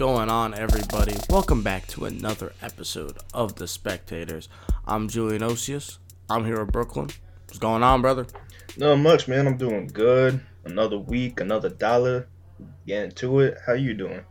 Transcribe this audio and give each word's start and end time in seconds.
going 0.00 0.30
on, 0.30 0.54
everybody? 0.54 1.14
Welcome 1.28 1.62
back 1.62 1.86
to 1.88 2.06
another 2.06 2.54
episode 2.62 3.18
of 3.34 3.56
The 3.56 3.68
Spectators. 3.68 4.48
I'm 4.86 5.10
Julian 5.10 5.42
Osius. 5.42 5.98
I'm 6.30 6.46
here 6.46 6.58
in 6.62 6.68
Brooklyn. 6.68 7.10
What's 7.46 7.58
going 7.58 7.82
on, 7.82 8.00
brother? 8.00 8.26
Not 8.78 8.96
much, 8.96 9.28
man. 9.28 9.46
I'm 9.46 9.58
doing 9.58 9.88
good. 9.88 10.40
Another 10.64 10.96
week, 10.96 11.38
another 11.38 11.68
dollar. 11.68 12.28
Getting 12.86 13.10
to 13.10 13.40
it. 13.40 13.58
How 13.66 13.74
you 13.74 13.92
doing? 13.92 14.24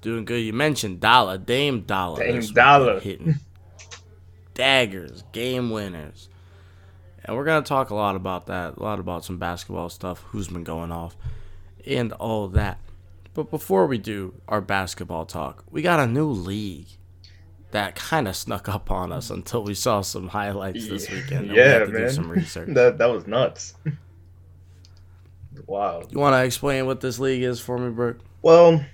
Doing 0.00 0.24
good. 0.24 0.40
You 0.40 0.52
mentioned 0.52 0.98
Dollar, 0.98 1.38
Dame 1.38 1.82
Dollar. 1.82 2.24
Dame 2.24 2.40
Dollar. 2.40 2.98
Hitting 2.98 3.36
daggers, 4.54 5.22
game 5.30 5.70
winners. 5.70 6.28
And 7.24 7.36
we're 7.36 7.44
going 7.44 7.62
to 7.62 7.68
talk 7.68 7.90
a 7.90 7.94
lot 7.94 8.16
about 8.16 8.46
that, 8.46 8.78
a 8.78 8.82
lot 8.82 8.98
about 8.98 9.24
some 9.24 9.38
basketball 9.38 9.90
stuff, 9.90 10.24
who's 10.30 10.48
been 10.48 10.64
going 10.64 10.90
off, 10.90 11.14
and 11.86 12.12
all 12.14 12.48
that. 12.48 12.80
But 13.34 13.50
before 13.50 13.86
we 13.86 13.98
do 13.98 14.34
our 14.48 14.60
basketball 14.60 15.24
talk, 15.24 15.64
we 15.70 15.80
got 15.82 16.00
a 16.00 16.06
new 16.06 16.28
league 16.28 16.88
that 17.70 17.94
kind 17.94 18.28
of 18.28 18.36
snuck 18.36 18.68
up 18.68 18.90
on 18.90 19.10
us 19.12 19.30
until 19.30 19.64
we 19.64 19.72
saw 19.74 20.02
some 20.02 20.28
highlights 20.28 20.86
this 20.86 21.10
weekend. 21.10 21.44
and 21.46 21.52
we 21.52 21.56
Yeah, 21.58 21.78
to 21.78 21.86
man. 21.86 22.02
do 22.02 22.10
some 22.10 22.30
research. 22.30 22.68
That 22.74 22.98
that 22.98 23.06
was 23.06 23.26
nuts. 23.26 23.74
wow. 25.66 26.02
You 26.10 26.18
want 26.18 26.34
to 26.34 26.44
explain 26.44 26.86
what 26.86 27.00
this 27.00 27.18
league 27.18 27.42
is 27.42 27.60
for 27.60 27.78
me, 27.78 27.90
Brooke? 27.90 28.18
Well, 28.42 28.84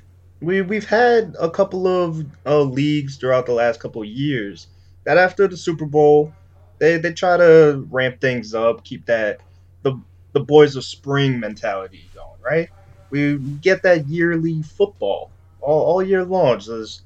we 0.41 0.63
we've 0.63 0.87
had 0.89 1.35
a 1.41 1.51
couple 1.51 1.87
of 1.89 2.25
uh, 2.47 2.63
leagues 2.63 3.17
throughout 3.17 3.47
the 3.47 3.53
last 3.53 3.81
couple 3.81 4.03
of 4.03 4.09
years 4.09 4.69
that 5.05 5.19
after 5.19 5.49
the 5.49 5.57
Super 5.57 5.87
Bowl, 5.87 6.33
they 6.79 6.97
they 6.99 7.13
try 7.13 7.37
to 7.37 7.85
ramp 7.91 8.21
things 8.21 8.55
up, 8.55 8.85
keep 8.85 9.05
that 9.07 9.41
the 9.83 10.01
the 10.33 10.41
boys 10.41 10.77
of 10.77 10.85
spring 10.85 11.41
mentality 11.41 12.09
going, 12.15 12.41
right? 12.41 12.69
We 13.11 13.39
get 13.39 13.83
that 13.83 14.07
yearly 14.07 14.63
football 14.63 15.31
all, 15.61 15.83
all 15.85 16.03
year 16.03 16.25
long, 16.25 16.61
just 16.61 17.03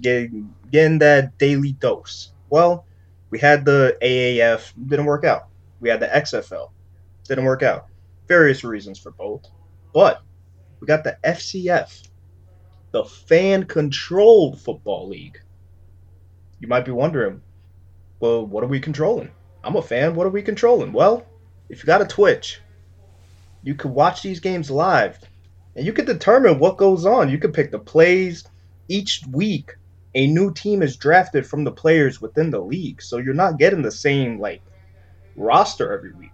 get, 0.00 0.30
getting 0.70 0.98
that 0.98 1.36
daily 1.38 1.72
dose. 1.72 2.32
Well, 2.48 2.86
we 3.30 3.38
had 3.38 3.64
the 3.64 3.96
AAF, 4.02 4.72
didn't 4.86 5.06
work 5.06 5.24
out. 5.24 5.48
We 5.80 5.88
had 5.88 6.00
the 6.00 6.08
XFL, 6.08 6.70
didn't 7.24 7.44
work 7.44 7.62
out. 7.62 7.86
Various 8.28 8.64
reasons 8.64 8.98
for 8.98 9.10
both, 9.10 9.46
but 9.92 10.22
we 10.80 10.86
got 10.86 11.04
the 11.04 11.16
FCF, 11.24 12.08
the 12.92 13.04
fan 13.04 13.64
controlled 13.64 14.60
football 14.60 15.08
league. 15.08 15.40
You 16.58 16.68
might 16.68 16.84
be 16.84 16.92
wondering, 16.92 17.40
well, 18.18 18.44
what 18.44 18.62
are 18.62 18.68
we 18.68 18.80
controlling? 18.80 19.30
I'm 19.64 19.76
a 19.76 19.82
fan. 19.82 20.14
What 20.14 20.26
are 20.26 20.30
we 20.30 20.42
controlling? 20.42 20.92
Well, 20.92 21.26
if 21.68 21.82
you 21.82 21.86
got 21.86 22.02
a 22.02 22.06
Twitch, 22.06 22.60
you 23.62 23.74
could 23.74 23.90
watch 23.90 24.22
these 24.22 24.40
games 24.40 24.70
live 24.70 25.18
and 25.80 25.86
you 25.86 25.94
could 25.94 26.04
determine 26.04 26.58
what 26.58 26.76
goes 26.76 27.06
on. 27.06 27.30
You 27.30 27.38
could 27.38 27.54
pick 27.54 27.70
the 27.70 27.78
plays. 27.78 28.44
Each 28.88 29.22
week, 29.32 29.76
a 30.14 30.26
new 30.26 30.52
team 30.52 30.82
is 30.82 30.94
drafted 30.94 31.46
from 31.46 31.64
the 31.64 31.72
players 31.72 32.20
within 32.20 32.50
the 32.50 32.60
league. 32.60 33.00
So 33.00 33.16
you're 33.16 33.32
not 33.32 33.58
getting 33.58 33.80
the 33.80 33.90
same, 33.90 34.38
like, 34.38 34.60
roster 35.36 35.90
every 35.90 36.12
week. 36.12 36.32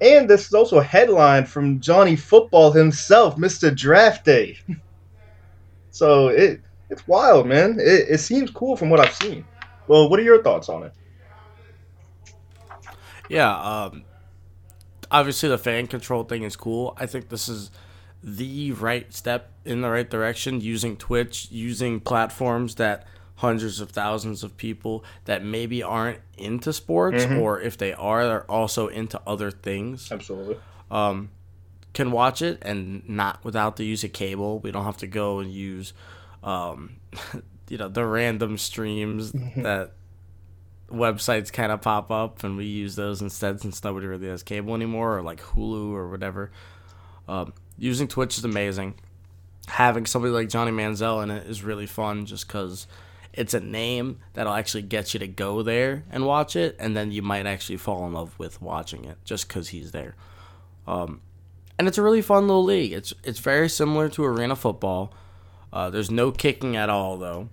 And 0.00 0.30
this 0.30 0.46
is 0.46 0.54
also 0.54 0.78
a 0.78 0.84
headline 0.84 1.46
from 1.46 1.80
Johnny 1.80 2.14
Football 2.14 2.70
himself, 2.70 3.34
Mr. 3.34 3.74
Draft 3.74 4.24
Day. 4.24 4.56
so 5.90 6.28
it 6.28 6.60
it's 6.88 7.08
wild, 7.08 7.48
man. 7.48 7.80
It, 7.80 8.06
it 8.08 8.18
seems 8.18 8.52
cool 8.52 8.76
from 8.76 8.88
what 8.88 9.00
I've 9.00 9.16
seen. 9.16 9.44
Well, 9.88 10.08
what 10.08 10.20
are 10.20 10.22
your 10.22 10.44
thoughts 10.44 10.68
on 10.68 10.84
it? 10.84 10.92
Yeah, 13.28 13.52
um, 13.52 14.04
obviously 15.10 15.48
the 15.48 15.58
fan 15.58 15.88
control 15.88 16.22
thing 16.22 16.44
is 16.44 16.54
cool. 16.54 16.94
I 16.96 17.06
think 17.06 17.30
this 17.30 17.48
is 17.48 17.72
the 18.28 18.72
right 18.72 19.14
step 19.14 19.52
in 19.64 19.80
the 19.82 19.88
right 19.88 20.10
direction 20.10 20.60
using 20.60 20.96
Twitch, 20.96 21.48
using 21.52 22.00
platforms 22.00 22.74
that 22.74 23.06
hundreds 23.36 23.80
of 23.80 23.90
thousands 23.90 24.42
of 24.42 24.56
people 24.56 25.04
that 25.26 25.44
maybe 25.44 25.82
aren't 25.82 26.18
into 26.36 26.72
sports 26.72 27.24
Mhm. 27.24 27.40
or 27.40 27.60
if 27.60 27.76
they 27.78 27.92
are 27.92 28.24
they're 28.24 28.50
also 28.50 28.88
into 28.88 29.20
other 29.26 29.50
things 29.50 30.10
Absolutely. 30.10 30.56
um, 30.90 31.28
can 31.92 32.10
watch 32.10 32.42
it 32.42 32.58
and 32.62 33.08
not 33.08 33.44
without 33.44 33.76
the 33.76 33.84
use 33.84 34.02
of 34.04 34.12
cable. 34.12 34.58
We 34.58 34.70
don't 34.72 34.84
have 34.84 34.96
to 34.98 35.06
go 35.06 35.38
and 35.38 35.52
use, 35.52 35.92
um, 36.42 36.96
you 37.68 37.78
know, 37.78 37.88
the 37.88 38.04
random 38.04 38.58
streams 38.58 39.30
that 39.32 39.92
websites 40.90 41.52
kind 41.52 41.72
of 41.72 41.80
pop 41.80 42.10
up, 42.10 42.42
and 42.44 42.56
we 42.56 42.64
use 42.64 42.96
those 42.96 43.20
instead 43.22 43.60
since 43.60 43.82
nobody 43.82 44.06
really 44.06 44.28
has 44.28 44.42
cable 44.42 44.74
anymore, 44.74 45.18
or 45.18 45.22
like 45.22 45.40
Hulu 45.42 45.92
or 45.92 46.08
whatever. 46.08 46.50
Um, 47.28 47.52
using 47.78 48.08
Twitch 48.08 48.38
is 48.38 48.44
amazing. 48.44 48.94
Having 49.68 50.06
somebody 50.06 50.32
like 50.32 50.48
Johnny 50.48 50.70
Manziel 50.70 51.22
in 51.22 51.30
it 51.30 51.46
is 51.46 51.62
really 51.62 51.86
fun, 51.86 52.24
just 52.26 52.46
because 52.46 52.86
it's 53.32 53.52
a 53.52 53.60
name 53.60 54.18
that'll 54.34 54.52
actually 54.54 54.82
get 54.82 55.12
you 55.12 55.20
to 55.20 55.26
go 55.28 55.62
there 55.62 56.04
and 56.10 56.24
watch 56.24 56.54
it, 56.56 56.76
and 56.78 56.96
then 56.96 57.10
you 57.10 57.20
might 57.22 57.46
actually 57.46 57.76
fall 57.76 58.06
in 58.06 58.12
love 58.12 58.38
with 58.38 58.62
watching 58.62 59.04
it 59.04 59.18
just 59.24 59.48
because 59.48 59.68
he's 59.68 59.90
there. 59.92 60.14
Um, 60.86 61.20
and 61.78 61.88
it's 61.88 61.98
a 61.98 62.02
really 62.02 62.22
fun 62.22 62.46
little 62.46 62.64
league. 62.64 62.92
It's 62.92 63.12
it's 63.24 63.40
very 63.40 63.68
similar 63.68 64.08
to 64.10 64.24
arena 64.24 64.54
football. 64.56 65.12
Uh, 65.72 65.90
there's 65.90 66.10
no 66.10 66.30
kicking 66.32 66.76
at 66.76 66.88
all 66.88 67.18
though, 67.18 67.48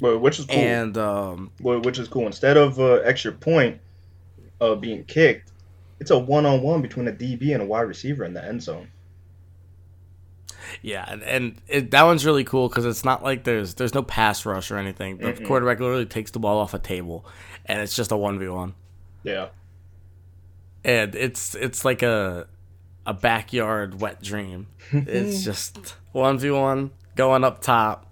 Well, 0.00 0.18
which 0.18 0.38
is 0.38 0.46
cool. 0.46 0.56
and 0.56 0.96
um, 0.96 1.50
Well, 1.60 1.80
which 1.80 1.98
is 1.98 2.08
cool. 2.08 2.26
Instead 2.26 2.56
of 2.56 2.80
uh, 2.80 2.94
extra 3.04 3.32
point 3.32 3.78
uh, 4.60 4.74
being 4.74 5.04
kicked, 5.04 5.52
it's 6.00 6.10
a 6.10 6.18
one 6.18 6.46
on 6.46 6.62
one 6.62 6.82
between 6.82 7.08
a 7.08 7.12
DB 7.12 7.52
and 7.52 7.62
a 7.62 7.66
wide 7.66 7.82
receiver 7.82 8.24
in 8.24 8.34
the 8.34 8.44
end 8.44 8.62
zone. 8.62 8.88
yeah, 10.82 11.04
and, 11.08 11.22
and 11.22 11.60
it, 11.68 11.90
that 11.92 12.02
one's 12.04 12.24
really 12.26 12.44
cool 12.44 12.68
because 12.68 12.84
it's 12.84 13.04
not 13.04 13.22
like 13.22 13.44
there's 13.44 13.74
there's 13.74 13.94
no 13.94 14.02
pass 14.02 14.44
rush 14.46 14.70
or 14.70 14.76
anything. 14.76 15.18
The 15.18 15.32
Mm-mm. 15.32 15.46
quarterback 15.46 15.80
literally 15.80 16.06
takes 16.06 16.30
the 16.30 16.38
ball 16.38 16.58
off 16.58 16.74
a 16.74 16.78
table, 16.78 17.24
and 17.66 17.80
it's 17.80 17.96
just 17.96 18.12
a 18.12 18.16
one 18.16 18.38
v 18.38 18.48
one. 18.48 18.74
Yeah. 19.22 19.48
and 20.84 21.14
it's 21.14 21.54
it's 21.54 21.84
like 21.84 22.02
a 22.02 22.46
a 23.06 23.14
backyard 23.14 24.00
wet 24.00 24.22
dream. 24.22 24.68
It's 24.92 25.42
just 25.44 25.96
one 26.12 26.38
v 26.38 26.50
one 26.50 26.90
going 27.16 27.44
up 27.44 27.60
top. 27.60 28.06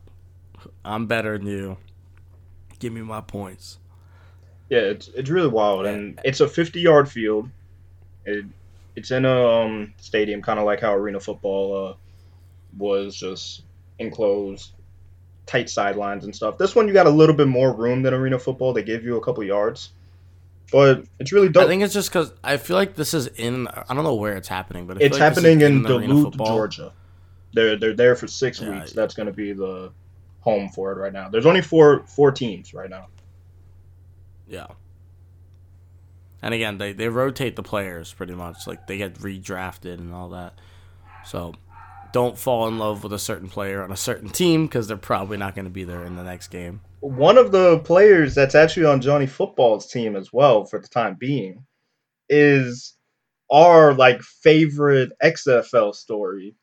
I'm 0.84 1.06
better 1.06 1.36
than 1.38 1.46
you. 1.46 1.78
Give 2.78 2.92
me 2.92 3.02
my 3.02 3.20
points. 3.20 3.78
Yeah, 4.68 4.80
it's 4.80 5.08
it's 5.08 5.30
really 5.30 5.48
wild, 5.48 5.86
and 5.86 6.18
it's 6.24 6.40
a 6.40 6.48
50 6.48 6.80
yard 6.80 7.08
field. 7.10 7.48
It 8.26 8.44
it's 8.96 9.10
in 9.10 9.24
a 9.24 9.46
um, 9.46 9.94
stadium, 9.98 10.42
kind 10.42 10.58
of 10.58 10.64
like 10.64 10.80
how 10.80 10.94
arena 10.94 11.20
football 11.20 11.88
uh, 11.88 11.94
was, 12.78 13.14
just 13.14 13.62
enclosed, 13.98 14.72
tight 15.44 15.68
sidelines 15.68 16.24
and 16.24 16.34
stuff. 16.34 16.58
This 16.58 16.74
one 16.74 16.88
you 16.88 16.94
got 16.94 17.06
a 17.06 17.10
little 17.10 17.34
bit 17.34 17.46
more 17.48 17.74
room 17.74 18.02
than 18.02 18.14
arena 18.14 18.38
football. 18.38 18.72
They 18.72 18.82
give 18.82 19.04
you 19.04 19.16
a 19.16 19.20
couple 19.20 19.44
yards, 19.44 19.90
but 20.72 21.04
it's 21.18 21.32
really 21.32 21.48
dope. 21.48 21.64
I 21.64 21.66
think 21.68 21.82
it's 21.82 21.94
just 21.94 22.10
because 22.10 22.32
I 22.42 22.56
feel 22.56 22.76
like 22.76 22.94
this 22.94 23.14
is 23.14 23.26
in. 23.28 23.68
I 23.68 23.94
don't 23.94 24.04
know 24.04 24.14
where 24.14 24.36
it's 24.36 24.48
happening, 24.48 24.86
but 24.86 25.00
it's 25.00 25.12
like 25.12 25.20
happening 25.20 25.60
in 25.60 25.82
the 25.82 25.88
Duluth. 25.88 26.36
Georgia. 26.38 26.92
They're 27.52 27.76
they're 27.76 27.94
there 27.94 28.16
for 28.16 28.26
six 28.26 28.60
Yeah. 28.60 28.70
weeks. 28.70 28.92
That's 28.92 29.14
going 29.14 29.26
to 29.26 29.32
be 29.32 29.52
the 29.52 29.92
home 30.40 30.68
for 30.68 30.92
it 30.92 30.98
right 30.98 31.12
now. 31.12 31.28
There's 31.28 31.46
only 31.46 31.62
four 31.62 32.04
four 32.06 32.30
teams 32.32 32.72
right 32.72 32.90
now. 32.90 33.08
Yeah. 34.48 34.66
And 36.42 36.54
again, 36.54 36.78
they, 36.78 36.92
they 36.92 37.08
rotate 37.08 37.56
the 37.56 37.62
players 37.62 38.12
pretty 38.12 38.34
much. 38.34 38.66
Like 38.66 38.86
they 38.86 38.98
get 38.98 39.14
redrafted 39.14 39.98
and 39.98 40.14
all 40.14 40.28
that. 40.30 40.54
So 41.24 41.54
don't 42.12 42.38
fall 42.38 42.68
in 42.68 42.78
love 42.78 43.02
with 43.02 43.12
a 43.12 43.18
certain 43.18 43.48
player 43.48 43.82
on 43.82 43.90
a 43.90 43.96
certain 43.96 44.28
team 44.30 44.66
because 44.66 44.88
they're 44.88 44.96
probably 44.96 45.36
not 45.36 45.54
going 45.54 45.64
to 45.64 45.70
be 45.70 45.84
there 45.84 46.04
in 46.04 46.16
the 46.16 46.22
next 46.22 46.48
game. 46.48 46.80
One 47.00 47.38
of 47.38 47.52
the 47.52 47.78
players 47.80 48.34
that's 48.34 48.54
actually 48.54 48.86
on 48.86 49.00
Johnny 49.00 49.26
Football's 49.26 49.86
team 49.86 50.16
as 50.16 50.32
well 50.32 50.64
for 50.64 50.78
the 50.78 50.88
time 50.88 51.16
being 51.18 51.64
is 52.28 52.94
our 53.52 53.94
like 53.94 54.22
favorite 54.22 55.12
XFL 55.22 55.94
story. 55.94 56.54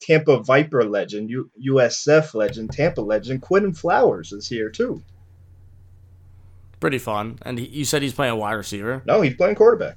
Tampa 0.00 0.42
Viper 0.42 0.84
legend, 0.84 1.30
U- 1.30 1.50
USF 1.70 2.34
legend, 2.34 2.72
Tampa 2.72 3.00
legend, 3.00 3.42
Quinton 3.42 3.74
Flowers 3.74 4.32
is 4.32 4.48
here 4.48 4.70
too. 4.70 5.02
Pretty 6.80 6.98
fun. 6.98 7.38
And 7.42 7.58
he, 7.58 7.66
you 7.66 7.84
said 7.84 8.02
he's 8.02 8.12
playing 8.14 8.36
wide 8.36 8.52
receiver. 8.52 9.02
No, 9.06 9.20
he's 9.20 9.34
playing 9.34 9.56
quarterback. 9.56 9.96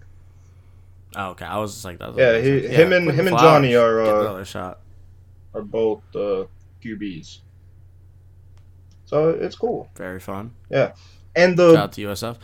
Oh, 1.15 1.29
okay. 1.31 1.45
I 1.45 1.57
was 1.59 1.73
just 1.73 1.85
like 1.85 1.99
that. 1.99 2.09
was 2.09 2.17
Yeah, 2.17 2.31
like- 2.31 2.43
he- 2.43 2.67
him 2.67 2.93
and- 2.93 3.11
him 3.11 3.27
and 3.27 3.37
Johnny 3.37 3.75
are, 3.75 4.01
uh, 4.01 4.21
another 4.21 4.45
shot. 4.45 4.79
Are 5.53 5.61
both 5.61 6.01
uh, 6.15 6.45
QBs. 6.83 7.39
So 9.05 9.29
it's 9.29 9.55
cool. 9.55 9.89
Very 9.95 10.19
fun. 10.21 10.53
Yeah, 10.69 10.93
and 11.35 11.57
the 11.57 11.73
Shout 11.73 11.83
out 11.83 11.91
to 11.93 12.01
USF. 12.07 12.37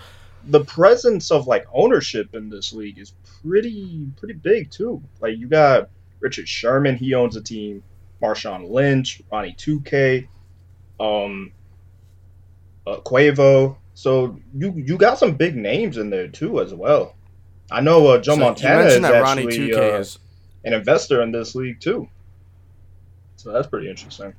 the 0.50 0.66
presence 0.66 1.32
of 1.32 1.48
like 1.48 1.66
ownership 1.74 2.36
in 2.36 2.50
this 2.50 2.74
league 2.74 2.98
is 3.00 3.14
pretty 3.42 4.08
pretty 4.18 4.34
big 4.34 4.70
too. 4.70 5.02
Like 5.22 5.38
you 5.38 5.48
got 5.48 5.90
Richard 6.20 6.50
Sherman, 6.50 6.98
he 6.98 7.14
owns 7.14 7.36
a 7.38 7.42
team. 7.42 7.84
Marshawn 8.22 8.70
Lynch, 8.70 9.22
Ronnie 9.32 9.54
2K, 9.58 10.28
um, 11.00 11.52
uh, 12.86 12.98
Quavo. 12.98 13.78
So 13.98 14.38
you 14.56 14.74
you 14.76 14.96
got 14.96 15.18
some 15.18 15.34
big 15.34 15.56
names 15.56 15.98
in 15.98 16.12
there 16.12 16.28
too 16.28 16.62
as 16.62 16.72
well. 16.72 17.16
I 17.72 17.82
know 17.82 18.06
uh, 18.06 18.20
Joe 18.20 18.36
So 18.36 18.42
Montana 18.42 18.84
is 18.84 19.02
that 19.02 19.16
actually 19.16 19.74
uh, 19.74 19.98
is 19.98 20.20
an 20.64 20.74
investor 20.74 21.24
in 21.24 21.32
this 21.32 21.56
league 21.56 21.80
too. 21.80 22.08
So 23.38 23.52
that's 23.52 23.66
pretty 23.66 23.90
interesting. 23.90 24.36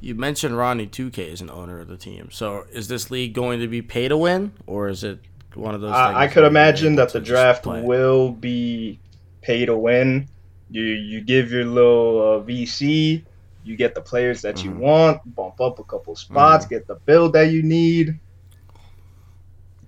You 0.00 0.14
mentioned 0.14 0.56
Ronnie 0.56 0.86
2K 0.86 1.18
is 1.18 1.40
an 1.40 1.50
owner 1.50 1.80
of 1.80 1.88
the 1.88 1.96
team. 1.96 2.28
So 2.30 2.66
is 2.70 2.86
this 2.86 3.10
league 3.10 3.34
going 3.34 3.58
to 3.58 3.66
be 3.66 3.82
pay 3.82 4.06
to 4.06 4.16
win, 4.16 4.52
or 4.68 4.88
is 4.88 5.02
it 5.02 5.18
one 5.54 5.74
of 5.74 5.80
those? 5.80 5.90
I, 5.90 6.22
I 6.22 6.28
could 6.28 6.44
imagine 6.44 6.94
that 6.94 7.12
the 7.12 7.20
draft 7.20 7.66
will 7.66 8.30
be 8.30 9.00
pay 9.40 9.66
to 9.66 9.76
win. 9.76 10.28
You 10.70 10.84
you 10.84 11.20
give 11.20 11.50
your 11.50 11.64
little 11.64 12.20
uh, 12.20 12.44
VC, 12.44 13.24
you 13.68 13.76
get 13.76 13.94
the 13.94 14.00
players 14.00 14.40
that 14.42 14.64
you 14.64 14.70
Mhm. 14.70 14.78
want, 14.78 15.34
bump 15.36 15.60
up 15.60 15.78
a 15.78 15.84
couple 15.84 16.16
spots, 16.16 16.64
Mm-hmm. 16.64 16.74
get 16.74 16.86
the 16.86 16.94
build 16.96 17.34
that 17.34 17.50
you 17.50 17.62
need. 17.62 18.18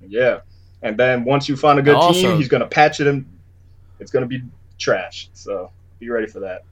Yeah, 0.07 0.41
and 0.83 0.99
then 0.99 1.25
once 1.25 1.49
you 1.49 1.57
find 1.57 1.79
a 1.79 1.83
good 1.83 1.95
Also- 1.95 2.21
team, 2.21 2.37
he's 2.37 2.49
gonna 2.49 2.67
patch 2.67 3.01
it 3.01 3.07
and 3.07 3.27
it's 3.99 4.11
gonna 4.11 4.27
be 4.27 4.43
trash. 4.79 5.29
So 5.33 5.71
be 5.99 6.09
ready 6.11 6.27
for 6.27 6.41
that. 6.41 6.65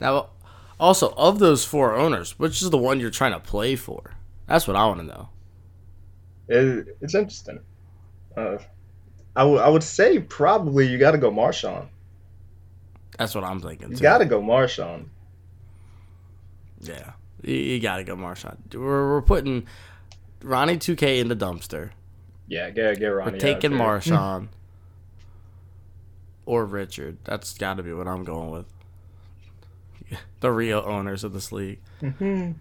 Now, 0.00 0.28
also 0.78 1.10
of 1.16 1.38
those 1.38 1.64
four 1.64 1.94
owners, 1.94 2.38
which 2.38 2.62
is 2.62 2.70
the 2.70 2.78
one 2.78 3.00
you're 3.00 3.10
trying 3.10 3.32
to 3.32 3.40
play 3.40 3.76
for? 3.76 4.12
That's 4.46 4.66
what 4.66 4.76
I 4.76 4.86
want 4.86 5.00
to 5.00 5.06
know. 5.06 5.28
It, 6.48 6.96
it's 7.00 7.14
interesting. 7.14 7.60
Uh, 8.36 8.58
I 9.36 9.44
would 9.44 9.60
I 9.60 9.68
would 9.68 9.82
say 9.82 10.18
probably 10.20 10.86
you 10.86 10.98
got 10.98 11.12
to 11.12 11.18
go 11.18 11.30
Marshawn. 11.30 11.88
That's 13.18 13.34
what 13.34 13.44
I'm 13.44 13.60
thinking. 13.60 13.90
You 13.92 13.96
got 13.96 14.18
to 14.18 14.24
go 14.26 14.42
Marshawn. 14.42 15.06
Yeah, 16.88 17.12
you, 17.42 17.54
you 17.54 17.80
got 17.80 17.96
to 17.98 18.04
go 18.04 18.16
Marshawn. 18.16 18.56
We're, 18.74 19.10
we're 19.10 19.22
putting 19.22 19.66
Ronnie 20.42 20.76
2K 20.76 21.20
in 21.20 21.28
the 21.28 21.36
dumpster. 21.36 21.90
Yeah, 22.48 22.70
get 22.70 22.98
get 22.98 23.08
Ronnie. 23.08 23.32
We're 23.32 23.36
out 23.36 23.40
taking. 23.40 23.70
Marshawn 23.72 24.48
or 26.46 26.64
Richard. 26.64 27.18
That's 27.24 27.56
got 27.56 27.78
to 27.78 27.82
be 27.82 27.92
what 27.92 28.06
I'm 28.06 28.24
going 28.24 28.50
with. 28.50 28.66
The 30.40 30.50
real 30.52 30.82
owners 30.84 31.24
of 31.24 31.32
this 31.32 31.50
league. 31.50 31.80
Mhm. 32.02 32.56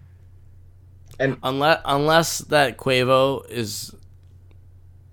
Unless 1.20 1.82
unless 1.86 2.38
that 2.40 2.78
Quavo 2.78 3.48
is 3.50 3.94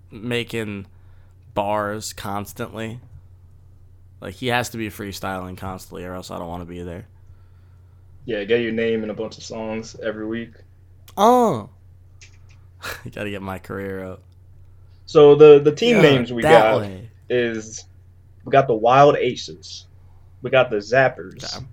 making 0.09 0.87
bars 1.53 2.13
constantly. 2.13 2.99
Like 4.21 4.35
he 4.35 4.47
has 4.47 4.69
to 4.69 4.77
be 4.77 4.89
freestyling 4.89 5.57
constantly 5.57 6.05
or 6.05 6.13
else 6.13 6.31
I 6.31 6.39
don't 6.39 6.47
want 6.47 6.61
to 6.61 6.65
be 6.65 6.81
there. 6.81 7.07
Yeah, 8.25 8.43
get 8.43 8.61
your 8.61 8.71
name 8.71 9.03
in 9.03 9.09
a 9.09 9.13
bunch 9.13 9.37
of 9.37 9.43
songs 9.43 9.95
every 10.01 10.25
week. 10.25 10.51
Oh. 11.17 11.69
you 13.05 13.11
got 13.11 13.23
to 13.23 13.31
get 13.31 13.41
my 13.41 13.59
career 13.59 14.03
up. 14.03 14.21
So 15.05 15.35
the 15.35 15.59
the 15.59 15.73
team 15.73 15.97
Yeah, 15.97 16.01
names 16.03 16.31
we 16.31 16.41
got 16.41 16.79
way. 16.79 17.09
is 17.29 17.85
we 18.45 18.51
got 18.51 18.67
the 18.67 18.73
Wild 18.75 19.17
Aces, 19.17 19.85
we 20.41 20.49
got 20.49 20.69
the 20.69 20.77
Zappers, 20.77 21.57
Okay. 21.57 21.65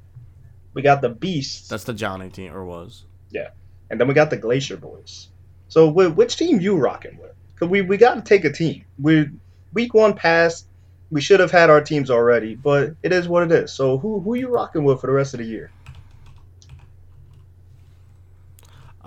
we 0.75 0.83
got 0.83 1.01
the 1.03 1.09
Beasts, 1.11 1.69
That's 1.69 1.85
the 1.85 1.95
Johnny 1.95 2.31
team 2.31 2.53
or 2.53 2.65
was. 2.65 3.05
Yeah, 3.31 3.51
and 3.91 4.01
then 4.01 4.09
we 4.09 4.15
got 4.15 4.31
the 4.31 4.37
Glacier 4.37 4.77
Boyz. 4.77 5.29
So 5.69 5.91
wh- 5.91 6.17
which 6.17 6.37
team 6.37 6.61
you 6.61 6.77
rocking 6.77 7.17
with? 7.19 7.33
Cause 7.57 7.69
we 7.69 7.83
we 7.83 7.97
got 7.97 8.15
to 8.15 8.23
take 8.23 8.45
a 8.45 8.53
team. 8.53 8.85
We 8.99 9.29
week 9.73 9.95
one 9.95 10.15
passed. 10.15 10.67
We 11.11 11.21
should 11.21 11.41
have 11.41 11.51
had 11.53 11.71
our 11.71 11.81
teams 11.81 12.11
already, 12.11 12.55
but 12.55 12.95
it 13.03 13.13
is 13.13 13.29
what 13.29 13.45
it 13.45 13.53
is. 13.53 13.73
So 13.73 13.99
who 13.99 14.21
who 14.21 14.35
you 14.35 14.49
rocking 14.49 14.83
with 14.85 15.01
for 15.01 15.07
the 15.07 15.13
rest 15.13 15.33
of 15.35 15.39
the 15.39 15.47
year? 15.47 15.71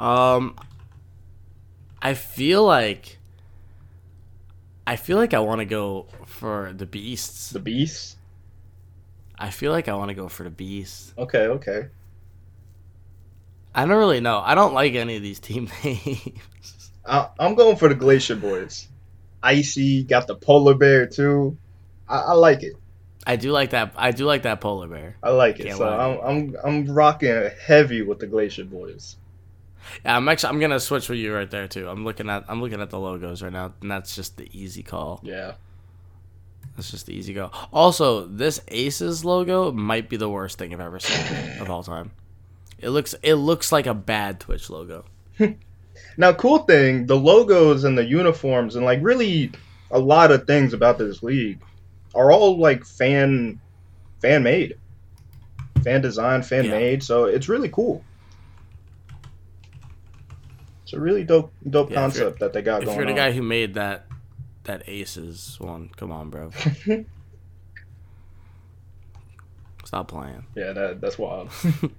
Um, 0.01 0.56
I 2.01 2.15
feel 2.15 2.65
like 2.65 3.19
I 4.88 4.95
feel 4.95 5.18
like 5.18 5.36
I 5.36 5.39
want 5.39 5.59
to 5.59 5.65
go 5.65 6.07
for 6.25 6.74
the 6.75 6.88
beasts. 6.88 7.51
The 7.51 7.59
Beasts. 7.59 8.18
I 9.38 9.51
feel 9.51 9.71
like 9.71 9.88
I 9.88 9.94
want 9.94 10.09
to 10.09 10.15
go 10.15 10.27
for 10.27 10.44
the 10.44 10.50
beasts. 10.50 11.13
Okay, 11.18 11.45
okay. 11.45 11.88
I 13.74 13.86
don't 13.86 13.98
really 13.98 14.19
know. 14.21 14.39
I 14.44 14.56
don't 14.56 14.74
like 14.74 14.95
any 14.95 15.18
of 15.18 15.21
these 15.21 15.39
team 15.39 15.69
names. 15.83 16.92
I, 17.06 17.30
I'm 17.39 17.54
going 17.56 17.77
for 17.77 17.88
the 17.88 17.95
Glacier 17.95 18.36
Boyz. 18.36 18.88
Icy 19.44 20.04
got 20.04 20.25
the 20.27 20.36
polar 20.36 20.74
bear 20.74 21.06
too. 21.06 21.57
I, 22.07 22.18
I 22.18 22.33
like 22.33 22.63
it. 22.63 22.74
I 23.25 23.36
do 23.36 23.51
like 23.51 23.69
that. 23.69 23.94
I 23.95 24.12
do 24.12 24.25
like 24.25 24.44
that 24.44 24.62
polar 24.62 24.88
bear. 24.88 25.18
I 25.21 25.30
like 25.30 25.59
it. 25.59 25.68
Can't 25.68 25.77
so. 25.77 25.88
I'm 25.88 26.19
I'm 26.21 26.56
I'm 26.63 26.92
rocking 26.92 27.51
heavy 27.65 28.01
with 28.01 28.18
the 28.18 28.27
Glacier 28.27 28.65
Boyz. 28.65 29.15
Yeah, 30.06 30.18
I'm 30.18 30.28
actually 30.30 30.50
I'm 30.50 30.60
gonna 30.60 30.80
switch 30.80 31.10
with 31.10 31.19
you 31.19 31.33
right 31.33 31.50
there 31.50 31.68
too. 31.68 31.88
I'm 31.89 32.04
looking 32.04 32.30
at 32.30 32.45
I'm 32.48 32.62
looking 32.62 32.81
at 32.81 32.89
the 32.89 33.00
logos 33.00 33.42
right 33.42 33.51
now, 33.51 33.74
and 33.81 33.89
that's 33.92 34.16
just 34.16 34.38
the 34.38 34.50
easy 34.57 34.83
call. 34.83 35.19
Yeah. 35.24 35.54
That's 36.75 36.89
just 36.92 37.06
the 37.06 37.13
easy 37.13 37.33
go. 37.33 37.51
Also, 37.74 38.25
this 38.25 38.62
Aces 38.69 39.25
logo 39.25 39.72
might 39.72 40.07
be 40.10 40.16
the 40.18 40.30
worst 40.30 40.57
thing 40.57 40.74
I've 40.74 40.80
ever 40.80 41.00
seen 41.00 41.60
of 41.62 41.69
all 41.69 41.83
time. 41.83 42.12
It 42.80 42.89
looks 42.89 43.13
it 43.22 43.36
looks 43.36 43.72
like 43.72 43.86
a 43.88 43.94
bad 43.94 44.39
Twitch 44.39 44.69
logo. 44.69 45.06
Now, 46.18 46.33
cool 46.33 46.60
thing, 46.60 47.06
the 47.06 47.16
logos 47.18 47.83
and 47.83 47.98
the 47.98 48.04
uniforms 48.04 48.75
and 48.75 48.86
like 48.86 49.00
really 49.01 49.51
a 49.92 50.00
lot 50.00 50.31
of 50.31 50.45
things 50.45 50.74
about 50.74 50.98
this 50.98 51.24
league 51.24 51.62
are 52.16 52.31
all 52.31 52.57
like 52.60 52.86
fan 52.86 53.60
fan 54.22 54.44
made, 54.44 54.75
fan 55.83 56.01
designed, 56.01 56.45
fan 56.45 56.66
Yeah. 56.66 56.72
made. 56.72 57.04
So 57.04 57.25
it's 57.25 57.48
really 57.50 57.69
cool. 57.69 58.04
It's 60.91 60.97
a 60.97 60.99
really 60.99 61.23
dope 61.23 61.53
dope 61.69 61.89
Yeah, 61.89 61.95
concept 62.01 62.39
that 62.41 62.51
they 62.51 62.61
got 62.61 62.81
If 62.81 62.88
going 62.88 62.97
you're 62.97 63.05
the 63.05 63.11
on. 63.13 63.15
guy 63.17 63.31
who 63.31 63.41
made 63.41 63.75
that 63.75 64.07
that 64.65 64.83
Aces 64.88 65.55
one, 65.57 65.89
come 65.95 66.11
on, 66.11 66.29
bro. 66.29 66.51
Stop 69.85 70.09
playing. 70.09 70.45
yeah, 70.55 70.73
that 70.73 70.99
that's 71.01 71.17
wild. 71.17 71.49
but 71.63 71.73
yeah, 71.83 71.89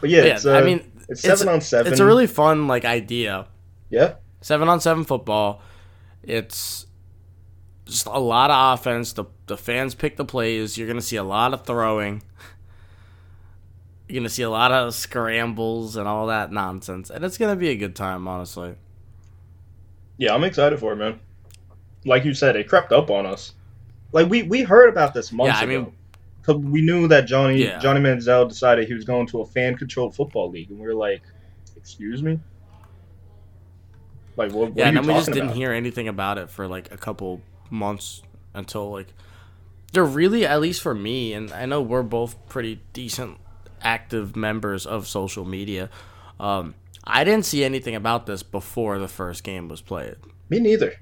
But 0.00 0.10
yeah, 0.10 0.22
it's, 0.34 0.46
uh, 0.46 0.52
I 0.54 0.62
mean, 0.62 0.78
it's 1.08 1.24
it's- 1.24 1.38
seven 1.38 1.52
on 1.52 1.60
seven. 1.60 1.90
it's 1.92 2.00
a 2.00 2.06
really 2.06 2.26
fun 2.28 2.68
like 2.68 2.84
idea. 2.84 3.46
yeah. 3.90 4.14
Seven 4.40 4.68
on 4.68 4.80
seven 4.80 5.04
football. 5.04 5.62
It's 6.24 6.86
just 7.86 8.06
a 8.06 8.18
lot 8.18 8.50
of 8.50 8.78
offense. 8.78 9.12
The 9.12 9.24
the 9.46 9.56
fans 9.56 9.94
pick 9.96 10.16
the 10.16 10.24
plays. 10.24 10.78
You're 10.78 10.88
gonna 10.88 11.00
see 11.00 11.16
a 11.16 11.22
lot 11.24 11.52
of 11.54 11.64
throwing. 11.66 12.22
You're 14.12 14.20
gonna 14.20 14.28
see 14.28 14.42
a 14.42 14.50
lot 14.50 14.72
of 14.72 14.94
scrambles 14.94 15.96
and 15.96 16.06
all 16.06 16.26
that 16.26 16.52
nonsense, 16.52 17.08
and 17.08 17.24
it's 17.24 17.38
gonna 17.38 17.56
be 17.56 17.70
a 17.70 17.74
good 17.76 17.96
time, 17.96 18.28
honestly. 18.28 18.74
Yeah, 20.18 20.34
I'm 20.34 20.44
excited 20.44 20.78
for 20.78 20.92
it, 20.92 20.96
man. 20.96 21.18
Like 22.04 22.26
you 22.26 22.34
said, 22.34 22.54
it 22.56 22.68
crept 22.68 22.92
up 22.92 23.10
on 23.10 23.24
us. 23.24 23.54
Like 24.12 24.28
we 24.28 24.42
we 24.42 24.64
heard 24.64 24.90
about 24.90 25.14
this 25.14 25.32
months 25.32 25.54
Yeah, 25.54 25.60
I 25.66 25.70
ago. 25.72 25.92
mean- 26.46 26.72
we 26.72 26.82
knew 26.82 27.08
that 27.08 27.22
Johnny 27.22 27.62
Yeah. 27.64 27.78
Johnny 27.78 28.00
Manziel 28.00 28.46
decided 28.48 28.86
he 28.86 28.92
was 28.92 29.04
going 29.04 29.26
to 29.28 29.40
a 29.40 29.46
fan 29.46 29.76
controlled 29.76 30.14
football 30.14 30.50
league, 30.50 30.68
and 30.68 30.78
we 30.78 30.84
were 30.86 30.94
like, 30.94 31.22
"Excuse 31.76 32.22
me." 32.22 32.38
Like 34.36 34.52
what? 34.52 34.76
yeah, 34.76 34.88
and 34.88 34.96
then 34.98 35.06
we 35.06 35.14
just 35.14 35.28
talking 35.28 35.40
didn't 35.42 35.56
hear 35.56 35.72
anything 35.72 36.06
about 36.08 36.36
it 36.36 36.50
for 36.50 36.66
like 36.68 36.92
a 36.92 36.98
couple 36.98 37.40
months 37.70 38.22
until 38.52 38.90
like 38.90 39.06
they're 39.92 40.04
really 40.04 40.44
at 40.46 40.60
least 40.60 40.82
for 40.82 40.94
me, 40.94 41.32
and 41.32 41.50
I 41.52 41.64
know 41.64 41.80
we're 41.80 42.02
both 42.02 42.36
pretty 42.48 42.80
decent 42.92 43.38
active 43.84 44.36
members 44.36 44.86
of 44.86 45.06
social 45.06 45.44
media. 45.44 45.90
Um, 46.40 46.74
I 47.04 47.24
didn't 47.24 47.46
see 47.46 47.64
anything 47.64 47.94
about 47.94 48.26
this 48.26 48.42
before 48.42 48.98
the 48.98 49.08
first 49.08 49.44
game 49.44 49.68
was 49.68 49.80
played. 49.80 50.16
Me 50.48 50.60
neither. 50.60 50.94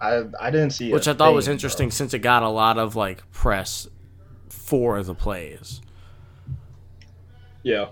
I 0.00 0.24
I 0.40 0.50
didn't 0.50 0.70
see. 0.70 0.90
It 0.90 0.94
Which 0.94 1.08
I 1.08 1.14
thought 1.14 1.32
was 1.34 1.48
interesting 1.48 1.90
since 1.90 2.12
it 2.12 2.18
got 2.18 2.42
a 2.42 2.48
lot 2.48 2.78
of 2.78 2.96
like 2.96 3.30
press 3.32 3.88
for 4.48 5.02
the 5.02 5.14
plays. 5.14 5.80
Yeah. 7.62 7.86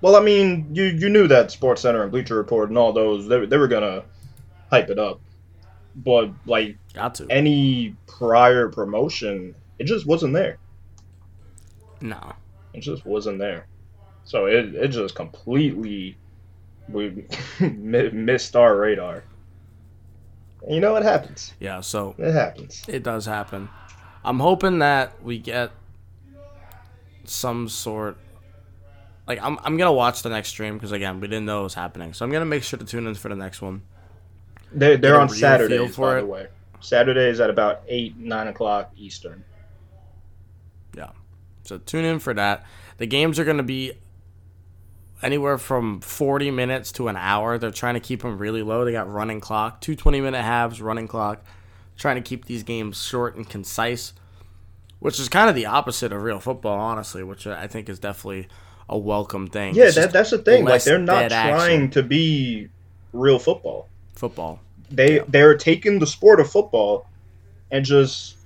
Well, 0.00 0.16
I 0.16 0.20
mean, 0.20 0.68
you 0.74 0.84
you 0.84 1.08
knew 1.08 1.26
that 1.28 1.50
Sports 1.50 1.82
Center 1.82 2.02
and 2.02 2.12
Bleacher 2.12 2.36
Report 2.36 2.68
and 2.68 2.78
all 2.78 2.92
those 2.92 3.26
they, 3.26 3.44
they 3.46 3.56
were 3.56 3.68
gonna 3.68 4.04
hype 4.70 4.90
it 4.90 4.98
up, 4.98 5.20
but 5.96 6.30
like 6.46 6.76
Got 6.94 7.14
to. 7.16 7.26
any 7.30 7.96
prior 8.06 8.68
promotion, 8.68 9.54
it 9.78 9.84
just 9.84 10.06
wasn't 10.06 10.34
there. 10.34 10.58
no. 12.00 12.32
It 12.74 12.80
just 12.80 13.04
wasn't 13.06 13.38
there. 13.38 13.66
So 14.24 14.46
it 14.46 14.74
it 14.74 14.88
just 14.88 15.14
completely 15.14 16.16
we 16.88 17.24
missed 17.60 18.56
our 18.56 18.76
radar. 18.76 19.24
And 20.62 20.74
you 20.74 20.80
know 20.80 20.92
what 20.92 21.02
happens. 21.02 21.52
Yeah, 21.60 21.80
so 21.80 22.14
It 22.18 22.32
happens. 22.32 22.84
it 22.88 23.02
does 23.02 23.24
happen. 23.26 23.68
I'm 24.24 24.40
hoping 24.40 24.80
that 24.80 25.22
we 25.22 25.38
get 25.38 25.70
some 27.24 27.68
sort 27.68 28.16
like 29.26 29.38
I'm 29.42 29.58
I'm 29.62 29.76
going 29.76 29.88
to 29.88 29.92
watch 29.92 30.22
the 30.22 30.30
next 30.30 30.48
stream 30.48 30.74
because 30.74 30.92
again, 30.92 31.20
we 31.20 31.28
didn't 31.28 31.44
know 31.46 31.60
it 31.60 31.64
was 31.64 31.74
happening. 31.74 32.12
So 32.14 32.24
I'm 32.24 32.30
going 32.30 32.40
to 32.40 32.46
make 32.46 32.62
sure 32.62 32.78
to 32.78 32.84
tune 32.84 33.06
in 33.06 33.14
for 33.14 33.28
the 33.28 33.36
next 33.36 33.60
one. 33.62 33.82
They 34.72 34.96
they're 34.96 35.14
on 35.20 35.28
real 35.28 35.28
feel 35.28 35.38
Saturdays, 35.38 35.94
for 35.94 36.12
by 36.12 36.18
it. 36.18 36.20
the 36.22 36.26
way. 36.26 36.46
Saturdays 36.80 37.40
at 37.40 37.50
about 37.50 37.82
eight 37.88 38.16
nine 38.18 38.48
o'clock 38.48 38.92
Eastern. 38.96 39.44
So 41.68 41.78
tune 41.78 42.04
in 42.04 42.18
for 42.18 42.34
that. 42.34 42.64
The 42.96 43.06
games 43.06 43.38
are 43.38 43.44
going 43.44 43.58
to 43.58 43.62
be 43.62 43.92
anywhere 45.22 45.58
from 45.58 46.00
40 46.00 46.50
minutes 46.50 46.92
to 46.92 47.08
an 47.08 47.16
hour. 47.16 47.58
They're 47.58 47.70
trying 47.70 47.94
to 47.94 48.00
keep 48.00 48.22
them 48.22 48.38
really 48.38 48.62
low. 48.62 48.84
They 48.84 48.92
got 48.92 49.10
running 49.10 49.40
clock, 49.40 49.80
two 49.80 49.94
20 49.94 50.20
minute 50.20 50.42
halves, 50.42 50.80
running 50.80 51.08
clock. 51.08 51.44
Trying 51.96 52.16
to 52.16 52.22
keep 52.22 52.44
these 52.44 52.62
games 52.62 53.02
short 53.02 53.34
and 53.36 53.48
concise. 53.48 54.12
which 55.00 55.18
is 55.20 55.28
kind 55.28 55.48
of 55.48 55.54
the 55.56 55.66
opposite 55.66 56.12
of 56.12 56.22
real 56.22 56.38
football, 56.40 56.78
honestly. 56.78 57.22
Which 57.22 57.46
I 57.46 57.66
think 57.66 57.88
is 57.88 57.98
definitely 57.98 58.48
a 58.88 58.96
welcome 58.96 59.48
thing. 59.48 59.74
Yeah, 59.74 59.90
that, 59.90 60.12
that's 60.12 60.30
the 60.30 60.38
thing. 60.38 60.64
Like 60.64 60.84
they're 60.84 60.98
not 60.98 61.20
dead 61.22 61.32
action. 61.32 61.56
trying 61.56 61.90
to 61.90 62.02
be 62.02 62.68
real 63.12 63.38
football. 63.38 63.88
football. 64.14 64.60
They 64.90 65.16
Yeah. 65.16 65.24
they're 65.28 65.56
taking 65.56 65.98
the 65.98 66.06
sport 66.06 66.40
of 66.40 66.48
football 66.50 67.06
and 67.70 67.84
just 67.84 68.36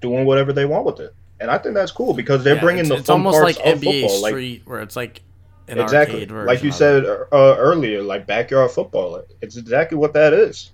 doing 0.00 0.24
whatever 0.24 0.52
they 0.52 0.64
want 0.64 0.84
with 0.86 1.00
it. 1.00 1.14
And 1.40 1.50
I 1.50 1.58
think 1.58 1.74
that's 1.74 1.92
cool 1.92 2.14
because 2.14 2.44
they're 2.44 2.54
Yeah, 2.54 2.60
bringing 2.60 2.88
it's, 2.88 2.88
the 2.88 2.98
it's 2.98 3.08
fun 3.08 3.24
almost 3.24 3.30
parts 3.30 3.56
like 3.56 3.58
of 3.58 3.80
NBA 3.80 3.80
football. 3.80 4.20
Like 4.20 4.36
Street, 4.36 4.62
where 4.66 4.80
it's 4.80 4.96
like 4.96 5.22
an 5.68 5.78
exactly, 5.78 6.26
like 6.40 6.62
you 6.62 6.72
said 6.72 7.04
uh, 7.06 7.26
earlier, 7.58 8.02
like 8.02 8.26
backyard 8.26 8.70
football. 8.70 9.22
It's 9.40 9.56
exactly 9.56 9.98
what 9.98 10.14
that 10.14 10.32
is. 10.32 10.72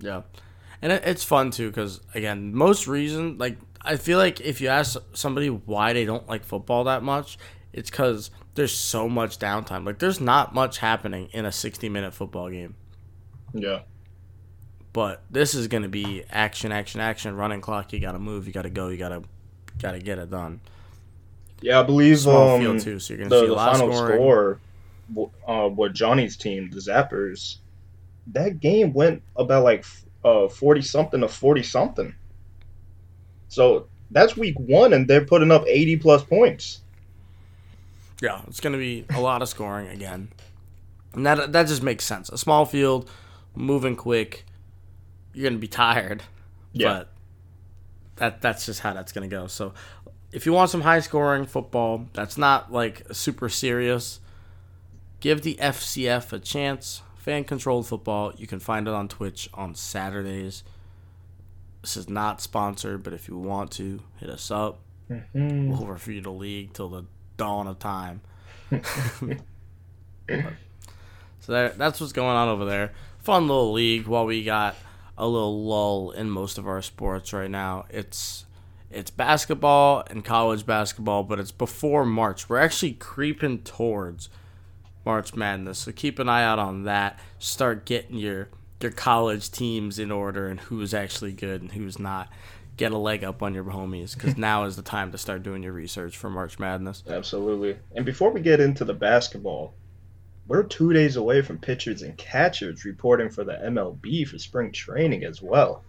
Yeah, 0.00 0.22
and 0.80 0.92
it, 0.92 1.02
it's 1.06 1.24
fun 1.24 1.50
too 1.50 1.70
because 1.70 2.00
again, 2.14 2.54
most 2.54 2.86
reason 2.86 3.38
like 3.38 3.58
I 3.82 3.96
feel 3.96 4.18
like 4.18 4.40
if 4.40 4.60
you 4.60 4.68
ask 4.68 4.96
somebody 5.14 5.48
why 5.48 5.92
they 5.92 6.04
don't 6.04 6.28
like 6.28 6.44
football 6.44 6.84
that 6.84 7.02
much, 7.02 7.38
it's 7.72 7.90
because 7.90 8.30
there's 8.54 8.74
so 8.74 9.08
much 9.08 9.38
downtime. 9.38 9.86
Like 9.86 9.98
there's 9.98 10.20
not 10.20 10.54
much 10.54 10.78
happening 10.78 11.28
in 11.32 11.44
a 11.44 11.52
60 11.52 11.88
minute 11.88 12.14
football 12.14 12.50
game. 12.50 12.74
Yeah. 13.54 13.82
But 14.92 15.22
this 15.30 15.54
is 15.54 15.68
gonna 15.68 15.88
be 15.88 16.24
action, 16.30 16.72
action, 16.72 17.00
action, 17.00 17.34
running 17.36 17.60
clock. 17.60 17.92
You 17.92 18.00
gotta 18.00 18.18
move. 18.18 18.46
You 18.46 18.52
gotta 18.52 18.70
go. 18.70 18.88
You 18.88 18.96
gotta, 18.98 19.22
gotta 19.80 19.98
get 19.98 20.18
it 20.18 20.30
done. 20.30 20.60
Yeah, 21.60 21.80
I 21.80 21.82
believe 21.82 22.18
Small 22.18 22.56
um, 22.56 22.60
field 22.60 22.80
too, 22.80 22.98
so 22.98 23.14
you're 23.14 23.28
gonna 23.28 23.30
the, 23.30 23.40
see 23.40 23.46
a 23.46 23.48
the 23.48 23.54
lot 23.54 23.74
of 23.74 23.78
final 23.78 23.92
scoring. 23.94 24.16
score, 24.16 24.60
uh, 25.48 25.68
with 25.68 25.94
Johnny's 25.94 26.36
team, 26.36 26.70
the 26.70 26.78
Zappers, 26.78 27.56
that 28.28 28.60
game 28.60 28.92
went 28.92 29.22
about 29.36 29.64
like 29.64 29.84
uh 30.24 30.48
forty 30.48 30.82
something 30.82 31.20
to 31.20 31.28
forty 31.28 31.62
something. 31.62 32.14
So 33.48 33.86
that's 34.10 34.36
week 34.36 34.58
one, 34.58 34.92
and 34.92 35.08
they're 35.08 35.24
putting 35.24 35.50
up 35.50 35.64
eighty 35.66 35.96
plus 35.96 36.22
points. 36.24 36.80
Yeah, 38.20 38.40
it's 38.46 38.60
going 38.60 38.72
to 38.72 38.78
be 38.78 39.04
a 39.10 39.20
lot 39.20 39.42
of 39.42 39.48
scoring 39.48 39.88
again. 39.88 40.28
And 41.12 41.26
that 41.26 41.52
that 41.52 41.66
just 41.66 41.82
makes 41.82 42.04
sense. 42.04 42.28
A 42.28 42.38
small 42.38 42.64
field, 42.64 43.10
moving 43.56 43.96
quick, 43.96 44.44
you're 45.34 45.44
going 45.44 45.54
to 45.54 45.58
be 45.58 45.68
tired. 45.68 46.22
Yeah. 46.72 46.88
But 46.88 47.08
that 48.16 48.42
that's 48.42 48.66
just 48.66 48.80
how 48.80 48.92
that's 48.92 49.12
going 49.12 49.28
to 49.28 49.34
go. 49.34 49.46
So 49.46 49.72
if 50.32 50.46
you 50.46 50.52
want 50.52 50.70
some 50.70 50.82
high 50.82 51.00
scoring 51.00 51.46
football 51.46 52.06
that's 52.12 52.38
not 52.38 52.72
like 52.72 53.02
super 53.12 53.48
serious, 53.48 54.20
give 55.20 55.42
the 55.42 55.54
FCF 55.56 56.32
a 56.32 56.38
chance. 56.38 57.02
Fan 57.16 57.44
controlled 57.44 57.86
football. 57.86 58.32
You 58.36 58.46
can 58.46 58.58
find 58.58 58.88
it 58.88 58.94
on 58.94 59.08
Twitch 59.08 59.48
on 59.54 59.74
Saturdays. 59.74 60.64
This 61.82 61.96
is 61.96 62.08
not 62.08 62.40
sponsored, 62.40 63.02
but 63.02 63.12
if 63.12 63.28
you 63.28 63.36
want 63.36 63.70
to, 63.72 64.00
hit 64.18 64.30
us 64.30 64.50
up. 64.50 64.80
Mhm. 65.10 65.68
We'll 65.68 65.86
review 65.86 66.20
the 66.20 66.30
league 66.30 66.72
till 66.72 66.88
the 66.88 67.04
dawn 67.36 67.66
of 67.66 67.78
time. 67.78 68.20
so 68.70 68.80
that, 71.48 71.78
that's 71.78 72.00
what's 72.00 72.12
going 72.12 72.36
on 72.36 72.48
over 72.48 72.64
there. 72.64 72.92
Fun 73.18 73.48
little 73.48 73.72
league 73.72 74.06
while 74.06 74.26
we 74.26 74.44
got 74.44 74.76
a 75.22 75.26
little 75.26 75.64
lull 75.64 76.10
in 76.10 76.28
most 76.28 76.58
of 76.58 76.66
our 76.66 76.82
sports 76.82 77.32
right 77.32 77.50
now. 77.50 77.84
It's 77.88 78.44
it's 78.90 79.10
basketball 79.10 80.02
and 80.10 80.24
college 80.24 80.66
basketball, 80.66 81.22
but 81.22 81.38
it's 81.38 81.52
before 81.52 82.04
March. 82.04 82.48
We're 82.48 82.58
actually 82.58 82.94
creeping 82.94 83.60
towards 83.60 84.28
March 85.06 85.34
Madness, 85.34 85.78
so 85.78 85.92
keep 85.92 86.18
an 86.18 86.28
eye 86.28 86.42
out 86.42 86.58
on 86.58 86.82
that. 86.84 87.20
Start 87.38 87.84
getting 87.84 88.16
your 88.16 88.48
your 88.80 88.90
college 88.90 89.52
teams 89.52 90.00
in 90.00 90.10
order 90.10 90.48
and 90.48 90.58
who's 90.58 90.92
actually 90.92 91.32
good 91.32 91.62
and 91.62 91.70
who's 91.70 92.00
not. 92.00 92.28
Get 92.76 92.90
a 92.90 92.98
leg 92.98 93.22
up 93.22 93.44
on 93.44 93.54
your 93.54 93.64
homies 93.64 94.14
because 94.14 94.36
now 94.36 94.64
is 94.64 94.74
the 94.74 94.82
time 94.82 95.12
to 95.12 95.18
start 95.18 95.44
doing 95.44 95.62
your 95.62 95.72
research 95.72 96.16
for 96.16 96.30
March 96.30 96.58
Madness. 96.58 97.04
Absolutely. 97.08 97.78
And 97.94 98.04
before 98.04 98.32
we 98.32 98.40
get 98.40 98.58
into 98.58 98.84
the 98.84 98.94
basketball, 98.94 99.74
we're 100.46 100.62
two 100.64 100.92
days 100.92 101.16
away 101.16 101.42
from 101.42 101.58
pitchers 101.58 102.02
and 102.02 102.16
catchers 102.16 102.84
reporting 102.84 103.30
for 103.30 103.44
the 103.44 103.52
MLB 103.52 104.26
for 104.26 104.38
spring 104.38 104.72
training 104.72 105.24
as 105.24 105.40
well. 105.40 105.84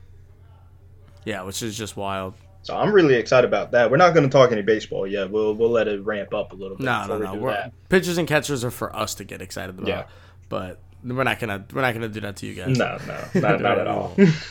Yeah, 1.25 1.43
which 1.43 1.63
is 1.63 1.77
just 1.77 1.97
wild. 1.97 2.35
So 2.63 2.77
I'm 2.77 2.93
really 2.93 3.15
excited 3.15 3.47
about 3.47 3.71
that. 3.71 3.91
We're 3.91 3.97
not 3.97 4.13
going 4.13 4.23
to 4.23 4.31
talk 4.31 4.51
any 4.51 4.61
baseball 4.61 5.05
yet. 5.05 5.29
We'll 5.29 5.53
we'll 5.53 5.69
let 5.69 5.87
it 5.87 6.03
ramp 6.05 6.33
up 6.33 6.53
a 6.53 6.55
little 6.55 6.77
bit 6.77 6.85
No, 6.85 7.01
before 7.01 7.19
no, 7.19 7.31
we 7.33 7.37
no. 7.37 7.43
We're, 7.43 7.71
pitchers 7.89 8.17
and 8.17 8.27
catchers 8.27 8.63
are 8.63 8.71
for 8.71 8.95
us 8.95 9.15
to 9.15 9.23
get 9.25 9.41
excited 9.41 9.77
about. 9.77 9.87
Yeah. 9.87 10.05
But 10.47 10.79
we're 11.03 11.23
not 11.23 11.39
gonna 11.39 11.65
we're 11.73 11.81
not 11.81 11.93
gonna 11.93 12.07
do 12.07 12.21
that 12.21 12.37
to 12.37 12.45
you 12.45 12.53
guys. 12.53 12.77
No, 12.77 12.97
no, 13.05 13.41
not, 13.41 13.61
not 13.61 13.79
at 13.79 13.87
all. 13.87 14.15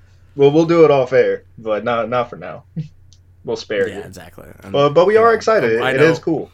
well, 0.36 0.52
we'll 0.52 0.66
do 0.66 0.84
it 0.84 0.90
off 0.90 1.12
air, 1.12 1.44
but 1.58 1.82
not 1.82 2.08
not 2.08 2.30
for 2.30 2.36
now. 2.36 2.64
We'll 3.44 3.54
spare 3.54 3.86
you. 3.86 3.94
Yeah, 3.94 4.00
you. 4.00 4.06
exactly. 4.06 4.48
And 4.64 4.72
But 4.72 4.88
but 4.88 5.06
we 5.06 5.16
are 5.16 5.32
excited. 5.32 5.70
It 5.70 6.00
is 6.00 6.18
cool. 6.18 6.50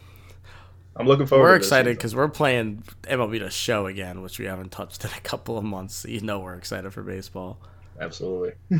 I'm 0.95 1.07
looking 1.07 1.25
forward. 1.25 1.43
To 1.43 1.47
it. 1.47 1.51
We're 1.51 1.57
to 1.57 1.63
excited 1.63 1.97
because 1.97 2.15
we're 2.15 2.27
playing 2.27 2.83
MLB 3.03 3.39
The 3.39 3.49
Show 3.49 3.87
again, 3.87 4.21
which 4.21 4.37
we 4.39 4.45
haven't 4.45 4.71
touched 4.71 5.03
in 5.03 5.11
a 5.11 5.21
couple 5.21 5.57
of 5.57 5.63
months. 5.63 5.95
So 5.95 6.09
you 6.09 6.21
know 6.21 6.39
we're 6.39 6.53
excited 6.55 6.91
for 6.93 7.01
baseball. 7.03 7.59
absolutely. 7.99 8.53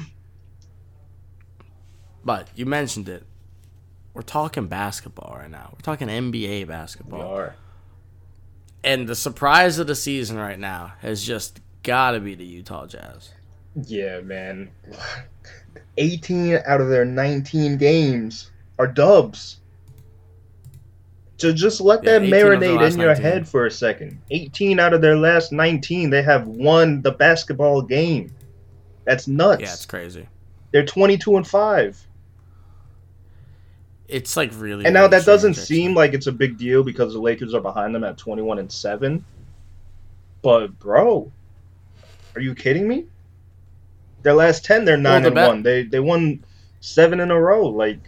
But 2.25 2.47
you 2.55 2.65
mentioned 2.65 3.09
it. 3.09 3.23
We're 4.13 4.21
talking 4.21 4.67
basketball 4.67 5.35
right 5.37 5.49
now. 5.51 5.71
We're 5.73 5.81
talking 5.81 6.07
NBA 6.07 6.59
We 6.59 6.63
basketball. 6.63 7.21
are. 7.21 7.55
And 8.83 9.07
the 9.07 9.15
surprise 9.15 9.79
of 9.79 9.87
the 9.87 9.95
season 9.95 10.37
right 10.37 10.59
now 10.59 10.93
has 10.99 11.23
just 11.23 11.59
got 11.83 12.11
to 12.11 12.19
be 12.19 12.35
the 12.35 12.45
Utah 12.45 12.85
Jazz. 12.85 13.31
Yeah, 13.75 14.21
man. 14.21 14.71
18 15.97 16.59
out 16.65 16.79
of 16.81 16.89
their 16.89 17.05
19 17.05 17.77
games 17.77 18.51
are 18.79 18.87
dubs. 18.87 19.57
So 21.43 21.51
just 21.51 21.81
let 21.81 22.05
Yeah, 22.05 22.19
that 22.19 22.21
18 22.21 22.33
of 22.33 22.39
their 22.39 22.45
marinate 22.79 22.93
in 22.93 22.99
your 23.01 23.07
19. 23.09 23.21
head 23.21 23.47
for 23.49 23.65
a 23.65 23.71
second. 23.71 24.17
18 24.31 24.79
out 24.79 24.93
of 24.93 25.01
their 25.01 25.17
last 25.17 25.51
19, 25.51 26.09
they 26.09 26.23
have 26.23 26.47
won 26.47 27.01
the 27.01 27.11
basketball 27.11 27.81
game. 27.81 28.31
That's 29.03 29.27
nuts. 29.27 29.61
Yeah, 29.61 29.73
it's 29.73 29.85
crazy. 29.85 30.25
They're 30.71 30.85
22 30.85 31.35
and 31.35 31.45
5. 31.45 32.07
It's 34.07 34.37
like 34.37 34.51
really. 34.55 34.85
And 34.85 34.93
now 34.93 35.01
really 35.01 35.11
that 35.17 35.25
doesn't 35.25 35.55
seem 35.55 35.93
like 35.93 36.13
it's 36.13 36.27
a 36.27 36.31
big 36.31 36.57
deal 36.57 36.81
because 36.81 37.11
the 37.11 37.19
Lakers 37.19 37.53
are 37.53 37.59
behind 37.59 37.93
them 37.93 38.05
at 38.05 38.17
21 38.17 38.59
and 38.59 38.71
7. 38.71 39.25
But 40.41 40.79
bro, 40.79 41.29
are 42.35 42.41
you 42.41 42.55
kidding 42.55 42.87
me? 42.87 43.05
Their 44.21 44.33
last 44.33 44.63
10 44.63 44.85
they're 44.85 44.95
9 44.95 45.11
Well, 45.11 45.21
the 45.21 45.27
and 45.27 45.35
bet- 45.35 45.47
1. 45.49 45.63
They 45.63 45.83
they 45.83 45.99
won 45.99 46.45
7 46.79 47.19
in 47.19 47.31
a 47.31 47.37
row. 47.41 47.67
Like 47.67 47.99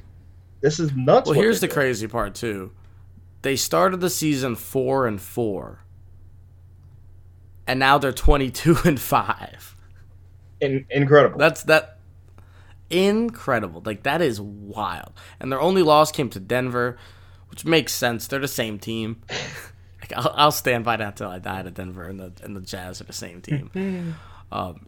this 0.61 0.79
is 0.79 0.93
nuts. 0.95 1.29
Well, 1.29 1.37
here's 1.37 1.59
the 1.59 1.67
doing. 1.67 1.73
crazy 1.73 2.07
part 2.07 2.33
too. 2.33 2.71
They 3.45 3.55
started 3.55 4.01
the 4.01 4.09
season 4.09 4.55
four 4.55 5.05
and 5.05 5.21
four, 5.21 5.85
and 7.67 7.77
now 7.77 7.99
they're 7.99 8.11
twenty-two 8.11 8.77
and 8.85 8.99
five. 8.99 9.75
In- 10.59 10.87
incredible. 10.89 11.37
That's 11.37 11.61
that 11.65 11.99
incredible. 12.89 13.83
Like 13.85 14.01
that 14.01 14.23
is 14.23 14.41
wild. 14.41 15.13
And 15.39 15.51
their 15.51 15.61
only 15.61 15.83
loss 15.83 16.11
came 16.11 16.27
to 16.31 16.39
Denver, 16.39 16.97
which 17.51 17.65
makes 17.65 17.93
sense. 17.93 18.25
They're 18.25 18.39
the 18.39 18.47
same 18.47 18.79
team. 18.79 19.21
like, 20.01 20.11
I'll, 20.15 20.33
I'll 20.35 20.51
stand 20.51 20.83
by 20.83 20.97
that 20.97 21.17
till 21.17 21.29
I 21.29 21.37
die 21.37 21.61
to 21.61 21.69
Denver, 21.69 22.05
and 22.05 22.19
the 22.19 22.33
and 22.41 22.55
the 22.55 22.61
Jazz 22.61 22.99
are 22.99 23.03
the 23.03 23.13
same 23.13 23.41
team. 23.41 24.15
um, 24.51 24.87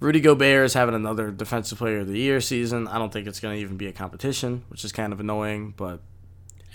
Rudy 0.00 0.22
Gobert 0.22 0.64
is 0.64 0.72
having 0.72 0.94
another 0.94 1.30
Defensive 1.30 1.76
Player 1.76 1.98
of 1.98 2.08
the 2.08 2.18
Year 2.18 2.40
season. 2.40 2.88
I 2.88 2.96
don't 2.96 3.12
think 3.12 3.26
it's 3.26 3.38
going 3.38 3.54
to 3.54 3.60
even 3.60 3.76
be 3.76 3.86
a 3.86 3.92
competition, 3.92 4.64
which 4.68 4.82
is 4.82 4.92
kind 4.92 5.12
of 5.12 5.20
annoying, 5.20 5.74
but 5.76 6.00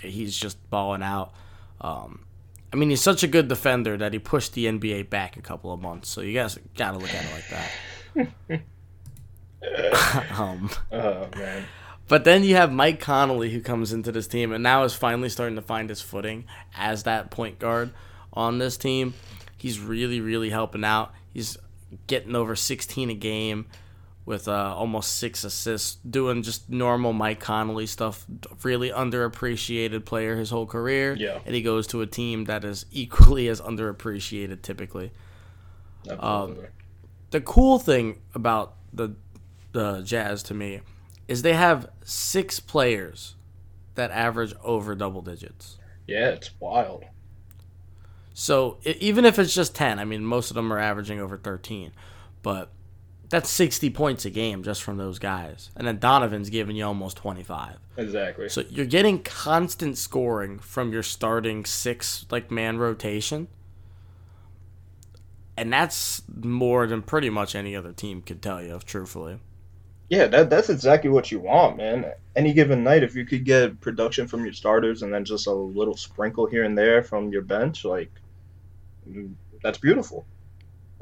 he's 0.04 0.36
just 0.36 0.58
balling 0.70 1.02
out. 1.02 1.32
Um, 1.80 2.24
I 2.72 2.76
mean, 2.76 2.90
he's 2.90 3.02
such 3.02 3.22
a 3.22 3.28
good 3.28 3.48
defender 3.48 3.96
that 3.96 4.12
he 4.12 4.18
pushed 4.18 4.54
the 4.54 4.66
NBA 4.66 5.10
back 5.10 5.36
a 5.36 5.42
couple 5.42 5.72
of 5.72 5.80
months. 5.80 6.08
So 6.08 6.20
you 6.20 6.34
guys 6.34 6.58
got 6.76 6.92
to 6.92 6.98
look 6.98 7.14
at 7.14 7.24
it 7.24 7.32
like 7.32 7.48
that. 8.50 8.62
um, 10.38 10.70
oh 10.92 11.28
man. 11.36 11.64
but 12.08 12.24
then 12.24 12.44
you 12.44 12.56
have 12.56 12.72
Mike 12.72 13.00
Conley 13.00 13.50
who 13.50 13.60
comes 13.60 13.92
into 13.92 14.12
this 14.12 14.26
team 14.26 14.52
and 14.52 14.62
now 14.62 14.84
is 14.84 14.94
finally 14.94 15.28
starting 15.28 15.56
to 15.56 15.62
find 15.62 15.88
his 15.88 16.00
footing 16.00 16.44
as 16.76 17.04
that 17.04 17.30
point 17.30 17.58
guard 17.58 17.92
on 18.32 18.58
this 18.58 18.76
team. 18.76 19.14
He's 19.56 19.80
really, 19.80 20.20
really 20.20 20.50
helping 20.50 20.84
out. 20.84 21.14
He's 21.32 21.56
getting 22.06 22.34
over 22.34 22.54
16 22.56 23.10
a 23.10 23.14
game 23.14 23.66
with 24.26 24.48
uh, 24.48 24.74
almost 24.74 25.16
six 25.16 25.44
assists, 25.44 25.96
doing 25.96 26.42
just 26.42 26.70
normal 26.70 27.12
Mike 27.12 27.40
Conley 27.40 27.86
stuff. 27.86 28.24
Really 28.62 28.90
underappreciated 28.90 30.04
player 30.04 30.36
his 30.36 30.50
whole 30.50 30.66
career. 30.66 31.14
Yeah. 31.14 31.40
And 31.44 31.54
he 31.54 31.60
goes 31.62 31.86
to 31.88 32.00
a 32.00 32.06
team 32.06 32.44
that 32.44 32.64
is 32.64 32.86
equally 32.90 33.48
as 33.48 33.60
underappreciated 33.60 34.62
typically 34.62 35.12
Absolutely. 36.08 36.66
the 37.30 37.40
cool 37.40 37.78
thing 37.78 38.20
about 38.34 38.74
the 38.92 39.16
the 39.72 40.02
Jazz 40.02 40.42
to 40.44 40.54
me 40.54 40.80
is 41.26 41.42
they 41.42 41.54
have 41.54 41.88
six 42.04 42.60
players 42.60 43.34
that 43.94 44.10
average 44.10 44.54
over 44.62 44.94
double 44.94 45.22
digits. 45.22 45.78
yeah, 46.06 46.28
it's 46.28 46.50
wild. 46.60 47.04
So 48.34 48.78
even 48.84 49.24
if 49.24 49.38
it's 49.38 49.54
just 49.54 49.74
ten, 49.74 49.98
I 49.98 50.04
mean 50.04 50.24
most 50.24 50.50
of 50.50 50.54
them 50.54 50.72
are 50.72 50.78
averaging 50.78 51.20
over 51.20 51.38
thirteen, 51.38 51.92
but 52.42 52.70
That's 53.34 53.50
60 53.50 53.90
points 53.90 54.24
a 54.26 54.30
game 54.30 54.62
just 54.62 54.84
from 54.84 54.96
those 54.96 55.18
guys. 55.18 55.70
And 55.74 55.88
then 55.88 55.98
Donovan's 55.98 56.50
giving 56.50 56.76
you 56.76 56.84
almost 56.84 57.16
25. 57.16 57.78
Exactly. 57.96 58.48
So 58.48 58.62
you're 58.70 58.86
getting 58.86 59.24
constant 59.24 59.98
scoring 59.98 60.60
from 60.60 60.92
your 60.92 61.02
starting 61.02 61.64
six 61.64 62.26
like 62.30 62.52
man 62.52 62.78
rotation. 62.78 63.48
And 65.56 65.72
that's 65.72 66.22
more 66.32 66.86
than 66.86 67.02
pretty 67.02 67.28
much 67.28 67.56
any 67.56 67.74
other 67.74 67.90
team 67.90 68.22
could 68.22 68.40
tell 68.40 68.62
you, 68.62 68.78
truthfully. 68.84 69.40
Yeah, 70.08 70.28
that 70.28 70.48
that's 70.48 70.70
exactly 70.70 71.10
what 71.10 71.32
you 71.32 71.40
want, 71.40 71.76
man. 71.76 72.12
Any 72.36 72.52
given 72.52 72.84
night, 72.84 73.02
if 73.02 73.16
you 73.16 73.26
could 73.26 73.44
get 73.44 73.80
production 73.80 74.28
from 74.28 74.44
your 74.44 74.52
starters 74.52 75.02
and 75.02 75.12
then 75.12 75.24
just 75.24 75.48
a 75.48 75.52
little 75.52 75.96
sprinkle 75.96 76.46
here 76.46 76.62
and 76.62 76.78
there 76.78 77.02
from 77.02 77.32
your 77.32 77.42
bench, 77.42 77.84
like 77.84 78.12
mm, 79.10 79.34
that's 79.60 79.78
beautiful. 79.78 80.24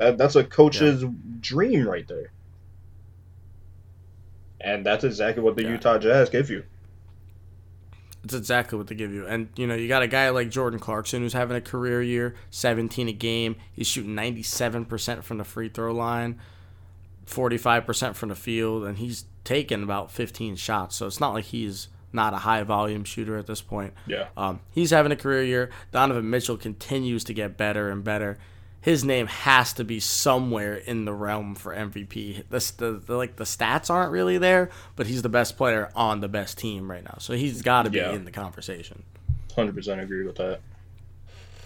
That, 0.02 0.18
that's 0.18 0.34
a 0.34 0.42
coach's 0.42 1.02
yeah. 1.02 1.10
dream 1.40 1.88
right 1.88 2.06
there. 2.08 2.32
And 4.60 4.84
that's 4.84 5.04
exactly 5.04 5.42
what 5.42 5.56
the 5.56 5.62
yeah. 5.62 5.70
Utah 5.70 5.98
Jazz 5.98 6.28
give 6.28 6.50
you. 6.50 6.64
It's 8.24 8.34
exactly 8.34 8.78
what 8.78 8.86
they 8.86 8.94
give 8.94 9.12
you. 9.12 9.26
And, 9.26 9.48
you 9.56 9.66
know, 9.66 9.74
you 9.74 9.88
got 9.88 10.02
a 10.02 10.08
guy 10.08 10.30
like 10.30 10.50
Jordan 10.50 10.78
Clarkson 10.78 11.22
who's 11.22 11.32
having 11.32 11.56
a 11.56 11.60
career 11.60 12.02
year, 12.02 12.34
17 12.50 13.08
a 13.08 13.12
game. 13.12 13.56
He's 13.72 13.86
shooting 13.86 14.14
97% 14.14 15.22
from 15.24 15.38
the 15.38 15.44
free 15.44 15.68
throw 15.68 15.92
line, 15.92 16.40
45% 17.26 18.14
from 18.14 18.28
the 18.28 18.36
field, 18.36 18.84
and 18.84 18.98
he's 18.98 19.24
taken 19.42 19.82
about 19.82 20.12
15 20.12 20.54
shots. 20.54 20.96
So 20.96 21.06
it's 21.06 21.18
not 21.20 21.34
like 21.34 21.46
he's 21.46 21.88
not 22.12 22.34
a 22.34 22.38
high 22.38 22.62
volume 22.62 23.02
shooter 23.02 23.36
at 23.36 23.46
this 23.46 23.60
point. 23.60 23.94
Yeah. 24.06 24.28
Um, 24.36 24.60
he's 24.70 24.90
having 24.90 25.10
a 25.10 25.16
career 25.16 25.42
year. 25.42 25.70
Donovan 25.90 26.28
Mitchell 26.30 26.56
continues 26.56 27.24
to 27.24 27.34
get 27.34 27.56
better 27.56 27.90
and 27.90 28.04
better 28.04 28.38
his 28.82 29.04
name 29.04 29.28
has 29.28 29.72
to 29.74 29.84
be 29.84 30.00
somewhere 30.00 30.74
in 30.74 31.04
the 31.04 31.14
realm 31.14 31.54
for 31.54 31.74
MVP. 31.74 32.42
The, 32.50 32.72
the, 32.76 32.92
the, 32.98 33.16
like 33.16 33.36
the 33.36 33.44
stats 33.44 33.88
aren't 33.88 34.10
really 34.10 34.38
there, 34.38 34.70
but 34.96 35.06
he's 35.06 35.22
the 35.22 35.28
best 35.28 35.56
player 35.56 35.90
on 35.94 36.20
the 36.20 36.28
best 36.28 36.58
team 36.58 36.90
right 36.90 37.04
now, 37.04 37.14
so 37.18 37.32
he's 37.34 37.62
got 37.62 37.84
to 37.84 37.90
be 37.90 37.98
yeah. 37.98 38.12
in 38.12 38.24
the 38.24 38.32
conversation. 38.32 39.04
Hundred 39.54 39.76
percent 39.76 40.00
agree 40.00 40.26
with 40.26 40.34
that. 40.36 40.60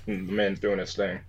Mm, 0.06 0.26
the 0.26 0.32
man's 0.32 0.60
doing 0.60 0.78
his 0.78 0.94
thing, 0.94 1.20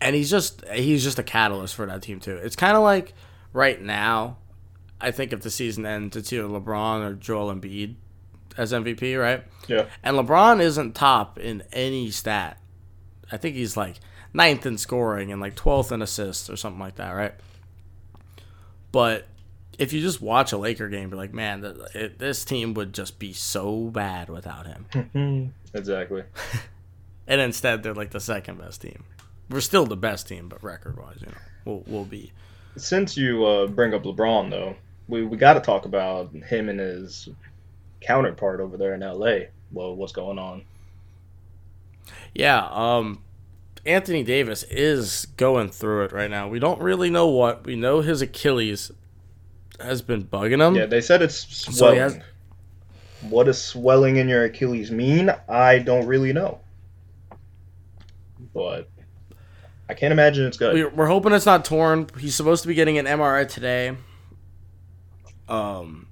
and 0.00 0.16
he's 0.16 0.30
just 0.30 0.64
he's 0.68 1.04
just 1.04 1.18
a 1.18 1.22
catalyst 1.22 1.76
for 1.76 1.86
that 1.86 2.02
team 2.02 2.18
too. 2.18 2.36
It's 2.36 2.56
kind 2.56 2.76
of 2.76 2.82
like 2.82 3.14
right 3.52 3.80
now. 3.80 4.38
I 5.00 5.10
think 5.10 5.32
if 5.32 5.42
the 5.42 5.50
season 5.50 5.84
ends, 5.86 6.16
it's 6.16 6.32
either 6.32 6.44
LeBron 6.44 7.06
or 7.06 7.14
Joel 7.14 7.54
Embiid 7.54 7.96
as 8.56 8.72
MVP, 8.72 9.20
right? 9.20 9.44
Yeah. 9.68 9.86
And 10.02 10.16
LeBron 10.16 10.60
isn't 10.60 10.94
top 10.94 11.38
in 11.38 11.62
any 11.72 12.10
stat. 12.10 12.58
I 13.30 13.36
think 13.36 13.56
he's 13.56 13.76
like 13.76 13.96
ninth 14.34 14.66
in 14.66 14.76
scoring 14.76 15.32
and 15.32 15.40
like 15.40 15.54
12th 15.54 15.92
in 15.92 16.02
assists 16.02 16.50
or 16.50 16.56
something 16.56 16.80
like 16.80 16.96
that, 16.96 17.12
right? 17.12 17.34
But 18.92 19.26
if 19.78 19.92
you 19.92 20.00
just 20.00 20.20
watch 20.20 20.52
a 20.52 20.58
Laker 20.58 20.88
game, 20.88 21.10
be 21.10 21.16
like, 21.16 21.32
man, 21.32 21.76
it, 21.94 22.18
this 22.18 22.44
team 22.44 22.74
would 22.74 22.92
just 22.92 23.18
be 23.18 23.32
so 23.32 23.84
bad 23.84 24.28
without 24.28 24.66
him. 24.66 25.54
exactly. 25.74 26.24
and 27.26 27.40
instead, 27.40 27.82
they're 27.82 27.94
like 27.94 28.10
the 28.10 28.20
second 28.20 28.58
best 28.58 28.82
team. 28.82 29.04
We're 29.48 29.60
still 29.60 29.86
the 29.86 29.96
best 29.96 30.28
team, 30.28 30.48
but 30.48 30.62
record 30.62 30.98
wise, 30.98 31.18
you 31.20 31.26
know, 31.26 31.32
we'll, 31.64 31.84
we'll 31.86 32.04
be. 32.04 32.32
Since 32.76 33.16
you 33.16 33.44
uh, 33.44 33.66
bring 33.66 33.94
up 33.94 34.02
LeBron, 34.02 34.50
though, 34.50 34.76
we, 35.08 35.24
we 35.24 35.36
got 35.36 35.54
to 35.54 35.60
talk 35.60 35.84
about 35.84 36.32
him 36.32 36.68
and 36.68 36.80
his 36.80 37.28
counterpart 38.00 38.60
over 38.60 38.76
there 38.76 38.94
in 38.94 39.00
LA. 39.00 39.46
Well, 39.72 39.94
what's 39.94 40.12
going 40.12 40.38
on? 40.38 40.64
Yeah, 42.34 42.66
um, 42.70 43.23
Anthony 43.86 44.22
Davis 44.22 44.62
is 44.64 45.26
going 45.36 45.70
through 45.70 46.04
it 46.04 46.12
right 46.12 46.30
now. 46.30 46.48
We 46.48 46.58
don't 46.58 46.80
really 46.80 47.10
know 47.10 47.28
what. 47.28 47.64
We 47.66 47.76
know 47.76 48.00
his 48.00 48.22
Achilles 48.22 48.90
has 49.80 50.02
been 50.02 50.24
bugging 50.24 50.66
him. 50.66 50.74
Yeah, 50.74 50.86
they 50.86 51.00
said 51.00 51.22
it's 51.22 51.36
swelling. 51.36 51.98
So 51.98 52.02
has... 52.02 52.18
What 53.28 53.44
does 53.44 53.62
swelling 53.62 54.16
in 54.16 54.28
your 54.28 54.44
Achilles 54.44 54.90
mean? 54.90 55.30
I 55.48 55.78
don't 55.78 56.06
really 56.06 56.32
know. 56.32 56.60
But 58.52 58.88
I 59.88 59.94
can't 59.94 60.12
imagine 60.12 60.46
it's 60.46 60.56
good. 60.56 60.94
We're 60.94 61.06
hoping 61.06 61.32
it's 61.32 61.46
not 61.46 61.64
torn. 61.64 62.08
He's 62.18 62.34
supposed 62.34 62.62
to 62.62 62.68
be 62.68 62.74
getting 62.74 62.98
an 62.98 63.06
MRI 63.06 63.48
today. 63.48 63.96
Um, 65.48 66.08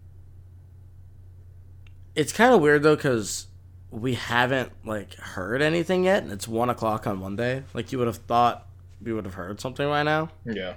it's 2.15 2.33
kind 2.33 2.55
of 2.55 2.61
weird 2.61 2.83
though 2.83 2.97
because 2.97 3.47
we 3.93 4.15
haven't 4.15 4.73
like 4.85 5.15
heard 5.15 5.61
anything 5.61 6.05
yet, 6.05 6.23
and 6.23 6.33
it's 6.33 6.49
one 6.49 6.71
o'clock 6.71 7.07
on 7.07 7.19
Monday. 7.19 7.63
Like 7.75 7.93
you 7.93 7.99
would 7.99 8.07
have 8.09 8.17
thought 8.17 8.67
we 9.01 9.13
would 9.13 9.27
have 9.27 9.35
heard 9.35 9.61
something 9.61 9.87
right 9.87 10.03
now. 10.03 10.31
Yeah. 10.45 10.75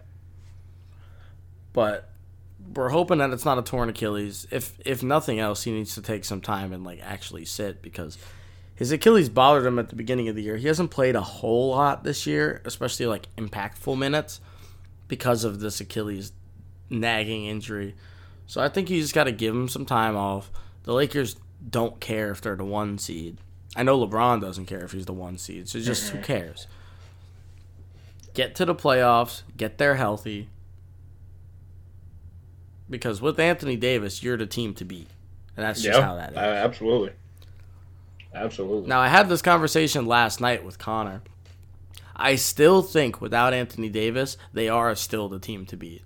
But 1.72 2.10
we're 2.74 2.90
hoping 2.90 3.20
that 3.20 3.32
it's 3.32 3.46
not 3.46 3.58
a 3.58 3.62
torn 3.62 3.90
Achilles. 3.90 4.46
If 4.52 4.78
if 4.86 5.02
nothing 5.02 5.40
else, 5.40 5.64
he 5.64 5.72
needs 5.72 5.96
to 5.96 6.02
take 6.02 6.26
some 6.26 6.42
time 6.42 6.74
and 6.74 6.84
like 6.84 7.00
actually 7.02 7.46
sit 7.46 7.82
because 7.82 8.18
his 8.76 8.92
Achilles 8.92 9.30
bothered 9.30 9.66
him 9.66 9.80
at 9.80 9.90
the 9.90 9.96
beginning 9.96 10.28
of 10.28 10.36
the 10.36 10.44
year. 10.44 10.58
He 10.58 10.68
hasn't 10.68 10.92
played 10.92 11.16
a 11.16 11.22
whole 11.22 11.70
lot 11.70 12.04
this 12.04 12.28
year, 12.28 12.62
especially 12.66 13.06
like 13.06 13.34
impactful 13.38 13.98
minutes 13.98 14.42
because 15.08 15.46
of 15.46 15.62
this 15.62 15.80
Achilles 15.80 16.34
nagging 16.90 17.46
injury. 17.46 17.96
So 18.48 18.62
I 18.62 18.68
think 18.68 18.90
you 18.90 19.02
just 19.02 19.16
got 19.16 19.24
to 19.24 19.32
give 19.32 19.56
him 19.56 19.70
some 19.70 19.86
time 19.86 20.18
off. 20.18 20.52
The 20.84 20.94
Lakers 20.94 21.38
don't 21.68 22.00
care 22.00 22.32
if 22.32 22.42
they're 22.42 22.56
the 22.56 22.66
one 22.66 22.98
seed. 22.98 23.38
I 23.76 23.84
know 23.84 24.00
LeBron 24.06 24.42
doesn't 24.42 24.66
care 24.66 24.84
if 24.84 24.92
he's 24.92 25.06
the 25.06 25.14
one 25.14 25.38
seed. 25.38 25.68
So 25.68 25.80
just 25.80 26.10
who 26.10 26.18
mm-hmm. 26.18 26.26
cares? 26.26 26.68
Get 28.34 28.56
to 28.56 28.66
the 28.66 28.76
playoffs, 28.76 29.44
get 29.56 29.78
there 29.78 29.96
healthy. 29.96 30.50
Because 32.90 33.22
with 33.22 33.40
Anthony 33.40 33.76
Davis, 33.76 34.22
you're 34.22 34.38
the 34.38 34.46
team 34.46 34.74
to 34.76 34.86
beat. 34.86 35.08
And 35.58 35.66
that's 35.66 35.82
just 35.82 36.00
how 36.00 36.16
that 36.16 36.32
is. 36.32 36.38
absolutely. 36.38 37.14
Absolutely. 38.34 38.90
Now, 38.90 39.00
I 39.00 39.08
had 39.08 39.30
this 39.30 39.42
conversation 39.42 40.06
last 40.06 40.42
night 40.42 40.64
with 40.64 40.78
Connor. 40.78 41.22
I 42.16 42.36
still 42.36 42.82
think 42.82 43.22
without 43.22 43.54
Anthony 43.54 43.90
Davis, 43.90 44.38
they 44.54 44.70
are 44.70 44.94
still 44.96 45.30
the 45.30 45.40
team 45.40 45.66
to 45.68 45.78
beat. 45.78 46.04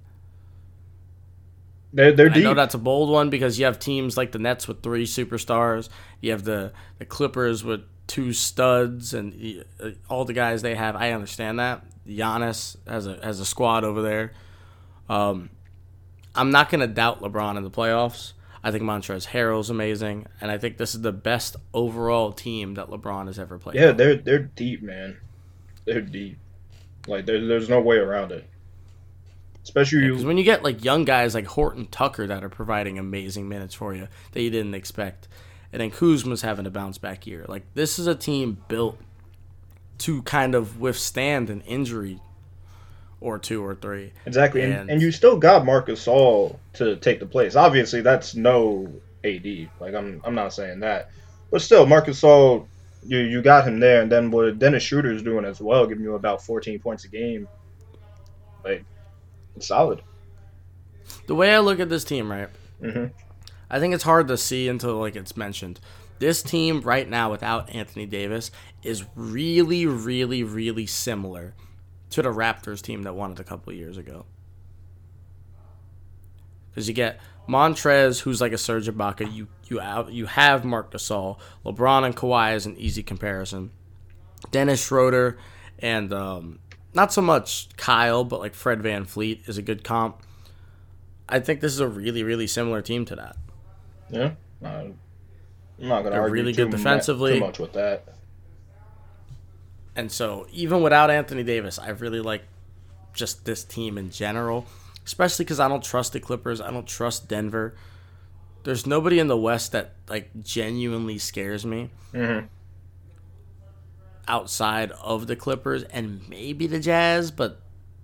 They're, 1.91 2.11
they're 2.11 2.31
I 2.31 2.39
know 2.39 2.53
that's 2.53 2.75
a 2.75 2.79
bold 2.79 3.09
one 3.09 3.29
because 3.29 3.57
you 3.57 3.65
have 3.65 3.79
teams 3.79 4.15
like 4.15 4.31
the 4.31 4.39
Nets 4.39 4.67
with 4.67 4.83
three 4.83 5.05
superstars. 5.05 5.89
You 6.21 6.31
have 6.31 6.43
the, 6.43 6.71
the 6.99 7.05
Clippers 7.05 7.63
with 7.63 7.81
two 8.05 8.33
studs 8.33 9.13
and 9.13 9.63
uh, 9.81 9.91
all 10.09 10.25
the 10.25 10.33
guys 10.33 10.61
they 10.61 10.75
have. 10.75 10.95
I 10.95 11.11
understand 11.11 11.59
that. 11.59 11.83
Giannis 12.07 12.75
has 12.87 13.07
a 13.07 13.19
has 13.23 13.39
a 13.39 13.45
squad 13.45 13.83
over 13.83 14.01
there. 14.01 14.33
Um, 15.07 15.49
I'm 16.35 16.51
not 16.51 16.69
going 16.69 16.81
to 16.81 16.87
doubt 16.87 17.21
LeBron 17.21 17.57
in 17.57 17.63
the 17.63 17.71
playoffs. 17.71 18.33
I 18.63 18.71
think 18.71 18.83
Montrezl 18.83 19.27
Harrell's 19.27 19.69
amazing, 19.69 20.27
and 20.41 20.51
I 20.51 20.57
think 20.57 20.77
this 20.77 20.93
is 20.93 21.01
the 21.01 21.13
best 21.13 21.55
overall 21.73 22.33
team 22.33 22.73
that 22.73 22.89
LeBron 22.89 23.27
has 23.27 23.39
ever 23.39 23.57
played. 23.57 23.75
Yeah, 23.75 23.91
they're 23.91 24.15
they're 24.15 24.39
deep, 24.39 24.81
man. 24.81 25.17
They're 25.85 26.01
deep. 26.01 26.37
Like 27.07 27.25
there's 27.25 27.47
there's 27.47 27.69
no 27.69 27.79
way 27.79 27.97
around 27.97 28.31
it. 28.31 28.47
Especially 29.69 30.01
because 30.01 30.21
yeah, 30.21 30.27
when 30.27 30.37
you 30.39 30.43
get 30.43 30.63
like 30.63 30.83
young 30.83 31.05
guys 31.05 31.35
like 31.35 31.45
Horton 31.45 31.85
Tucker 31.85 32.25
that 32.25 32.43
are 32.43 32.49
providing 32.49 32.97
amazing 32.97 33.47
minutes 33.47 33.75
for 33.75 33.93
you 33.93 34.07
that 34.31 34.41
you 34.41 34.49
didn't 34.49 34.73
expect, 34.73 35.27
and 35.71 35.79
then 35.79 35.91
Kuzma's 35.91 36.41
having 36.41 36.65
a 36.65 36.71
bounce 36.71 36.97
back 36.97 37.27
year. 37.27 37.45
Like 37.47 37.63
this 37.75 37.99
is 37.99 38.07
a 38.07 38.15
team 38.15 38.57
built 38.67 38.99
to 39.99 40.23
kind 40.23 40.55
of 40.55 40.79
withstand 40.79 41.51
an 41.51 41.61
injury 41.61 42.19
or 43.21 43.37
two 43.37 43.63
or 43.63 43.75
three. 43.75 44.11
Exactly, 44.25 44.63
and, 44.63 44.73
and, 44.73 44.89
and 44.89 45.01
you 45.03 45.11
still 45.11 45.37
got 45.37 45.65
Marcus 45.65 46.03
Gasol 46.03 46.57
to 46.73 46.95
take 46.95 47.19
the 47.19 47.27
place. 47.27 47.55
Obviously, 47.55 48.01
that's 48.01 48.33
no 48.33 48.91
AD. 49.23 49.69
Like 49.79 49.93
I'm 49.93 50.19
I'm 50.23 50.33
not 50.33 50.51
saying 50.51 50.79
that, 50.79 51.11
but 51.51 51.61
still, 51.61 51.85
Marcus 51.85 52.19
Gasol, 52.19 52.65
you 53.05 53.19
you 53.19 53.43
got 53.43 53.67
him 53.67 53.79
there, 53.79 54.01
and 54.01 54.11
then 54.11 54.31
what 54.31 54.57
Dennis 54.57 54.81
Schroeder's 54.81 55.21
doing 55.21 55.45
as 55.45 55.61
well, 55.61 55.85
giving 55.85 56.03
you 56.03 56.15
about 56.15 56.41
14 56.43 56.79
points 56.79 57.05
a 57.05 57.07
game. 57.07 57.47
Like 58.63 58.83
solid. 59.59 60.01
The 61.27 61.35
way 61.35 61.53
I 61.53 61.59
look 61.59 61.79
at 61.79 61.89
this 61.89 62.03
team, 62.03 62.31
right? 62.31 62.49
Mm-hmm. 62.81 63.13
I 63.69 63.79
think 63.79 63.93
it's 63.93 64.03
hard 64.03 64.27
to 64.29 64.37
see 64.37 64.67
until 64.67 64.95
like 64.95 65.15
it's 65.15 65.37
mentioned. 65.37 65.79
This 66.19 66.43
team 66.43 66.81
right 66.81 67.07
now 67.07 67.31
without 67.31 67.69
Anthony 67.73 68.05
Davis 68.05 68.51
is 68.83 69.05
really, 69.15 69.85
really, 69.85 70.43
really 70.43 70.85
similar 70.85 71.53
to 72.09 72.21
the 72.21 72.29
Raptors 72.29 72.81
team 72.81 73.03
that 73.03 73.15
won 73.15 73.31
it 73.31 73.39
a 73.39 73.43
couple 73.43 73.71
years 73.73 73.97
ago. 73.97 74.25
Because 76.69 76.87
you 76.87 76.93
get 76.93 77.19
Montrez, 77.47 78.21
who's 78.21 78.41
like 78.41 78.51
a 78.51 78.57
Serge 78.57 78.87
Ibaka. 78.87 79.33
You 79.33 79.47
you 79.67 79.79
have, 79.79 80.09
you 80.09 80.25
have 80.25 80.65
Marc 80.65 80.91
Gasol, 80.91 81.37
LeBron 81.65 82.05
and 82.05 82.15
Kawhi 82.15 82.55
is 82.55 82.65
an 82.65 82.75
easy 82.77 83.03
comparison. 83.03 83.71
Dennis 84.51 84.83
Schroeder 84.85 85.37
and 85.79 86.11
um, 86.11 86.59
not 86.93 87.13
so 87.13 87.21
much 87.21 87.69
Kyle, 87.77 88.23
but 88.23 88.39
like 88.39 88.53
Fred 88.53 88.79
VanVleet 88.79 89.47
is 89.47 89.57
a 89.57 89.61
good 89.61 89.83
comp. 89.83 90.21
I 91.27 91.39
think 91.39 91.61
this 91.61 91.73
is 91.73 91.79
a 91.79 91.87
really, 91.87 92.23
really 92.23 92.47
similar 92.47 92.81
team 92.81 93.05
to 93.05 93.15
that. 93.15 93.35
Yeah. 94.09 94.31
I'm 94.63 94.97
not 95.77 96.01
going 96.01 96.13
to 96.13 96.19
argue 96.19 96.33
really 96.33 96.53
good 96.53 96.71
defensively. 96.71 97.33
too 97.33 97.39
much 97.39 97.59
with 97.59 97.73
that. 97.73 98.15
And 99.95 100.11
so, 100.11 100.47
even 100.51 100.81
without 100.81 101.11
Anthony 101.11 101.43
Davis, 101.43 101.77
I 101.77 101.89
really 101.89 102.21
like 102.21 102.43
just 103.13 103.45
this 103.45 103.63
team 103.63 103.97
in 103.97 104.11
general, 104.11 104.65
especially 105.05 105.45
because 105.45 105.59
I 105.59 105.67
don't 105.67 105.83
trust 105.83 106.13
the 106.13 106.19
Clippers. 106.19 106.61
I 106.61 106.71
don't 106.71 106.87
trust 106.87 107.27
Denver. 107.27 107.75
There's 108.63 108.85
nobody 108.85 109.19
in 109.19 109.27
the 109.27 109.37
West 109.37 109.71
that 109.73 109.95
like 110.07 110.29
genuinely 110.41 111.17
scares 111.17 111.65
me 111.65 111.89
hmm 112.11 112.39
outside 114.29 114.91
of 114.91 115.27
the 115.27 115.35
Clippers 115.35 115.83
and 115.83 116.27
maybe 116.29 116.67
the 116.67 116.79
Jazz, 116.79 117.31
but 117.31 117.61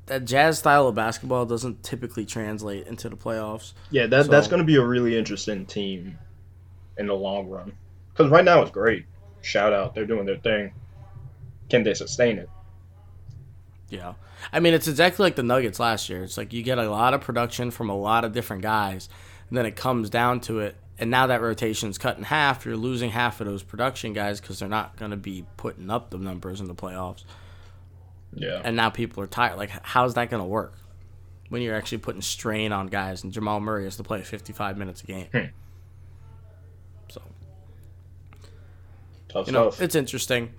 that 0.08 0.26
Jazz 0.26 0.60
style 0.60 0.88
of 0.88 0.96
basketball 0.96 1.46
doesn't 1.46 1.84
typically 1.84 2.26
translate 2.26 2.88
into 2.88 3.08
the 3.08 3.16
playoffs. 3.16 3.74
Yeah, 3.92 4.08
that 4.08 4.30
that's 4.30 4.48
going 4.48 4.62
to 4.62 4.66
be 4.66 4.76
a 4.76 4.86
really 4.86 5.18
interesting 5.18 5.66
team 5.66 6.18
in 6.98 7.08
the 7.08 7.14
long 7.14 7.48
run. 7.48 7.74
Because 8.12 8.32
right 8.32 8.44
now 8.44 8.62
it's 8.62 8.72
great. 8.72 9.06
Shout 9.42 9.74
out, 9.74 9.96
they're 9.96 10.06
doing 10.06 10.26
their 10.26 10.38
thing. 10.38 10.74
Can 11.70 11.84
they 11.84 11.94
sustain 11.94 12.40
it? 12.40 12.50
Yeah. 13.90 14.14
I 14.52 14.60
mean, 14.60 14.74
it's 14.74 14.88
exactly 14.88 15.24
like 15.24 15.36
the 15.36 15.44
Nuggets 15.44 15.80
last 15.80 16.10
year. 16.10 16.24
It's 16.24 16.38
like 16.38 16.54
you 16.54 16.64
get 16.64 16.78
a 16.78 16.90
lot 16.90 17.14
of 17.14 17.22
production 17.22 17.72
from 17.72 17.90
a 17.90 17.98
lot 17.98 18.26
of 18.26 18.34
different 18.34 18.64
guys, 18.64 19.10
and 19.50 19.58
then 19.58 19.66
it 19.66 19.76
comes 19.76 20.10
down 20.10 20.40
to 20.42 20.60
it. 20.60 20.76
And 20.98 21.12
now 21.12 21.28
that 21.28 21.42
rotation's 21.42 21.98
cut 21.98 22.18
in 22.18 22.24
half, 22.24 22.66
you're 22.66 22.78
losing 22.78 23.10
half 23.10 23.42
of 23.42 23.48
those 23.48 23.64
production 23.64 24.14
guys 24.14 24.40
because 24.40 24.60
they're 24.60 24.70
not 24.70 24.96
going 24.96 25.12
to 25.12 25.18
be 25.18 25.46
putting 25.58 25.90
up 25.90 26.10
the 26.10 26.18
numbers 26.18 26.62
in 26.62 26.68
the 26.68 26.76
playoffs. 26.76 27.26
Yeah. 28.34 28.62
And 28.64 28.76
now 28.76 28.90
people 28.90 29.22
are 29.24 29.28
tired. 29.28 29.58
Like, 29.58 29.72
how's 29.84 30.14
that 30.14 30.30
going 30.30 30.42
to 30.42 30.48
work 30.48 30.74
when 31.50 31.62
you're 31.62 31.76
actually 31.76 31.98
putting 31.98 32.22
strain 32.22 32.72
on 32.72 32.88
guys 32.88 33.24
and 33.24 33.34
Jamal 33.34 33.60
Murray 33.60 33.84
has 33.84 33.98
to 33.98 34.04
play 34.04 34.22
55 34.22 34.78
minutes 34.78 35.04
a 35.04 35.06
game? 35.06 35.28
Hmm. 35.34 35.46
So, 37.10 37.22
Tough 39.28 39.48
you 39.48 39.54
know, 39.54 39.70
stuff. 39.72 39.82
it's 39.82 39.96
interesting. 39.96 40.54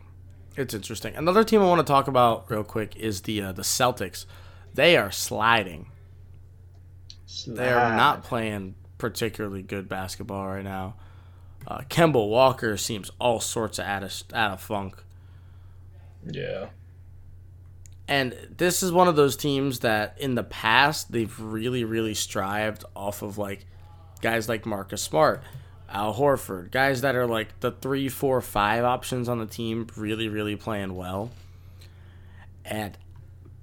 It's 0.57 0.75
interesting. 0.75 1.17
Another 1.17 1.45
team 1.45 1.63
I 1.63 1.65
want 1.65 1.87
to 1.87 1.91
talk 1.91 2.09
about 2.09 2.51
real 2.51 2.65
quick 2.65 2.97
is 2.97 3.23
the 3.23 3.43
uh, 3.43 3.53
the 3.53 3.63
Celtics. 3.63 4.25
They 4.73 4.97
are 4.97 5.11
sliding. 5.11 5.91
They 7.47 7.73
are 7.73 7.95
not 7.95 8.23
playing 8.25 8.75
particularly 8.99 9.63
good 9.63 9.89
basketball 9.89 10.47
right 10.47 10.65
now. 10.65 10.95
Uh, 11.67 11.79
Kemba 11.91 12.27
Walker 12.29 12.77
seems 12.77 13.11
all 13.19 13.41
sorts 13.41 13.79
of 13.79 13.85
out 13.87 14.03
of 14.03 14.13
out 14.33 14.53
of 14.53 14.61
funk, 14.61 15.03
Yeah. 16.25 16.67
and 18.07 18.37
this 18.57 18.83
is 18.83 18.93
one 18.93 19.09
of 19.09 19.17
those 19.17 19.37
teams 19.37 19.81
that 19.81 20.17
in 20.19 20.35
the 20.37 20.45
past 20.45 21.11
they've 21.11 21.39
really 21.41 21.83
really 21.85 22.15
strived 22.15 22.85
off 22.95 23.23
of 23.23 23.37
like 23.39 23.67
guys 24.23 24.49
like 24.49 24.65
Marcus 24.65 25.03
Smart, 25.03 25.43
Al 25.91 26.15
Horford, 26.15 26.71
guys 26.71 27.01
that 27.01 27.17
are 27.17 27.27
like 27.27 27.59
the 27.61 27.73
three, 27.73 28.09
four, 28.09 28.41
five 28.41 28.85
options 28.85 29.29
on 29.29 29.39
the 29.39 29.47
team, 29.47 29.89
really 29.97 30.29
really 30.29 30.55
playing 30.57 30.95
well. 30.95 31.31
And 32.65 32.97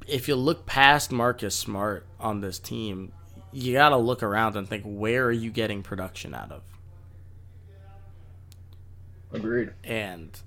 if 0.07 0.27
you 0.27 0.35
look 0.35 0.65
past 0.65 1.11
Marcus 1.11 1.55
Smart 1.55 2.05
on 2.19 2.41
this 2.41 2.59
team, 2.59 3.13
you 3.53 3.73
got 3.73 3.89
to 3.89 3.97
look 3.97 4.23
around 4.23 4.55
and 4.55 4.67
think 4.67 4.83
where 4.85 5.25
are 5.25 5.31
you 5.31 5.51
getting 5.51 5.83
production 5.83 6.33
out 6.33 6.51
of? 6.51 6.61
Agreed. 9.31 9.71
and 9.83 10.39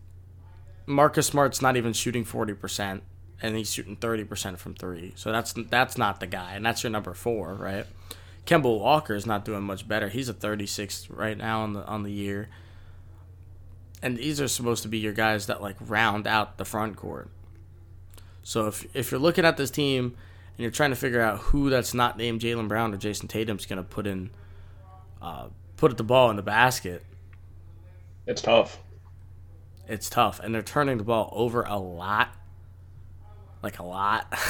Marcus 0.87 1.27
Smart's 1.27 1.61
not 1.61 1.77
even 1.77 1.93
shooting 1.93 2.25
forty 2.25 2.55
percent, 2.55 3.03
and 3.43 3.57
he's 3.57 3.73
shooting 3.73 3.97
thirty 3.97 4.23
percent 4.23 4.61
from 4.61 4.75
three. 4.75 5.13
So 5.17 5.33
that's 5.33 5.53
that's 5.53 5.99
not 5.99 6.21
the 6.21 6.29
guy, 6.29 6.53
and 6.55 6.65
that's 6.65 6.85
your 6.85 6.91
number 6.91 7.13
four, 7.13 7.55
right? 7.55 7.87
Kemba 8.47 8.79
Walker 8.79 9.15
is 9.15 9.27
not 9.27 9.45
doing 9.45 9.65
much 9.65 9.89
better. 9.89 10.09
He's 10.09 10.29
a 10.29 10.33
thirty 10.33 10.67
six 10.67 11.11
right 11.11 11.37
now 11.37 11.63
on 11.63 11.73
the 11.73 11.85
on 11.87 12.05
the 12.05 12.13
year, 12.13 12.49
and 14.01 14.17
these 14.17 14.41
are 14.41 14.47
supposed 14.47 14.85
to 14.85 14.89
be 14.89 14.99
your 14.99 15.13
guys 15.13 15.47
that 15.47 15.61
like 15.61 15.77
round 15.81 16.29
out 16.29 16.57
the 16.57 16.65
front 16.65 16.95
court. 16.95 17.29
So 18.45 18.69
if 18.69 18.87
if 18.95 19.11
you're 19.11 19.19
looking 19.19 19.45
at 19.45 19.57
this 19.57 19.73
team 19.73 20.17
and 20.57 20.63
you're 20.63 20.71
trying 20.71 20.91
to 20.91 20.97
figure 20.97 21.21
out 21.21 21.39
who 21.39 21.69
that's 21.71 21.93
not 21.95 22.17
named 22.17 22.41
Jaylen 22.41 22.69
Brown 22.69 22.95
or 22.95 22.97
Jayson 22.97 23.29
Tatum's 23.29 23.67
going 23.67 23.77
to 23.79 23.83
put 23.83 24.07
in, 24.07 24.31
uh, 25.21 25.49
put 25.77 25.97
the 25.97 26.05
ball 26.05 26.31
in 26.31 26.37
the 26.37 26.43
basket, 26.43 27.05
It's 28.27 28.41
tough. 28.43 28.79
it's 29.89 30.09
tough 30.11 30.41
and 30.43 30.55
they're 30.55 30.63
turning 30.63 30.99
the 30.99 31.05
ball 31.05 31.29
over 31.33 31.63
a 31.63 31.79
lot. 31.79 32.35
Like 33.63 33.79
a 33.79 33.85
lot. 33.85 34.33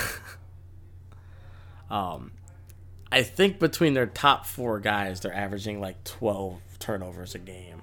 Um 1.90 2.32
i 3.12 3.22
think 3.22 3.60
between 3.60 3.94
their 3.94 4.06
top 4.06 4.44
four 4.44 4.80
guys 4.80 5.20
they're 5.20 5.32
averaging 5.32 5.80
like 5.80 6.02
12 6.02 6.60
turnovers 6.80 7.34
a 7.36 7.38
game. 7.38 7.82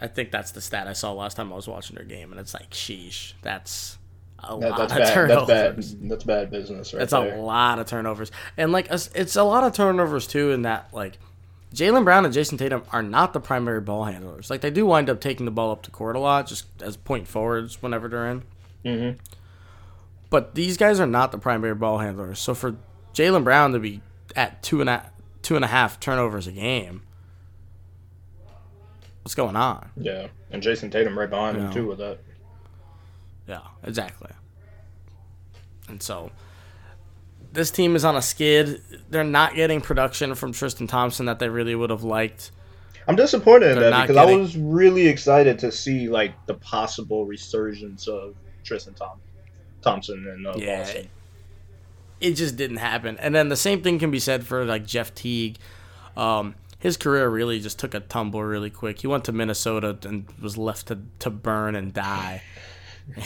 I 0.00 0.06
think 0.06 0.30
that's 0.30 0.50
the 0.52 0.62
stat 0.62 0.86
i 0.88 0.94
saw 0.94 1.12
last 1.12 1.36
time 1.36 1.52
i 1.52 1.56
was 1.56 1.68
watching 1.68 1.96
their 1.96 2.06
game 2.06 2.30
and 2.30 2.40
it's 2.40 2.54
like 2.54 2.70
sheesh 2.70 3.34
that's 3.42 3.98
a 4.48 4.58
That, 4.58 4.70
lot 4.70 4.78
that's 4.88 4.92
of 4.92 4.98
bad. 4.98 5.28
That's 5.30 5.46
bad. 5.46 6.08
That's 6.10 6.24
bad 6.24 6.50
business, 6.50 6.92
right 6.94 7.02
it's 7.02 7.12
there. 7.12 7.34
a 7.36 7.40
lot 7.40 7.78
of 7.78 7.86
turnovers, 7.86 8.30
and 8.56 8.72
like 8.72 8.88
it's 8.90 9.36
a 9.36 9.42
lot 9.44 9.64
of 9.64 9.72
turnovers 9.72 10.26
too. 10.26 10.50
In 10.50 10.62
that 10.62 10.88
like 10.92 11.18
Jaylen 11.74 12.04
Brown 12.04 12.24
and 12.24 12.32
Jayson 12.34 12.56
Tatum 12.58 12.82
are 12.92 13.02
not 13.02 13.32
the 13.32 13.40
primary 13.40 13.80
ball 13.80 14.04
handlers. 14.04 14.48
Like 14.50 14.60
they 14.60 14.70
do 14.70 14.86
wind 14.86 15.10
up 15.10 15.20
taking 15.20 15.44
the 15.44 15.50
ball 15.52 15.70
up 15.72 15.82
to 15.82 15.90
court 15.90 16.16
a 16.16 16.18
lot, 16.20 16.46
just 16.46 16.66
as 16.80 16.96
point 16.96 17.26
forwards 17.28 17.82
whenever 17.82 18.08
they're 18.08 18.28
in. 18.30 18.42
Mhm. 18.84 19.18
But 20.30 20.54
these 20.54 20.76
guys 20.76 21.00
are 21.00 21.06
not 21.06 21.32
the 21.32 21.38
primary 21.38 21.74
ball 21.74 21.98
handlers. 21.98 22.38
So 22.38 22.54
for 22.54 22.76
Jaylen 23.14 23.44
Brown 23.44 23.72
to 23.72 23.78
be 23.78 24.00
at 24.36 24.62
two 24.62 24.80
and 24.80 24.90
a 24.90 25.10
two 25.42 25.56
and 25.56 25.64
a 25.64 25.68
half 25.68 26.00
turnovers 26.00 26.46
a 26.46 26.52
game, 26.52 27.02
what's 29.22 29.34
going 29.34 29.56
on? 29.56 29.90
Yeah, 29.96 30.28
and 30.50 30.62
Jayson 30.62 30.90
Tatum 30.90 31.18
right 31.18 31.30
behind 31.30 31.56
him 31.56 31.64
Yeah. 31.66 31.70
too 31.72 31.86
with 31.88 31.98
that. 31.98 32.18
Yeah, 33.46 33.60
exactly. 33.82 34.30
And 35.88 36.02
so 36.02 36.30
this 37.52 37.70
team 37.70 37.94
is 37.96 38.04
on 38.04 38.16
a 38.16 38.22
skid. 38.22 38.80
They're 39.10 39.24
not 39.24 39.54
getting 39.54 39.80
production 39.80 40.34
from 40.34 40.52
Tristan 40.52 40.86
Thompson 40.86 41.26
that 41.26 41.38
they 41.38 41.48
really 41.48 41.74
would 41.74 41.90
have 41.90 42.02
liked. 42.04 42.50
I'm 43.06 43.16
disappointed 43.16 43.72
in 43.72 43.74
They're 43.74 43.90
that 43.90 43.90
not 43.90 44.08
because 44.08 44.16
I 44.16 44.34
was 44.34 44.56
really 44.56 45.06
excited 45.06 45.58
to 45.60 45.70
see 45.70 46.08
like 46.08 46.32
the 46.46 46.54
possible 46.54 47.26
resurgence 47.26 48.08
of 48.08 48.34
Tristan 48.64 48.94
Tom- 48.94 49.20
Thompson 49.82 50.26
and 50.26 50.46
uh, 50.46 50.54
Yeah. 50.56 50.82
Boston. 50.82 51.08
It 52.20 52.32
just 52.32 52.56
didn't 52.56 52.78
happen. 52.78 53.18
And 53.18 53.34
then 53.34 53.50
the 53.50 53.56
same 53.56 53.82
thing 53.82 53.98
can 53.98 54.10
be 54.10 54.20
said 54.20 54.46
for 54.46 54.64
like 54.64 54.86
Jeff 54.86 55.14
Teague. 55.14 55.58
Um, 56.16 56.54
his 56.78 56.96
career 56.96 57.28
really 57.28 57.60
just 57.60 57.78
took 57.78 57.92
a 57.92 58.00
tumble 58.00 58.42
really 58.42 58.70
quick. 58.70 59.00
He 59.02 59.06
went 59.06 59.24
to 59.24 59.32
Minnesota 59.32 59.98
and 60.04 60.26
was 60.40 60.56
left 60.56 60.86
to, 60.88 61.00
to 61.18 61.28
burn 61.30 61.74
and 61.76 61.92
die. 61.92 62.42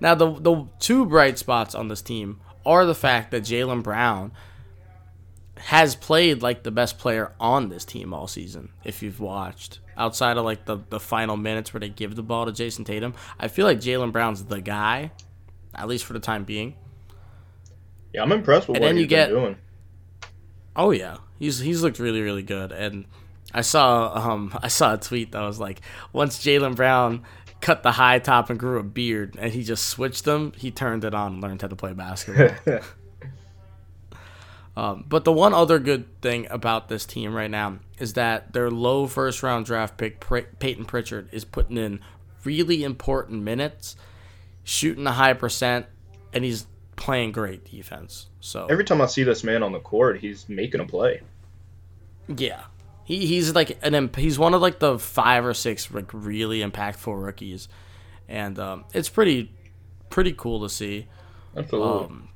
now 0.00 0.14
the 0.14 0.32
the 0.40 0.66
two 0.78 1.06
bright 1.06 1.38
spots 1.38 1.74
on 1.74 1.88
this 1.88 2.02
team 2.02 2.40
are 2.64 2.84
the 2.86 2.94
fact 2.94 3.30
that 3.30 3.42
Jaylen 3.42 3.82
Brown 3.82 4.32
has 5.56 5.94
played 5.94 6.42
like 6.42 6.62
the 6.62 6.70
best 6.70 6.98
player 6.98 7.32
on 7.38 7.68
this 7.68 7.84
team 7.84 8.12
all 8.12 8.26
season. 8.26 8.70
If 8.84 9.02
you've 9.02 9.20
watched 9.20 9.80
outside 9.96 10.36
of 10.36 10.44
like 10.44 10.64
the 10.64 10.78
the 10.90 11.00
final 11.00 11.36
minutes 11.36 11.72
where 11.72 11.80
they 11.80 11.88
give 11.88 12.16
the 12.16 12.22
ball 12.22 12.46
to 12.46 12.52
Jayson 12.52 12.84
Tatum, 12.84 13.14
I 13.38 13.48
feel 13.48 13.66
like 13.66 13.78
Jaylen 13.78 14.12
Brown's 14.12 14.44
the 14.44 14.60
guy, 14.60 15.12
at 15.74 15.88
least 15.88 16.04
for 16.04 16.12
the 16.14 16.20
time 16.20 16.44
being. 16.44 16.76
Yeah, 18.12 18.22
I'm 18.22 18.32
impressed 18.32 18.68
with 18.68 18.76
And 18.76 18.84
what 18.84 18.92
he's 18.94 19.00
you 19.02 19.06
get- 19.06 19.28
doing. 19.28 19.56
Oh 20.74 20.90
yeah, 20.90 21.18
he's 21.38 21.58
he's 21.58 21.82
looked 21.82 21.98
really 21.98 22.22
really 22.22 22.42
good, 22.42 22.72
and 22.72 23.04
I 23.52 23.60
saw 23.60 24.12
um 24.16 24.56
I 24.62 24.68
saw 24.68 24.94
a 24.94 24.98
tweet 24.98 25.32
that 25.32 25.42
was 25.42 25.60
like 25.60 25.80
once 26.12 26.38
Jaylen 26.42 26.74
Brown 26.74 27.22
cut 27.62 27.82
the 27.82 27.92
high 27.92 28.18
top 28.18 28.50
and 28.50 28.58
grew 28.58 28.78
a 28.78 28.82
beard, 28.82 29.36
and 29.38 29.52
he 29.52 29.62
just 29.62 29.86
switched 29.86 30.24
them, 30.24 30.52
he 30.56 30.70
turned 30.70 31.04
it 31.04 31.14
on 31.14 31.34
and 31.34 31.42
learned 31.42 31.62
how 31.62 31.68
to 31.68 31.76
play 31.76 31.94
basketball. 31.94 32.50
um, 34.76 35.04
but 35.08 35.24
the 35.24 35.32
one 35.32 35.54
other 35.54 35.78
good 35.78 36.20
thing 36.20 36.46
about 36.50 36.88
this 36.88 37.06
team 37.06 37.32
right 37.32 37.50
now 37.50 37.78
is 37.98 38.14
that 38.14 38.52
their 38.52 38.70
low 38.70 39.06
first 39.06 39.42
round 39.42 39.64
draft 39.64 39.96
pick 39.96 40.20
Payton 40.58 40.84
Pritchard 40.84 41.28
is 41.32 41.44
putting 41.44 41.78
in 41.78 42.00
really 42.44 42.82
important 42.82 43.42
minutes, 43.42 43.96
shooting 44.64 45.06
a 45.06 45.12
high 45.12 45.34
percent, 45.34 45.86
and 46.34 46.44
he's 46.44 46.66
playing 46.96 47.32
great 47.32 47.64
defense. 47.70 48.26
So 48.40 48.66
Every 48.66 48.84
time 48.84 49.00
I 49.00 49.06
see 49.06 49.22
this 49.22 49.44
man 49.44 49.62
on 49.62 49.72
the 49.72 49.80
court, 49.80 50.18
he's 50.18 50.48
making 50.48 50.80
a 50.80 50.84
play. 50.84 51.22
Yeah, 52.28 52.62
he 53.18 53.26
he's 53.26 53.54
like 53.54 53.78
an 53.82 53.94
imp- 53.94 54.16
he's 54.16 54.38
one 54.38 54.54
of 54.54 54.62
like 54.62 54.78
the 54.78 54.98
five 54.98 55.44
or 55.44 55.54
six 55.54 55.90
like 55.90 56.12
really 56.12 56.60
impactful 56.60 57.22
rookies, 57.22 57.68
and 58.28 58.58
um, 58.58 58.84
it's 58.94 59.08
pretty 59.08 59.52
pretty 60.10 60.32
cool 60.32 60.60
to 60.62 60.68
see, 60.68 61.06
Absolutely. 61.56 62.06
um, 62.06 62.28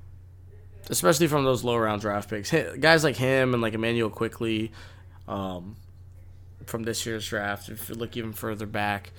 especially 0.90 1.26
from 1.26 1.44
those 1.44 1.64
low 1.64 1.76
round 1.76 2.02
draft 2.02 2.28
picks. 2.28 2.52
Guys 2.78 3.04
like 3.04 3.16
him 3.16 3.54
and 3.54 3.62
like 3.62 3.74
Immanuel 3.74 4.10
Quickley, 4.10 4.72
um, 5.28 5.76
from 6.66 6.82
this 6.82 7.06
year's 7.06 7.26
draft. 7.26 7.68
If 7.68 7.88
you 7.88 7.94
look 7.94 8.16
even 8.16 8.32
further 8.32 8.66
back, 8.66 9.12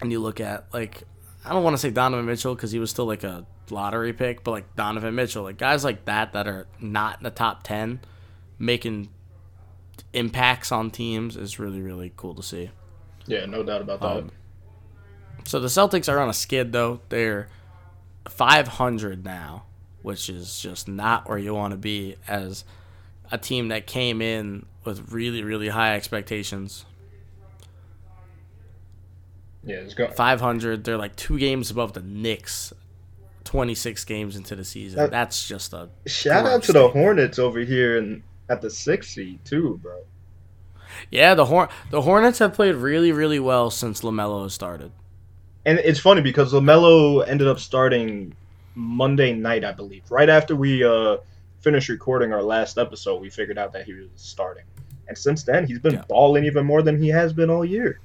and 0.00 0.10
you 0.10 0.20
look 0.20 0.40
at 0.40 0.72
like 0.72 1.02
I 1.44 1.52
don't 1.52 1.62
want 1.62 1.74
to 1.74 1.78
say 1.78 1.90
Donovan 1.90 2.26
Mitchell 2.26 2.54
because 2.54 2.72
he 2.72 2.78
was 2.78 2.90
still 2.90 3.06
like 3.06 3.24
a 3.24 3.46
lottery 3.70 4.12
pick, 4.12 4.42
but 4.44 4.50
like 4.50 4.76
Donovan 4.76 5.14
Mitchell, 5.14 5.44
like 5.44 5.58
guys 5.58 5.84
like 5.84 6.04
that 6.06 6.32
that 6.32 6.48
are 6.48 6.66
not 6.80 7.18
in 7.18 7.24
the 7.24 7.30
top 7.30 7.62
ten, 7.62 8.00
making 8.58 9.08
impacts 10.12 10.72
on 10.72 10.90
teams 10.90 11.36
is 11.36 11.58
really 11.58 11.80
really 11.80 12.12
cool 12.16 12.34
to 12.34 12.42
see. 12.42 12.70
yeah, 13.26 13.44
no 13.46 13.62
doubt 13.62 13.82
about 13.82 14.00
that. 14.00 14.16
um, 14.18 14.30
So 15.44 15.60
the 15.60 15.68
Celtics 15.68 16.10
are 16.12 16.18
on 16.18 16.28
a 16.28 16.34
skid 16.34 16.72
though. 16.72 17.00
They're 17.08 17.48
500 18.28 19.24
now, 19.24 19.64
which 20.02 20.28
is 20.28 20.60
just 20.60 20.88
not 20.88 21.28
where 21.28 21.38
you 21.38 21.54
want 21.54 21.72
to 21.72 21.78
be 21.78 22.16
as 22.26 22.64
a 23.30 23.38
team 23.38 23.68
that 23.68 23.86
came 23.86 24.20
in 24.22 24.64
with 24.84 25.12
really, 25.12 25.42
really 25.42 25.68
high 25.68 25.94
expectations. 25.96 26.84
Yeah, 29.64 29.76
it's 29.76 29.94
got 29.94 30.14
500. 30.14 30.84
They're 30.84 30.96
like 30.96 31.16
two 31.16 31.38
games 31.38 31.70
above 31.70 31.92
the 31.92 32.00
Knicks. 32.02 32.72
26 33.44 34.04
games 34.04 34.36
into 34.36 34.54
the 34.54 34.64
season. 34.64 34.98
That- 34.98 35.10
That's 35.10 35.48
just 35.48 35.72
a 35.72 35.88
Shout 36.06 36.44
out 36.46 36.62
to 36.64 36.72
the. 36.72 36.88
Hornets 36.88 37.38
over 37.38 37.60
here 37.60 37.96
and 37.98 38.22
at 38.48 38.60
the 38.62 38.70
sixth 38.70 39.10
seed 39.10 39.38
too, 39.44 39.78
bro. 39.82 40.00
yeah. 41.10 41.34
The 41.34 41.44
Horn 41.46 41.68
the 41.90 42.02
Hornets 42.02 42.38
have 42.38 42.54
played 42.54 42.74
really, 42.74 43.12
really 43.12 43.40
well 43.40 43.70
since 43.70 44.00
Lamelo 44.02 44.42
has 44.44 44.54
started. 44.54 44.90
And 45.66 45.78
it's 45.80 46.00
funny 46.00 46.22
because 46.22 46.52
Lamelo 46.52 47.26
ended 47.26 47.46
up 47.46 47.58
starting 47.58 48.34
Monday 48.74 49.32
night, 49.34 49.64
I 49.64 49.72
believe. 49.72 50.02
Right 50.10 50.28
after 50.28 50.56
we 50.56 50.82
uh, 50.84 51.18
finished 51.60 51.88
recording 51.88 52.32
our 52.32 52.42
last 52.42 52.78
episode, 52.78 53.20
we 53.20 53.28
figured 53.28 53.58
out 53.58 53.72
that 53.74 53.84
he 53.84 53.92
was 53.92 54.08
starting. 54.16 54.64
And 55.08 55.18
since 55.18 55.42
then, 55.42 55.66
he's 55.66 55.78
been 55.78 55.94
Yeah. 55.94 56.04
balling 56.08 56.44
even 56.44 56.64
more 56.64 56.80
than 56.82 57.00
he 57.02 57.08
has 57.08 57.32
been 57.32 57.50
all 57.50 57.64
year. 57.64 57.98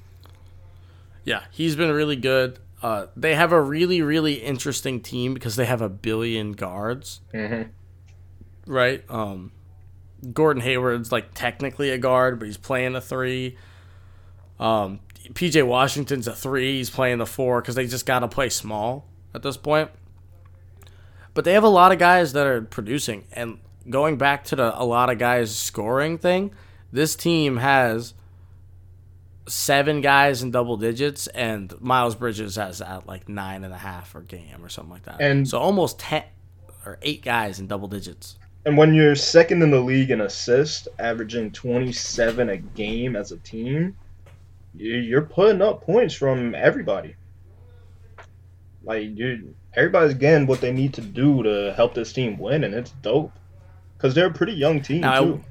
Yeah, 1.24 1.44
he's 1.50 1.74
been 1.76 1.90
really 1.92 2.16
good. 2.16 2.58
Uh, 2.82 3.06
they 3.16 3.34
have 3.34 3.52
a 3.52 3.60
really, 3.62 4.02
really 4.02 4.34
interesting 4.34 5.00
team 5.00 5.32
because 5.32 5.56
they 5.56 5.64
have 5.64 5.80
a 5.80 5.88
billion 5.88 6.52
guards, 6.52 7.20
Mm-hmm. 7.32 7.70
right? 8.70 9.02
Um, 9.08 9.52
Gordon 10.24 10.62
Hayward's 10.62 11.12
like 11.12 11.34
technically 11.34 11.90
a 11.90 11.98
guard, 11.98 12.38
but 12.38 12.46
he's 12.46 12.56
playing 12.56 12.94
a 12.96 13.00
three. 13.00 13.56
Um, 14.58 15.00
PJ 15.32 15.66
Washington's 15.66 16.28
a 16.28 16.34
three. 16.34 16.76
He's 16.78 16.90
playing 16.90 17.18
the 17.18 17.26
four 17.26 17.60
because 17.60 17.74
they 17.74 17.86
just 17.86 18.06
got 18.06 18.20
to 18.20 18.28
play 18.28 18.48
small 18.48 19.06
at 19.34 19.42
this 19.42 19.56
point. 19.56 19.90
But 21.32 21.44
they 21.44 21.54
have 21.54 21.64
a 21.64 21.68
lot 21.68 21.92
of 21.92 21.98
guys 21.98 22.32
that 22.34 22.46
are 22.46 22.62
producing. 22.62 23.24
And 23.32 23.58
going 23.90 24.16
back 24.16 24.44
to 24.44 24.56
the 24.56 24.80
a 24.80 24.84
lot 24.84 25.10
of 25.10 25.18
guys 25.18 25.54
scoring 25.54 26.18
thing, 26.18 26.52
this 26.92 27.16
team 27.16 27.56
has 27.56 28.14
seven 29.48 30.00
guys 30.00 30.42
in 30.42 30.50
double 30.50 30.76
digits, 30.76 31.26
and 31.28 31.74
Miles 31.80 32.14
Bridges 32.14 32.56
has 32.56 32.80
at 32.80 33.06
like 33.06 33.28
nine 33.28 33.64
and 33.64 33.74
a 33.74 33.78
half 33.78 34.14
or 34.14 34.20
game 34.20 34.62
or 34.64 34.68
something 34.68 34.92
like 34.92 35.02
that. 35.04 35.20
And- 35.20 35.46
so 35.48 35.58
almost 35.58 35.98
ten 35.98 36.22
or 36.86 36.98
eight 37.02 37.22
guys 37.22 37.58
in 37.58 37.66
double 37.66 37.88
digits. 37.88 38.36
And 38.66 38.76
when 38.78 38.94
you're 38.94 39.14
second 39.14 39.62
in 39.62 39.70
the 39.70 39.80
league 39.80 40.10
in 40.10 40.20
assists, 40.22 40.88
averaging 40.98 41.50
27 41.52 42.48
a 42.48 42.56
game 42.56 43.14
as 43.14 43.30
a 43.32 43.36
team, 43.38 43.96
you- 44.74 44.94
you're 44.96 45.22
putting 45.22 45.60
up 45.60 45.82
points 45.82 46.14
from 46.14 46.54
everybody. 46.54 47.14
Like 48.82 49.14
dude, 49.14 49.54
everybody's 49.74 50.14
getting 50.14 50.46
what 50.46 50.60
they 50.60 50.72
need 50.72 50.94
to 50.94 51.00
do 51.00 51.42
to 51.42 51.72
help 51.74 51.94
this 51.94 52.12
team 52.12 52.38
win, 52.38 52.64
and 52.64 52.74
it's 52.74 52.90
dope. 53.02 53.32
Because 53.96 54.14
they're 54.14 54.26
a 54.26 54.32
pretty 54.32 54.52
young 54.52 54.80
team 54.82 55.02
Now, 55.02 55.14
I- 55.14 55.20
too. 55.24 55.44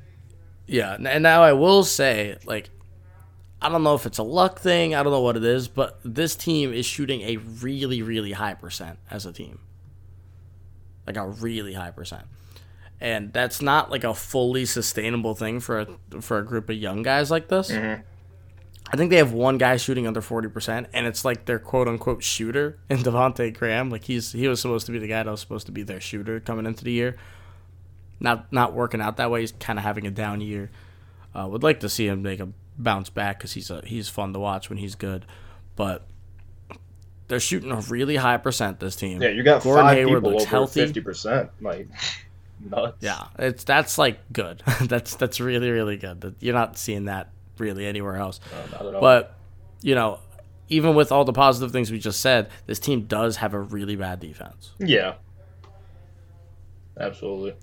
Yeah, 0.67 0.95
and 0.99 1.23
now 1.23 1.43
I 1.43 1.53
will 1.53 1.83
say, 1.83 2.37
like, 2.45 2.69
I 3.61 3.69
don't 3.69 3.83
know 3.83 3.95
if 3.95 4.05
it's 4.05 4.17
a 4.17 4.23
luck 4.23 4.59
thing. 4.59 4.93
I 4.95 5.03
don't 5.03 5.11
know 5.11 5.21
what 5.21 5.35
it 5.37 5.43
is, 5.43 5.67
but 5.67 5.99
this 6.03 6.35
team 6.35 6.71
is 6.73 6.85
shooting 6.85 7.21
a 7.21 7.37
really, 7.37 8.01
really 8.01 8.31
high 8.33 8.53
percent 8.53 8.99
as 9.09 9.25
a 9.25 9.31
team. 9.33 9.59
Like 11.07 11.17
a 11.17 11.27
really 11.27 11.73
high 11.73 11.91
percent, 11.91 12.23
and 13.03 13.33
that's 13.33 13.61
not 13.61 13.91
like 13.91 14.05
a 14.05 14.13
fully 14.13 14.65
sustainable 14.65 15.35
thing 15.35 15.59
for 15.59 15.81
a 15.81 16.21
for 16.21 16.39
a 16.39 16.45
group 16.45 16.69
of 16.69 16.77
young 16.77 17.03
guys 17.03 17.29
like 17.29 17.49
this. 17.49 17.69
Mhm. 17.69 18.01
I 18.91 18.97
think 18.97 19.09
they 19.09 19.17
have 19.17 19.33
one 19.33 19.57
guy 19.57 19.75
shooting 19.77 20.07
under 20.07 20.21
forty 20.21 20.47
percent, 20.47 20.87
and 20.93 21.05
it's 21.05 21.25
like 21.25 21.45
their 21.45 21.59
quote 21.59 21.87
unquote 21.89 22.23
shooter 22.23 22.79
in 22.89 22.99
Devonte 22.99 23.53
Graham. 23.53 23.89
Like 23.89 24.05
he's 24.05 24.31
he 24.31 24.47
was 24.47 24.61
supposed 24.61 24.85
to 24.85 24.91
be 24.93 24.99
the 24.99 25.07
guy 25.07 25.21
that 25.21 25.29
was 25.29 25.41
supposed 25.41 25.65
to 25.65 25.71
be 25.73 25.83
their 25.83 25.99
shooter 25.99 26.39
coming 26.39 26.65
into 26.65 26.85
the 26.85 26.91
year. 26.93 27.17
Not 28.21 28.51
not 28.53 28.73
working 28.73 29.01
out 29.01 29.17
that 29.17 29.29
way. 29.29 29.41
He's 29.41 29.51
kind 29.51 29.77
of 29.77 29.83
having 29.83 30.07
a 30.07 30.11
down 30.11 30.39
year. 30.39 30.71
Uh, 31.35 31.47
would 31.49 31.63
like 31.63 31.81
to 31.81 31.89
see 31.89 32.07
him 32.07 32.21
make 32.21 32.39
a 32.39 32.47
bounce 32.77 33.09
back 33.09 33.37
because 33.39 33.51
he's 33.53 33.69
a, 33.69 33.81
he's 33.85 34.07
fun 34.07 34.31
to 34.33 34.39
watch 34.39 34.69
when 34.69 34.77
he's 34.77 34.95
good, 34.95 35.25
but 35.75 36.05
they're 37.27 37.39
shooting 37.39 37.71
a 37.71 37.81
really 37.81 38.15
high 38.15 38.37
percent. 38.37 38.79
This 38.79 38.95
team. 38.95 39.21
Yeah, 39.21 39.29
you 39.29 39.43
got 39.43 39.61
Gordon 39.63 39.85
five 39.85 39.97
Hayward 39.97 40.23
people 40.23 40.31
looks 40.31 40.43
over 40.43 40.49
healthy. 40.49 40.81
fifty 40.85 41.01
percent. 41.01 41.49
Like 41.59 41.87
nuts. 42.69 42.97
Yeah, 43.01 43.27
it's 43.37 43.63
that's 43.63 43.97
like 43.97 44.19
good. 44.31 44.63
that's 44.81 45.15
that's 45.15 45.39
really 45.39 45.69
really 45.71 45.97
good. 45.97 46.21
That 46.21 46.35
You're 46.39 46.53
not 46.53 46.77
seeing 46.77 47.05
that 47.05 47.29
really 47.57 47.85
anywhere 47.85 48.17
else. 48.17 48.39
No, 48.51 48.85
not 48.85 48.95
at. 48.95 49.01
But 49.01 49.37
you 49.81 49.95
know, 49.95 50.19
even 50.69 50.95
with 50.95 51.11
all 51.11 51.25
the 51.25 51.33
positive 51.33 51.71
things 51.71 51.91
we 51.91 51.99
just 51.99 52.21
said, 52.21 52.49
this 52.65 52.79
team 52.79 53.05
does 53.05 53.37
have 53.37 53.53
a 53.53 53.59
really 53.59 53.95
bad 53.95 54.19
defense. 54.19 54.71
yeah, 54.79 55.15
absolutely. 56.99 57.55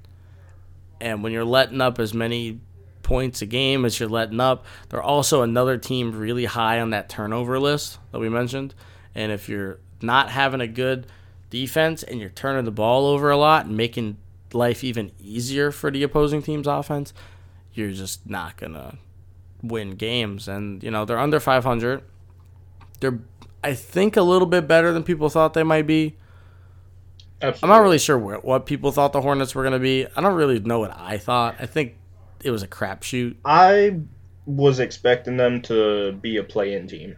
And 1.00 1.22
when 1.22 1.32
you're 1.32 1.44
letting 1.44 1.80
up 1.80 1.98
as 1.98 2.12
many 2.12 2.60
points 3.02 3.42
a 3.42 3.46
game 3.46 3.84
as 3.84 3.98
you're 3.98 4.08
letting 4.08 4.38
up, 4.38 4.64
they're 4.90 5.02
also 5.02 5.42
another 5.42 5.78
team 5.78 6.12
really 6.12 6.44
high 6.44 6.78
on 6.78 6.90
that 6.90 7.08
turnover 7.08 7.58
list 7.58 7.98
that 8.12 8.18
we 8.18 8.28
mentioned. 8.28 8.74
And 9.14 9.32
if 9.32 9.48
you're 9.48 9.78
not 10.02 10.30
having 10.30 10.60
a 10.60 10.68
good 10.68 11.06
defense 11.48 12.02
and 12.02 12.20
you're 12.20 12.28
turning 12.28 12.64
the 12.64 12.70
ball 12.70 13.06
over 13.06 13.30
a 13.30 13.36
lot 13.36 13.66
and 13.66 13.76
making 13.76 14.18
life 14.54 14.82
even 14.84 15.12
easier 15.18 15.70
for 15.70 15.90
the 15.90 16.02
opposing 16.02 16.42
team's 16.42 16.66
offense, 16.66 17.12
you're 17.72 17.92
just 17.92 18.28
not 18.28 18.56
gonna 18.56 18.98
win 19.62 19.92
games. 19.92 20.48
And 20.48 20.82
you 20.82 20.90
know 20.90 21.04
they're 21.04 21.18
under 21.18 21.40
500. 21.40 22.02
They're 23.00 23.18
I 23.62 23.74
think 23.74 24.16
a 24.16 24.22
little 24.22 24.46
bit 24.46 24.66
better 24.66 24.92
than 24.92 25.02
people 25.02 25.28
thought 25.28 25.52
they 25.54 25.62
might 25.62 25.86
be. 25.86 26.16
I'm 27.42 27.68
not 27.70 27.78
really 27.78 27.98
sure 27.98 28.18
what, 28.18 28.44
what 28.44 28.66
people 28.66 28.92
thought 28.92 29.12
the 29.12 29.20
Hornets 29.22 29.54
were 29.54 29.62
going 29.62 29.72
to 29.72 29.78
be. 29.78 30.06
I 30.14 30.20
don't 30.20 30.34
really 30.34 30.60
know 30.60 30.78
what 30.78 30.94
I 30.94 31.16
thought. 31.16 31.56
I 31.58 31.64
think 31.64 31.96
it 32.42 32.50
was 32.50 32.62
a 32.62 32.68
crapshoot. 32.68 33.36
I 33.46 34.00
was 34.44 34.78
expecting 34.78 35.38
them 35.38 35.62
to 35.62 36.12
be 36.12 36.36
a 36.36 36.42
play-in 36.42 36.86
team. 36.86 37.16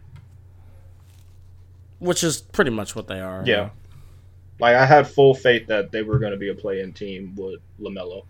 which 1.98 2.22
is 2.24 2.40
pretty 2.40 2.70
much 2.70 2.96
what 2.96 3.06
they 3.08 3.20
are. 3.20 3.42
Yeah. 3.46 3.70
Like 4.60 4.76
I 4.76 4.86
had 4.86 5.08
full 5.08 5.34
faith 5.34 5.66
that 5.68 5.92
they 5.92 6.02
were 6.02 6.18
going 6.18 6.32
to 6.32 6.38
be 6.38 6.50
a 6.50 6.54
play-in 6.54 6.92
team 6.92 7.34
with 7.36 7.60
Lamelo. 7.80 8.24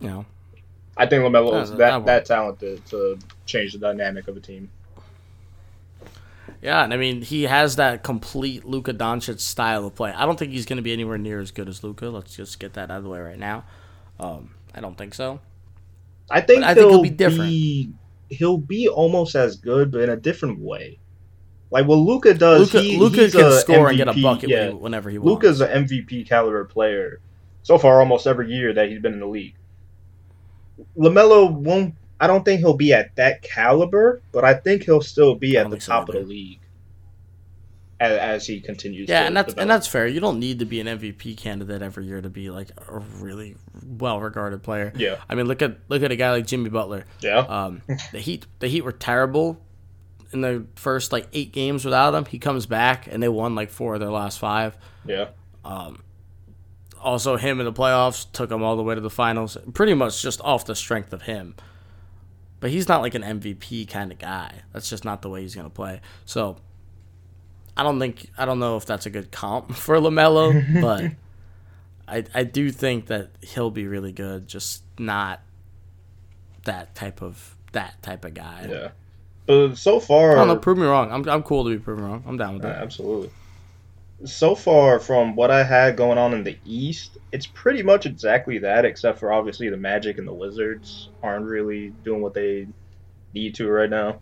Know, 0.00 0.26
I 0.96 1.06
think 1.06 1.24
Lamelo 1.24 1.62
is 1.62 1.70
that 1.72 1.78
that 1.78 2.06
that 2.06 2.24
talented 2.26 2.84
to 2.86 3.18
change 3.46 3.72
the 3.72 3.78
dynamic 3.78 4.28
of 4.28 4.36
a 4.36 4.40
team. 4.40 4.70
yeah, 6.62 6.84
and 6.84 6.92
I 6.92 6.96
mean 6.96 7.22
he 7.22 7.44
has 7.44 7.76
that 7.76 8.02
complete 8.02 8.64
Luka 8.64 8.94
Doncic 8.94 9.40
style 9.40 9.86
of 9.86 9.94
play. 9.94 10.12
I 10.12 10.26
don't 10.26 10.38
think 10.38 10.52
he's 10.52 10.66
going 10.66 10.78
to 10.78 10.82
be 10.82 10.92
anywhere 10.92 11.18
near 11.18 11.40
as 11.40 11.50
good 11.50 11.68
as 11.68 11.84
Luka. 11.84 12.08
Let's 12.08 12.36
just 12.36 12.60
get 12.60 12.74
that 12.74 12.90
out 12.90 12.98
of 12.98 13.04
the 13.04 13.10
way 13.10 13.20
right 13.20 13.38
now. 13.38 13.64
Um, 14.20 14.54
I 14.74 14.80
don't 14.80 14.96
think 14.98 15.14
so. 15.14 15.40
I 16.30 16.40
think, 16.42 16.64
I 16.64 16.74
think 16.74 16.90
he'll 16.90 16.90
he'll 16.90 17.02
be 17.02 17.10
different. 17.10 17.50
be 17.50 17.92
he'll 18.28 18.58
be 18.58 18.88
almost 18.88 19.34
as 19.34 19.56
good, 19.56 19.90
but 19.92 20.02
in 20.02 20.10
a 20.10 20.16
different 20.16 20.60
way. 20.60 20.98
Like 21.70 21.86
what 21.86 21.96
Luka 21.96 22.34
does, 22.34 22.72
Luka, 22.72 22.80
he, 22.80 22.96
he's 22.96 23.32
can 23.34 23.52
score 23.52 23.88
and 23.88 23.96
get 23.98 24.08
a 24.08 24.14
bucket 24.14 24.48
Yeah, 24.48 24.70
whenever 24.70 25.10
he 25.10 25.18
wants. 25.18 25.44
Luka's 25.44 25.60
an 25.60 25.84
MVP 25.84 26.26
caliber 26.26 26.64
player 26.64 27.20
so 27.62 27.76
far, 27.76 28.00
almost 28.00 28.26
every 28.26 28.50
year 28.50 28.72
that 28.72 28.88
he's 28.88 29.00
been 29.00 29.12
in 29.12 29.20
the 29.20 29.26
league. 29.26 29.54
Lamelo 30.96 31.52
won't. 31.52 31.94
I 32.20 32.26
don't 32.26 32.44
think 32.44 32.60
he'll 32.60 32.76
be 32.76 32.92
at 32.92 33.14
that 33.16 33.42
caliber, 33.42 34.22
but 34.32 34.44
I 34.44 34.54
think 34.54 34.84
he'll 34.84 35.02
still 35.02 35.34
be 35.34 35.56
at 35.56 35.64
the 35.64 35.70
think 35.72 35.82
so 35.82 35.92
top 35.92 36.08
of 36.08 36.14
the 36.14 36.22
league 36.22 36.60
as, 38.00 38.12
as 38.18 38.46
he 38.46 38.60
continues. 38.60 39.08
Yeah, 39.08 39.20
to 39.20 39.26
and 39.26 39.36
that's 39.36 39.48
develop. 39.52 39.62
and 39.62 39.70
that's 39.70 39.86
fair. 39.86 40.06
You 40.06 40.20
don't 40.20 40.38
need 40.38 40.60
to 40.60 40.64
be 40.64 40.80
an 40.80 40.86
MVP 40.86 41.36
candidate 41.36 41.82
every 41.82 42.06
year 42.06 42.20
to 42.20 42.30
be 42.30 42.50
like 42.50 42.70
a 42.88 42.98
really 42.98 43.56
well 43.86 44.20
regarded 44.20 44.62
player. 44.62 44.92
yeah, 44.96 45.16
I 45.28 45.34
mean, 45.34 45.46
look 45.46 45.62
at 45.62 45.78
look 45.88 46.02
at 46.02 46.10
a 46.10 46.16
guy 46.16 46.30
like 46.30 46.46
Jimmy 46.46 46.70
Butler. 46.70 47.04
yeah, 47.20 47.38
Um, 47.38 47.82
the 48.12 48.20
Heat 48.20 48.46
the 48.60 48.68
Heat 48.68 48.82
were 48.84 48.92
terrible 48.92 49.60
in 50.32 50.40
the 50.40 50.66
first 50.74 51.12
like 51.12 51.28
eight 51.32 51.52
games 51.52 51.84
without 51.84 52.14
him. 52.14 52.24
He 52.24 52.38
comes 52.38 52.66
back 52.66 53.06
and 53.06 53.22
they 53.22 53.28
won 53.28 53.54
like 53.54 53.70
four 53.70 53.94
of 53.94 54.00
their 54.00 54.10
last 54.10 54.38
five. 54.38 54.76
yeah. 55.06 55.28
Um, 55.64 56.02
also, 57.00 57.36
him 57.36 57.60
in 57.60 57.66
the 57.66 57.72
playoffs 57.72 58.26
took 58.32 58.48
them 58.48 58.62
all 58.62 58.76
the 58.76 58.82
way 58.82 58.94
to 58.94 59.00
the 59.00 59.10
finals, 59.10 59.56
pretty 59.74 59.94
much 59.94 60.20
just 60.20 60.40
off 60.40 60.64
the 60.64 60.74
strength 60.74 61.12
of 61.12 61.22
him. 61.22 61.54
But 62.60 62.70
he's 62.70 62.88
not 62.88 63.02
like 63.02 63.14
an 63.14 63.22
MVP 63.22 63.88
kind 63.88 64.10
of 64.10 64.18
guy. 64.18 64.62
That's 64.72 64.90
just 64.90 65.04
not 65.04 65.22
the 65.22 65.28
way 65.28 65.42
he's 65.42 65.54
gonna 65.54 65.70
play. 65.70 66.00
So, 66.24 66.56
I 67.76 67.84
don't 67.84 68.00
think 68.00 68.30
I 68.36 68.44
don't 68.44 68.58
know 68.58 68.76
if 68.76 68.84
that's 68.84 69.06
a 69.06 69.10
good 69.10 69.30
comp 69.30 69.74
for 69.76 69.96
Lamelo, 69.98 70.80
but 70.80 71.12
I 72.08 72.24
I 72.34 72.42
do 72.42 72.70
think 72.72 73.06
that 73.06 73.30
he'll 73.42 73.70
be 73.70 73.86
really 73.86 74.12
good. 74.12 74.48
Just 74.48 74.82
not 74.98 75.40
that 76.64 76.94
type 76.96 77.22
of 77.22 77.54
that 77.72 78.02
type 78.02 78.24
of 78.24 78.34
guy. 78.34 78.66
Yeah. 78.68 78.88
But 79.48 79.78
so 79.78 79.98
far, 79.98 80.32
oh, 80.32 80.34
I 80.34 80.34
don't 80.36 80.48
know. 80.48 80.56
Prove 80.58 80.76
me 80.76 80.84
wrong. 80.84 81.10
I'm 81.10 81.26
I'm 81.26 81.42
cool 81.42 81.64
to 81.64 81.70
be 81.70 81.78
proven 81.78 82.04
wrong. 82.04 82.22
I'm 82.26 82.36
down 82.36 82.52
with 82.54 82.62
that. 82.62 82.82
absolutely. 82.82 83.30
So 84.26 84.54
far, 84.54 84.98
from 85.00 85.36
what 85.36 85.50
I 85.50 85.64
had 85.64 85.96
going 85.96 86.18
on 86.18 86.34
in 86.34 86.44
the 86.44 86.58
East, 86.66 87.16
it's 87.32 87.46
pretty 87.46 87.82
much 87.82 88.04
exactly 88.04 88.58
that, 88.58 88.84
except 88.84 89.18
for 89.18 89.32
obviously 89.32 89.70
the 89.70 89.76
Magic 89.78 90.18
and 90.18 90.28
the 90.28 90.34
Wizards 90.34 91.08
aren't 91.22 91.46
really 91.46 91.94
doing 92.04 92.20
what 92.20 92.34
they 92.34 92.66
need 93.32 93.54
to 93.54 93.68
right 93.68 93.88
now. 93.88 94.20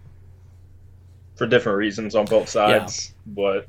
For 1.35 1.47
different 1.47 1.79
reasons 1.79 2.15
on 2.15 2.27
both 2.27 2.49
sides. 2.49 3.13
But 3.27 3.67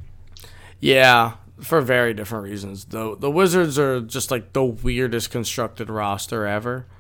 Yeah, 0.79 1.33
for 1.59 1.81
very 1.81 2.13
different 2.13 2.43
reasons. 2.43 2.85
The 2.85 3.17
the 3.17 3.31
Wizards 3.31 3.79
are 3.79 3.99
just 4.01 4.29
like 4.29 4.53
the 4.53 4.63
weirdest 4.63 5.31
constructed 5.31 5.89
roster 5.89 6.45
ever. 6.45 6.85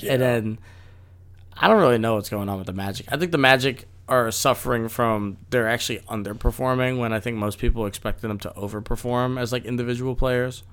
Yeah. 0.00 0.14
And 0.14 0.22
then 0.22 0.58
I 1.62 1.68
don't 1.68 1.78
really 1.78 1.98
know 1.98 2.16
what's 2.16 2.28
going 2.28 2.48
on 2.48 2.58
with 2.58 2.66
the 2.66 2.72
Magic. 2.72 3.06
I 3.12 3.16
think 3.16 3.30
the 3.30 3.38
Magic 3.38 3.86
are 4.08 4.32
suffering 4.32 4.88
from 4.88 5.36
they're 5.50 5.68
actually 5.68 6.00
underperforming 6.00 6.98
when 6.98 7.12
I 7.12 7.20
think 7.20 7.36
most 7.36 7.60
people 7.60 7.86
expected 7.86 8.28
them 8.28 8.40
to 8.40 8.50
overperform 8.50 9.40
as 9.40 9.52
like 9.52 9.64
individual 9.64 10.16
players. 10.16 10.64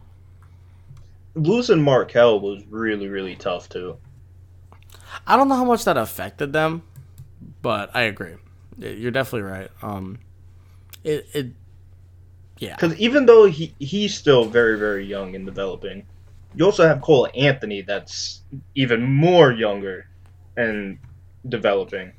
Losing 1.36 1.84
Markelle 1.84 2.39
was 2.39 2.63
really, 2.71 3.08
really 3.08 3.36
tough 3.36 3.69
too. 3.69 3.97
I 5.28 5.38
don't 5.38 5.47
know 5.47 5.56
how 5.56 5.63
much 5.63 5.86
that 5.86 5.95
affected 5.95 6.54
them, 6.54 6.82
but 7.62 7.95
I 7.95 8.02
agree. 8.02 8.38
You're 8.80 9.12
definitely 9.12 9.47
right. 9.47 9.69
Um, 9.84 10.17
it 11.04 11.28
it 11.34 11.47
yeah. 12.58 12.75
Because 12.75 12.99
even 12.99 13.28
though 13.28 13.45
he 13.45 13.75
he's 13.78 14.15
still 14.15 14.45
very, 14.45 14.80
very 14.80 15.06
young 15.06 15.36
and 15.36 15.45
developing, 15.45 16.08
you 16.56 16.65
also 16.65 16.88
have 16.88 16.99
Cole 17.02 17.28
Anthony 17.36 17.84
that's 17.84 18.41
even 18.73 19.04
more 19.04 19.52
younger 19.52 20.08
and 20.60 21.00
developing. 21.48 22.12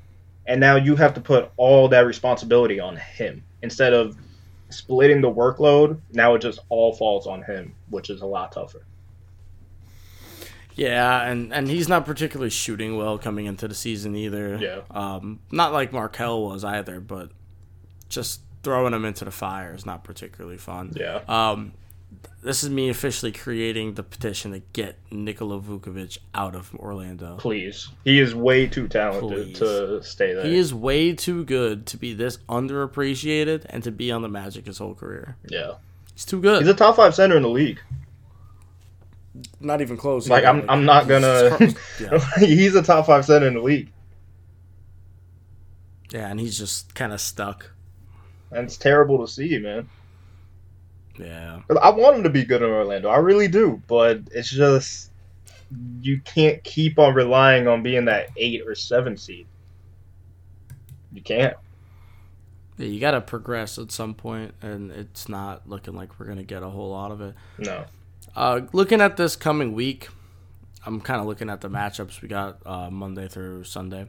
And 0.46 0.61
now 0.61 0.76
you 0.76 0.96
have 0.96 1.14
to 1.14 1.20
put 1.20 1.50
all 1.57 1.88
that 1.88 2.07
responsibility 2.07 2.81
on 2.81 2.96
him 2.96 3.44
instead 3.62 3.92
of 3.92 4.16
splitting 4.70 5.20
the 5.20 5.31
workload. 5.31 6.00
Now 6.12 6.35
it 6.35 6.42
just 6.42 6.61
all 6.68 6.92
falls 6.92 7.26
on 7.26 7.42
him, 7.42 7.74
which 7.90 8.11
is 8.11 8.22
a 8.22 8.26
lot 8.26 8.53
tougher. 8.53 8.83
Yeah, 10.74 11.22
and, 11.24 11.53
and 11.53 11.68
he's 11.68 11.88
not 11.88 12.07
particularly 12.07 12.50
shooting 12.50 12.96
well 12.96 13.18
coming 13.18 13.46
into 13.46 13.68
the 13.68 13.74
season 13.74 14.16
either. 14.16 14.57
Yeah. 14.57 14.81
Um, 14.90 15.40
not 15.50 15.72
like 15.72 15.92
Markelle 15.92 16.42
was 16.42 16.64
either, 16.64 17.00
but 17.00 17.31
just 18.09 18.40
throwing 18.62 18.94
him 18.94 19.05
into 19.05 19.24
the 19.24 19.31
fire 19.31 19.74
is 19.74 19.85
not 19.85 20.05
particularly 20.05 20.57
fun. 20.57 20.92
Yeah. 20.96 21.20
Um, 21.29 21.72
this 22.42 22.64
is 22.64 22.70
me 22.70 22.88
officially 22.88 23.32
creating 23.32 23.94
the 23.94 24.02
petition 24.02 24.52
to 24.52 24.60
get 24.72 24.98
Nikola 25.10 25.60
Vucevic 25.60 26.18
out 26.34 26.54
of 26.54 26.74
Orlando. 26.74 27.36
Please. 27.36 27.88
He 28.04 28.18
is 28.18 28.34
way 28.34 28.66
too 28.66 28.88
talented 28.88 29.48
Please. 29.48 29.58
to 29.58 30.02
stay 30.02 30.32
there. 30.32 30.44
He 30.44 30.56
is 30.56 30.72
way 30.72 31.12
too 31.14 31.44
good 31.44 31.86
to 31.86 31.96
be 31.98 32.14
this 32.14 32.38
underappreciated 32.48 33.66
and 33.68 33.82
to 33.84 33.90
be 33.90 34.10
on 34.10 34.22
the 34.22 34.28
Magic 34.28 34.66
his 34.66 34.78
whole 34.78 34.94
career. 34.94 35.36
yeah. 35.48 35.74
He's 36.14 36.24
too 36.26 36.40
good. 36.40 36.60
He's 36.60 36.68
a 36.68 36.74
top 36.74 36.96
five 36.96 37.14
center 37.14 37.36
in 37.36 37.42
the 37.42 37.48
league. 37.48 37.80
not 39.60 39.80
even 39.80 39.96
close. 39.96 40.28
Like. 40.28 40.44
I'm, 40.44 40.68
I'm 40.68 40.84
not 40.84 41.08
gonna. 41.08 41.56
yeah. 42.00 42.18
he's 42.38 42.74
a 42.74 42.82
top 42.82 43.06
five 43.06 43.24
center 43.24 43.46
in 43.46 43.54
the 43.54 43.62
league. 43.62 43.90
yeah, 46.10 46.28
and 46.28 46.38
he's 46.38 46.58
just 46.58 46.94
kind 46.94 47.12
of 47.14 47.20
stuck. 47.20 47.70
And 48.50 48.64
it's 48.66 48.76
terrible 48.76 49.24
to 49.24 49.32
see, 49.32 49.58
man. 49.58 49.88
Yeah. 51.20 51.61
I 51.80 51.90
want 51.90 52.16
him 52.16 52.22
to 52.24 52.30
be 52.30 52.44
good 52.44 52.62
in 52.62 52.70
Orlando. 52.70 53.09
I 53.09 53.18
really 53.18 53.48
do. 53.48 53.83
But 53.87 54.20
it's 54.33 54.50
just. 54.50 55.11
You 56.00 56.20
can't 56.22 56.64
keep 56.64 56.98
on 56.98 57.14
relying 57.14 57.68
on 57.68 57.85
being 57.85 58.06
that 58.06 58.30
eight 58.37 58.62
or 58.66 58.74
seven 58.74 59.16
seed. 59.16 59.46
You 61.12 61.22
can't. 61.22 61.56
Yeah, 62.76 62.87
you 62.87 62.98
got 62.98 63.12
to 63.12 63.20
progress 63.20 63.78
at 63.78 63.92
some 63.92 64.14
point, 64.14 64.54
and 64.62 64.90
it's 64.90 65.28
not 65.28 65.68
looking 65.68 65.94
like 65.94 66.18
we're 66.18 66.26
going 66.26 66.38
to 66.38 66.44
get 66.44 66.62
a 66.62 66.68
whole 66.68 66.90
lot 66.90 67.12
of 67.12 67.20
it. 67.20 67.35
No. 67.59 67.85
Uh, 68.35 68.62
looking 68.72 69.00
at 69.00 69.16
this 69.16 69.37
coming 69.37 69.74
week, 69.74 70.09
I'm 70.87 71.00
kind 71.00 71.20
of 71.20 71.26
looking 71.26 71.50
at 71.50 71.61
the 71.61 71.68
matchups 71.68 72.22
we 72.22 72.28
got 72.28 72.59
uh, 72.66 72.90
Monday 72.90 73.28
through 73.28 73.64
Sunday. 73.64 74.06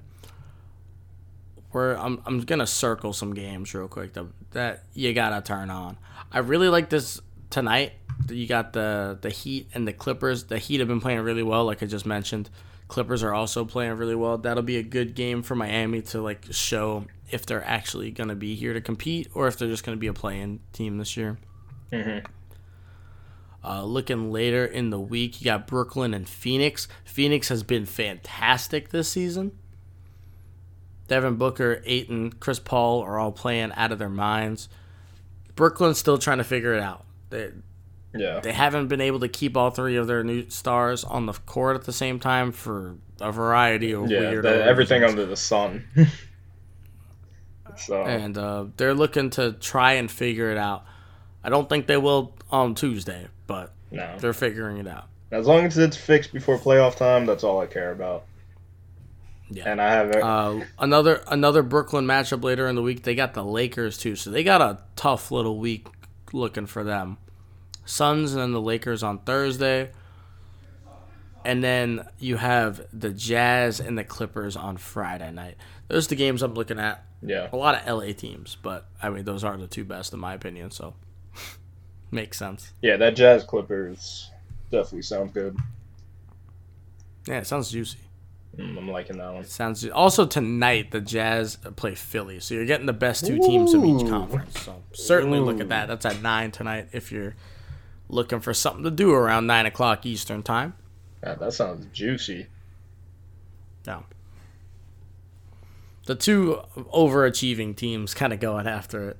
Where 1.71 1.97
I'm, 1.97 2.21
I'm 2.25 2.41
gonna 2.41 2.67
circle 2.67 3.13
some 3.13 3.33
games 3.33 3.73
real 3.73 3.87
quick 3.87 4.13
that 4.13 4.25
that 4.51 4.83
you 4.93 5.13
gotta 5.13 5.41
turn 5.41 5.69
on. 5.69 5.97
I 6.31 6.39
really 6.39 6.69
like 6.69 6.89
this 6.89 7.19
tonight. 7.49 7.93
You 8.29 8.47
got 8.47 8.73
the 8.73 9.17
the 9.21 9.29
Heat 9.29 9.69
and 9.73 9.87
the 9.87 9.93
Clippers. 9.93 10.45
The 10.45 10.57
Heat 10.57 10.79
have 10.79 10.87
been 10.87 11.01
playing 11.01 11.21
really 11.21 11.43
well, 11.43 11.65
like 11.65 11.81
I 11.81 11.85
just 11.85 12.05
mentioned. 12.05 12.49
Clippers 12.87 13.23
are 13.23 13.33
also 13.33 13.63
playing 13.63 13.93
really 13.93 14.15
well. 14.15 14.37
That'll 14.37 14.63
be 14.63 14.75
a 14.77 14.83
good 14.83 15.15
game 15.15 15.43
for 15.43 15.55
Miami 15.55 16.01
to 16.03 16.21
like 16.21 16.45
show 16.51 17.05
if 17.29 17.45
they're 17.45 17.63
actually 17.63 18.11
gonna 18.11 18.35
be 18.35 18.55
here 18.55 18.73
to 18.73 18.81
compete 18.81 19.29
or 19.33 19.47
if 19.47 19.57
they're 19.57 19.69
just 19.69 19.85
gonna 19.85 19.95
be 19.97 20.07
a 20.07 20.13
playing 20.13 20.59
team 20.73 20.97
this 20.97 21.15
year. 21.15 21.37
hmm 21.93 22.19
Uh, 23.63 23.83
looking 23.85 24.31
later 24.31 24.65
in 24.65 24.89
the 24.89 24.99
week, 24.99 25.39
you 25.39 25.45
got 25.45 25.67
Brooklyn 25.67 26.13
and 26.13 26.27
Phoenix. 26.27 26.87
Phoenix 27.05 27.47
has 27.49 27.63
been 27.63 27.85
fantastic 27.85 28.89
this 28.89 29.07
season. 29.07 29.51
Devin 31.11 31.35
Booker, 31.35 31.81
Ayton, 31.85 32.31
Chris 32.31 32.57
Paul 32.57 33.01
are 33.01 33.19
all 33.19 33.33
playing 33.33 33.73
out 33.75 33.91
of 33.91 33.99
their 33.99 34.07
minds. 34.07 34.69
Brooklyn's 35.55 35.97
still 35.97 36.17
trying 36.17 36.37
to 36.37 36.45
figure 36.45 36.73
it 36.73 36.81
out. 36.81 37.03
They 37.29 37.51
Yeah. 38.13 38.39
they 38.39 38.53
haven't 38.53 38.87
been 38.87 39.01
able 39.01 39.19
to 39.19 39.27
keep 39.27 39.57
all 39.57 39.71
three 39.71 39.97
of 39.97 40.07
their 40.07 40.23
new 40.23 40.49
stars 40.49 41.03
on 41.03 41.25
the 41.25 41.33
court 41.33 41.75
at 41.75 41.83
the 41.83 41.91
same 41.91 42.17
time 42.17 42.53
for 42.53 42.95
a 43.19 43.29
variety 43.29 43.91
of 43.91 44.09
Yeah. 44.09 44.19
weird 44.21 44.45
the- 44.45 44.63
everything 44.63 45.03
under 45.03 45.25
the 45.25 45.35
sun. 45.35 45.83
so. 47.75 48.03
and 48.03 48.37
uh, 48.37 48.65
they're 48.77 48.93
looking 48.93 49.29
to 49.31 49.51
try 49.53 49.93
and 49.93 50.09
figure 50.09 50.49
it 50.49 50.57
out. 50.57 50.85
I 51.43 51.49
don't 51.49 51.67
think 51.67 51.87
they 51.87 51.97
will 51.97 52.33
on 52.51 52.73
Tuesday, 52.73 53.27
but 53.47 53.73
No. 53.91 54.15
they're 54.19 54.31
figuring 54.31 54.77
it 54.77 54.87
out. 54.87 55.09
As 55.31 55.45
long 55.45 55.65
as 55.65 55.77
it's 55.77 55.97
fixed 55.97 56.31
before 56.31 56.57
playoff 56.57 56.95
time, 56.95 57.25
that's 57.25 57.43
all 57.43 57.59
I 57.59 57.65
care 57.65 57.91
about. 57.91 58.23
Yeah. 59.53 59.69
And 59.69 59.81
I 59.81 59.91
have 59.91 60.09
it. 60.11 60.23
Uh, 60.23 60.61
another 60.79 61.23
another 61.27 61.61
Brooklyn 61.61 62.05
matchup 62.05 62.43
later 62.43 62.67
in 62.67 62.75
the 62.75 62.81
week. 62.81 63.03
They 63.03 63.15
got 63.15 63.33
the 63.33 63.43
Lakers 63.43 63.97
too, 63.97 64.15
so 64.15 64.29
they 64.29 64.43
got 64.43 64.61
a 64.61 64.79
tough 64.95 65.29
little 65.29 65.57
week 65.59 65.87
looking 66.31 66.65
for 66.65 66.83
them. 66.83 67.17
Suns 67.85 68.31
and 68.33 68.41
then 68.41 68.51
the 68.53 68.61
Lakers 68.61 69.03
on 69.03 69.19
Thursday, 69.19 69.91
and 71.43 71.63
then 71.63 72.07
you 72.19 72.37
have 72.37 72.81
the 72.93 73.09
Jazz 73.11 73.79
and 73.79 73.97
the 73.97 74.03
Clippers 74.03 74.55
on 74.55 74.77
Friday 74.77 75.31
night. 75.31 75.55
Those 75.89 76.05
are 76.05 76.09
the 76.09 76.15
games 76.15 76.41
I'm 76.41 76.53
looking 76.53 76.79
at. 76.79 77.03
yeah. 77.21 77.49
A 77.51 77.57
lot 77.57 77.75
of 77.75 77.87
LA 77.87 78.13
teams, 78.13 78.55
but 78.61 78.87
I 79.01 79.09
mean 79.09 79.25
those 79.25 79.43
are 79.43 79.57
the 79.57 79.67
two 79.67 79.83
best 79.83 80.13
in 80.13 80.19
my 80.19 80.33
opinion. 80.33 80.71
So 80.71 80.93
makes 82.11 82.37
sense. 82.37 82.71
Yeah, 82.81 82.95
that 82.97 83.15
Jazz 83.17 83.43
Clippers 83.43 84.31
definitely 84.71 85.01
sounds 85.01 85.33
good. 85.33 85.57
Yeah, 87.27 87.39
it 87.39 87.47
sounds 87.47 87.69
juicy. 87.69 87.99
Mm, 88.57 88.77
I'm 88.77 88.89
liking 88.89 89.17
that 89.17 89.33
one. 89.33 89.45
Sounds 89.45 89.87
also 89.89 90.25
tonight 90.25 90.91
the 90.91 90.99
Jazz 90.99 91.57
play 91.75 91.95
Philly, 91.95 92.39
so 92.39 92.53
you're 92.53 92.65
getting 92.65 92.85
the 92.85 92.93
best 92.93 93.25
two 93.25 93.39
teams 93.39 93.73
of 93.73 93.83
each 93.85 94.07
conference. 94.09 94.61
So 94.61 94.83
certainly 94.91 95.39
look 95.39 95.59
at 95.61 95.69
that. 95.69 95.87
That's 95.87 96.05
at 96.05 96.21
nine 96.21 96.51
tonight 96.51 96.89
if 96.91 97.11
you're 97.11 97.35
looking 98.09 98.41
for 98.41 98.53
something 98.53 98.83
to 98.83 98.91
do 98.91 99.13
around 99.13 99.47
nine 99.47 99.65
o'clock 99.65 100.05
Eastern 100.05 100.43
time. 100.43 100.73
Yeah, 101.23 101.35
that 101.35 101.53
sounds 101.53 101.87
juicy. 101.93 102.47
No. 103.87 104.03
The 106.05 106.15
two 106.15 106.61
overachieving 106.75 107.75
teams 107.75 108.13
kind 108.13 108.33
of 108.33 108.39
going 108.39 108.67
after 108.67 109.09
it. 109.09 109.17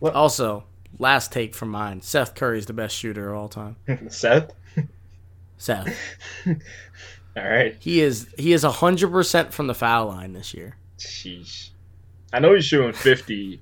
What? 0.00 0.14
Also, 0.14 0.64
last 0.98 1.32
take 1.32 1.54
from 1.54 1.70
mine: 1.70 2.02
Seth 2.02 2.34
Curry's 2.34 2.66
the 2.66 2.72
best 2.72 2.94
shooter 2.94 3.30
of 3.30 3.38
all 3.38 3.48
time. 3.48 3.76
Seth? 4.08 4.52
Seth, 5.56 5.96
All 7.36 7.48
right. 7.48 7.76
he 7.80 8.00
is 8.00 8.28
he 8.38 8.52
is 8.52 8.62
hundred 8.62 9.10
percent 9.10 9.54
from 9.54 9.66
the 9.66 9.74
foul 9.74 10.08
line 10.08 10.32
this 10.32 10.52
year. 10.54 10.76
Sheesh. 10.98 11.70
I 12.32 12.38
know 12.40 12.54
he's 12.54 12.64
shooting 12.64 12.92
50 12.92 13.60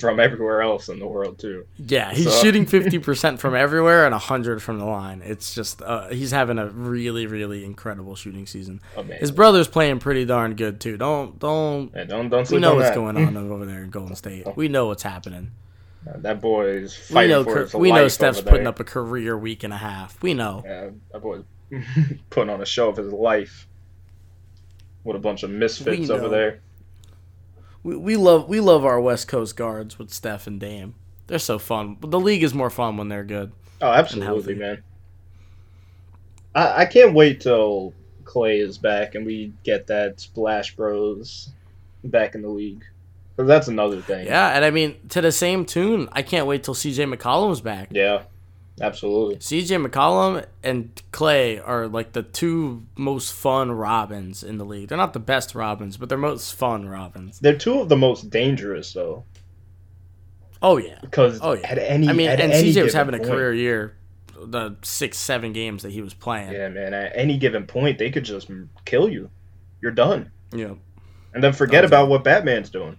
from 0.00 0.18
everywhere 0.18 0.60
else 0.60 0.88
in 0.88 0.98
the 0.98 1.06
world, 1.06 1.38
too. 1.38 1.64
Yeah, 1.78 2.12
he's 2.12 2.24
So- 2.32 2.42
shooting 2.42 2.66
fifty 2.66 2.98
percent 2.98 3.38
from 3.40 3.54
everywhere 3.54 4.04
and 4.06 4.14
hundred 4.14 4.60
from 4.62 4.78
the 4.80 4.84
line. 4.84 5.22
It's 5.24 5.54
just 5.54 5.80
uh, 5.82 6.08
he's 6.08 6.32
having 6.32 6.58
a 6.58 6.66
really, 6.68 7.26
really 7.26 7.64
incredible 7.64 8.16
shooting 8.16 8.46
season. 8.46 8.80
Amazing. 8.96 9.20
His 9.20 9.30
brother's 9.30 9.68
playing 9.68 10.00
pretty 10.00 10.24
darn 10.24 10.54
good 10.56 10.80
too. 10.80 10.96
Don't 10.96 11.38
don't. 11.38 11.92
Yeah, 11.94 12.04
don't, 12.04 12.28
don't 12.28 12.50
We 12.50 12.58
know 12.58 12.74
what's 12.74 12.88
that. 12.88 12.94
going 12.96 13.16
on 13.16 13.36
over 13.36 13.64
there 13.66 13.82
in 13.84 13.90
Golden 13.90 14.16
State. 14.16 14.46
We 14.56 14.66
know 14.68 14.86
what's 14.86 15.04
happening. 15.04 15.52
That 16.04 16.40
boy 16.40 16.66
is 16.68 16.98
We 17.10 17.14
fighting 17.14 17.30
know 17.30 17.44
for 17.44 17.60
his 17.60 17.74
we 17.74 17.92
know 17.92 18.08
Steph's 18.08 18.40
putting 18.40 18.66
up 18.66 18.80
a 18.80 18.84
career 18.84 19.36
week 19.38 19.62
and 19.62 19.72
a 19.72 19.76
half. 19.78 20.20
We 20.22 20.34
know. 20.34 20.62
Yeah, 20.66 20.90
that 21.12 21.22
boy's 21.22 21.44
putting 22.30 22.50
on 22.50 22.60
a 22.60 22.66
show 22.66 22.88
of 22.88 22.96
his 22.96 23.12
life 23.12 23.68
with 25.04 25.16
a 25.16 25.20
bunch 25.20 25.42
of 25.42 25.50
misfits 25.50 26.10
over 26.10 26.28
there. 26.28 26.60
We, 27.82 27.96
we 27.96 28.16
love 28.16 28.48
we 28.48 28.60
love 28.60 28.84
our 28.84 29.00
West 29.00 29.28
Coast 29.28 29.56
guards 29.56 29.98
with 29.98 30.12
Steph 30.12 30.46
and 30.46 30.58
Dame. 30.58 30.94
They're 31.26 31.38
so 31.38 31.58
fun. 31.58 31.98
The 32.00 32.20
league 32.20 32.42
is 32.42 32.54
more 32.54 32.70
fun 32.70 32.96
when 32.96 33.08
they're 33.08 33.24
good. 33.24 33.52
Oh, 33.80 33.90
absolutely, 33.90 34.54
man. 34.54 34.82
I, 36.54 36.82
I 36.82 36.84
can't 36.86 37.14
wait 37.14 37.40
till 37.40 37.92
Clay 38.24 38.58
is 38.58 38.78
back 38.78 39.14
and 39.14 39.24
we 39.24 39.52
get 39.62 39.86
that 39.86 40.20
Splash 40.20 40.74
Bros 40.74 41.50
back 42.04 42.34
in 42.34 42.42
the 42.42 42.48
league. 42.48 42.84
that's 43.36 43.68
another 43.68 44.00
thing. 44.00 44.26
Yeah, 44.26 44.48
and 44.48 44.64
I 44.64 44.70
mean 44.70 44.96
to 45.10 45.20
the 45.20 45.32
same 45.32 45.64
tune. 45.64 46.08
I 46.12 46.22
can't 46.22 46.46
wait 46.46 46.64
till 46.64 46.74
CJ 46.74 47.14
McCollum's 47.14 47.60
back. 47.60 47.88
Yeah, 47.92 48.22
absolutely. 48.80 49.36
CJ 49.36 49.86
McCollum 49.86 50.44
and 50.62 50.90
Clay 51.12 51.58
are 51.58 51.86
like 51.88 52.12
the 52.12 52.22
two 52.22 52.86
most 52.96 53.32
fun 53.32 53.72
Robins 53.72 54.42
in 54.42 54.58
the 54.58 54.64
league. 54.64 54.88
They're 54.88 54.98
not 54.98 55.12
the 55.12 55.20
best 55.20 55.54
Robins, 55.54 55.96
but 55.96 56.08
they're 56.08 56.18
most 56.18 56.54
fun 56.54 56.88
Robins. 56.88 57.38
They're 57.40 57.56
two 57.58 57.80
of 57.80 57.88
the 57.88 57.96
most 57.96 58.30
dangerous, 58.30 58.92
though. 58.92 59.24
Oh 60.60 60.76
yeah. 60.76 60.98
Because 61.00 61.38
Oh 61.42 61.52
yeah. 61.52 61.66
at 61.70 61.78
any, 61.78 62.08
I 62.08 62.12
mean, 62.12 62.28
and 62.30 62.52
CJ 62.52 62.82
was 62.82 62.94
having 62.94 63.14
a 63.14 63.18
point- 63.18 63.30
career 63.30 63.52
year. 63.54 63.94
The 64.40 64.76
six, 64.82 65.18
seven 65.18 65.52
games 65.52 65.82
that 65.82 65.90
he 65.90 66.00
was 66.00 66.14
playing. 66.14 66.52
Yeah, 66.52 66.68
man. 66.68 66.94
At 66.94 67.10
any 67.16 67.38
given 67.38 67.66
point, 67.66 67.98
they 67.98 68.10
could 68.10 68.24
just 68.24 68.48
kill 68.84 69.08
you. 69.08 69.30
You're 69.82 69.90
done, 69.92 70.30
Yeah. 70.52 70.74
and 71.34 71.42
then 71.42 71.52
forget 71.52 71.82
That's 71.82 71.90
about 71.90 72.08
what 72.08 72.22
Batman's 72.22 72.70
doing. 72.70 72.96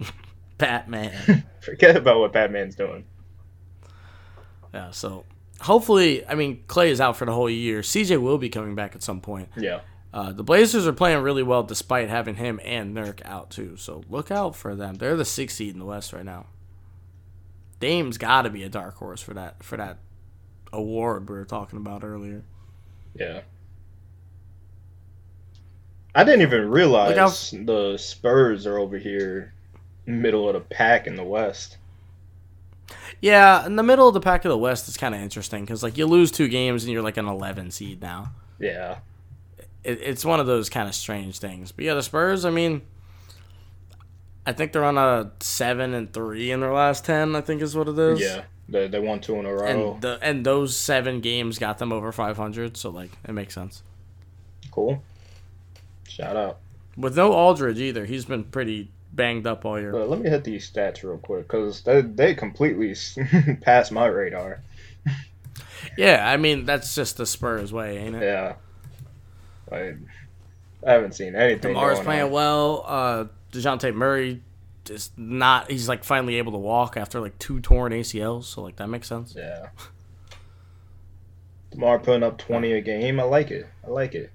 Batman. 0.58 1.44
Forget 1.60 1.96
about 1.96 2.20
what 2.20 2.32
Batman's 2.32 2.74
doing. 2.76 3.04
Yeah. 4.74 4.90
So 4.90 5.24
hopefully, 5.60 6.26
I 6.26 6.34
mean, 6.34 6.62
Clay 6.66 6.90
is 6.90 7.00
out 7.00 7.16
for 7.16 7.24
the 7.24 7.32
whole 7.32 7.48
year. 7.48 7.80
CJ 7.80 8.20
will 8.20 8.36
be 8.38 8.50
coming 8.50 8.74
back 8.74 8.94
at 8.94 9.02
some 9.02 9.20
point. 9.22 9.48
Yeah, 9.56 9.80
Uh, 10.12 10.32
the 10.32 10.42
Blazers 10.44 10.86
are 10.86 10.92
playing 10.92 11.22
really 11.22 11.42
well 11.42 11.62
despite 11.62 12.08
having 12.10 12.34
him 12.34 12.60
and 12.64 12.94
Nurk 12.94 13.20
out 13.24 13.50
too. 13.50 13.76
So 13.76 14.02
look 14.10 14.30
out 14.30 14.54
for 14.54 14.74
them. 14.74 14.96
They're 14.96 15.16
the 15.16 15.24
sixth 15.24 15.56
seed 15.56 15.72
in 15.72 15.78
the 15.78 15.84
West 15.86 16.12
right 16.12 16.24
now. 16.24 16.46
Dame's 17.80 18.18
got 18.18 18.42
to 18.42 18.50
be 18.50 18.62
a 18.64 18.68
dark 18.68 18.96
horse 18.96 19.20
for 19.22 19.34
that 19.34 19.62
for 19.62 19.76
that 19.76 19.98
award 20.72 21.28
we 21.28 21.36
were 21.36 21.44
talking 21.44 21.78
about 21.78 22.02
earlier. 22.04 22.42
yeah. 23.14 23.40
I 26.16 26.22
didn't 26.22 26.42
even 26.42 26.68
realize 26.70 27.16
how- 27.16 27.58
the 27.64 27.96
Spurs 27.98 28.66
are 28.68 28.78
over 28.78 28.96
here, 28.98 29.52
middle 30.06 30.48
of 30.48 30.54
the 30.54 30.60
pack 30.60 31.06
in 31.08 31.16
the 31.16 31.24
West. 31.24 31.76
Yeah, 33.20 33.64
in 33.64 33.76
the 33.76 33.82
middle 33.82 34.06
of 34.08 34.14
the 34.14 34.20
pack 34.20 34.44
of 34.44 34.50
the 34.50 34.58
West 34.58 34.88
is 34.88 34.96
kind 34.96 35.14
of 35.14 35.20
interesting 35.20 35.64
because 35.64 35.82
like 35.82 35.96
you 35.96 36.06
lose 36.06 36.30
two 36.30 36.48
games 36.48 36.84
and 36.84 36.92
you're 36.92 37.02
like 37.02 37.16
an 37.16 37.26
11 37.26 37.70
seed 37.70 38.02
now. 38.02 38.32
Yeah, 38.58 38.98
It, 39.82 40.00
it's 40.02 40.24
one 40.24 40.40
of 40.40 40.46
those 40.46 40.68
kind 40.68 40.88
of 40.88 40.94
strange 40.94 41.38
things. 41.38 41.72
But 41.72 41.84
yeah, 41.86 41.94
the 41.94 42.02
Spurs. 42.02 42.44
I 42.44 42.50
mean, 42.50 42.82
I 44.46 44.52
think 44.52 44.72
they're 44.72 44.84
on 44.84 44.98
a 44.98 45.32
seven 45.40 45.94
and 45.94 46.12
three 46.12 46.50
in 46.50 46.60
their 46.60 46.72
last 46.72 47.04
ten. 47.04 47.34
I 47.34 47.40
think 47.40 47.62
is 47.62 47.74
what 47.76 47.88
it 47.88 47.98
is. 47.98 48.20
yeah. 48.20 48.44
They 48.68 48.88
they 48.88 48.98
won 49.00 49.20
two 49.20 49.34
in 49.36 49.44
a 49.46 49.52
row. 49.54 49.66
And 49.66 50.02
the 50.02 50.18
and 50.22 50.44
those 50.44 50.76
seven 50.76 51.20
games 51.20 51.58
got 51.58 51.78
them 51.78 51.92
over 51.92 52.12
500. 52.12 52.76
So 52.76 52.90
like 52.90 53.10
it 53.26 53.32
makes 53.32 53.54
sense. 53.54 53.82
cool. 54.70 55.02
Shout 56.08 56.36
out. 56.36 56.58
With 56.96 57.16
no 57.16 57.32
Aldridge 57.32 57.78
either, 57.80 58.04
he's 58.06 58.24
been 58.24 58.44
pretty 58.44 58.90
banged 59.14 59.46
up 59.46 59.64
all 59.64 59.80
year. 59.80 59.92
But 59.92 60.08
let 60.08 60.20
me 60.20 60.28
hit 60.28 60.44
these 60.44 60.70
stats 60.70 61.02
real 61.02 61.18
quick 61.18 61.46
because 61.46 61.82
they 61.82 62.00
they 62.00 62.34
completely 62.34 62.94
passed 63.60 63.92
my 63.92 64.06
radar. 64.06 64.60
Yeah, 65.96 66.28
I 66.28 66.36
mean 66.36 66.64
that's 66.64 66.94
just 66.94 67.16
the 67.16 67.26
Spurs 67.26 67.72
way, 67.72 67.98
ain't 67.98 68.16
it? 68.16 68.22
Yeah. 68.22 68.54
Like, 69.70 69.96
I 70.86 70.92
haven't 70.92 71.14
seen 71.14 71.34
anything. 71.34 71.74
DeMar's 71.74 72.00
playing 72.00 72.24
on. 72.24 72.30
well. 72.30 72.84
Uh, 72.86 73.24
Dejounte 73.52 73.94
Murray 73.94 74.42
just 74.84 75.16
not. 75.18 75.70
He's 75.70 75.88
like 75.88 76.04
finally 76.04 76.36
able 76.36 76.52
to 76.52 76.58
walk 76.58 76.96
after 76.96 77.20
like 77.20 77.38
two 77.38 77.60
torn 77.60 77.92
ACLs. 77.92 78.44
So 78.44 78.62
like 78.62 78.76
that 78.76 78.88
makes 78.88 79.08
sense. 79.08 79.34
Yeah. 79.36 79.68
Demar 81.70 81.98
putting 81.98 82.22
up 82.22 82.38
twenty 82.38 82.72
a 82.72 82.80
game. 82.80 83.18
I 83.18 83.24
like 83.24 83.50
it. 83.50 83.66
I 83.84 83.90
like 83.90 84.14
it. 84.14 84.30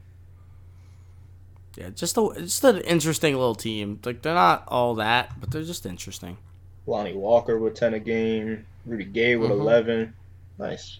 Yeah, 1.79 1.89
just 1.91 2.17
a 2.17 2.29
just 2.39 2.63
an 2.65 2.79
interesting 2.81 3.35
little 3.35 3.55
team. 3.55 4.01
Like 4.03 4.21
they're 4.21 4.33
not 4.33 4.65
all 4.67 4.95
that, 4.95 5.39
but 5.39 5.49
they're 5.49 5.63
just 5.63 5.85
interesting. 5.85 6.37
Lonnie 6.85 7.13
Walker 7.13 7.57
with 7.57 7.75
ten 7.75 7.93
a 7.93 7.99
game. 7.99 8.65
Rudy 8.85 9.05
Gay 9.05 9.37
with 9.37 9.49
Mhm. 9.51 9.59
eleven. 9.61 10.13
Nice. 10.57 10.99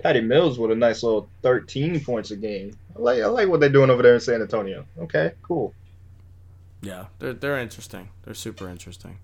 Patty 0.00 0.20
Mills 0.20 0.58
with 0.58 0.72
a 0.72 0.74
nice 0.74 1.04
little 1.04 1.28
thirteen 1.42 2.00
points 2.04 2.32
a 2.32 2.36
game. 2.36 2.76
I 2.96 2.98
like 3.00 3.22
I 3.22 3.26
like 3.26 3.48
what 3.48 3.60
they're 3.60 3.68
doing 3.68 3.88
over 3.90 4.02
there 4.02 4.14
in 4.14 4.20
San 4.20 4.40
Antonio. 4.42 4.84
Okay, 4.98 5.32
cool. 5.42 5.72
Yeah, 6.82 7.06
they're 7.20 7.32
they're 7.34 7.58
interesting. 7.58 8.08
They're 8.24 8.34
super 8.34 8.68
interesting. 8.68 9.18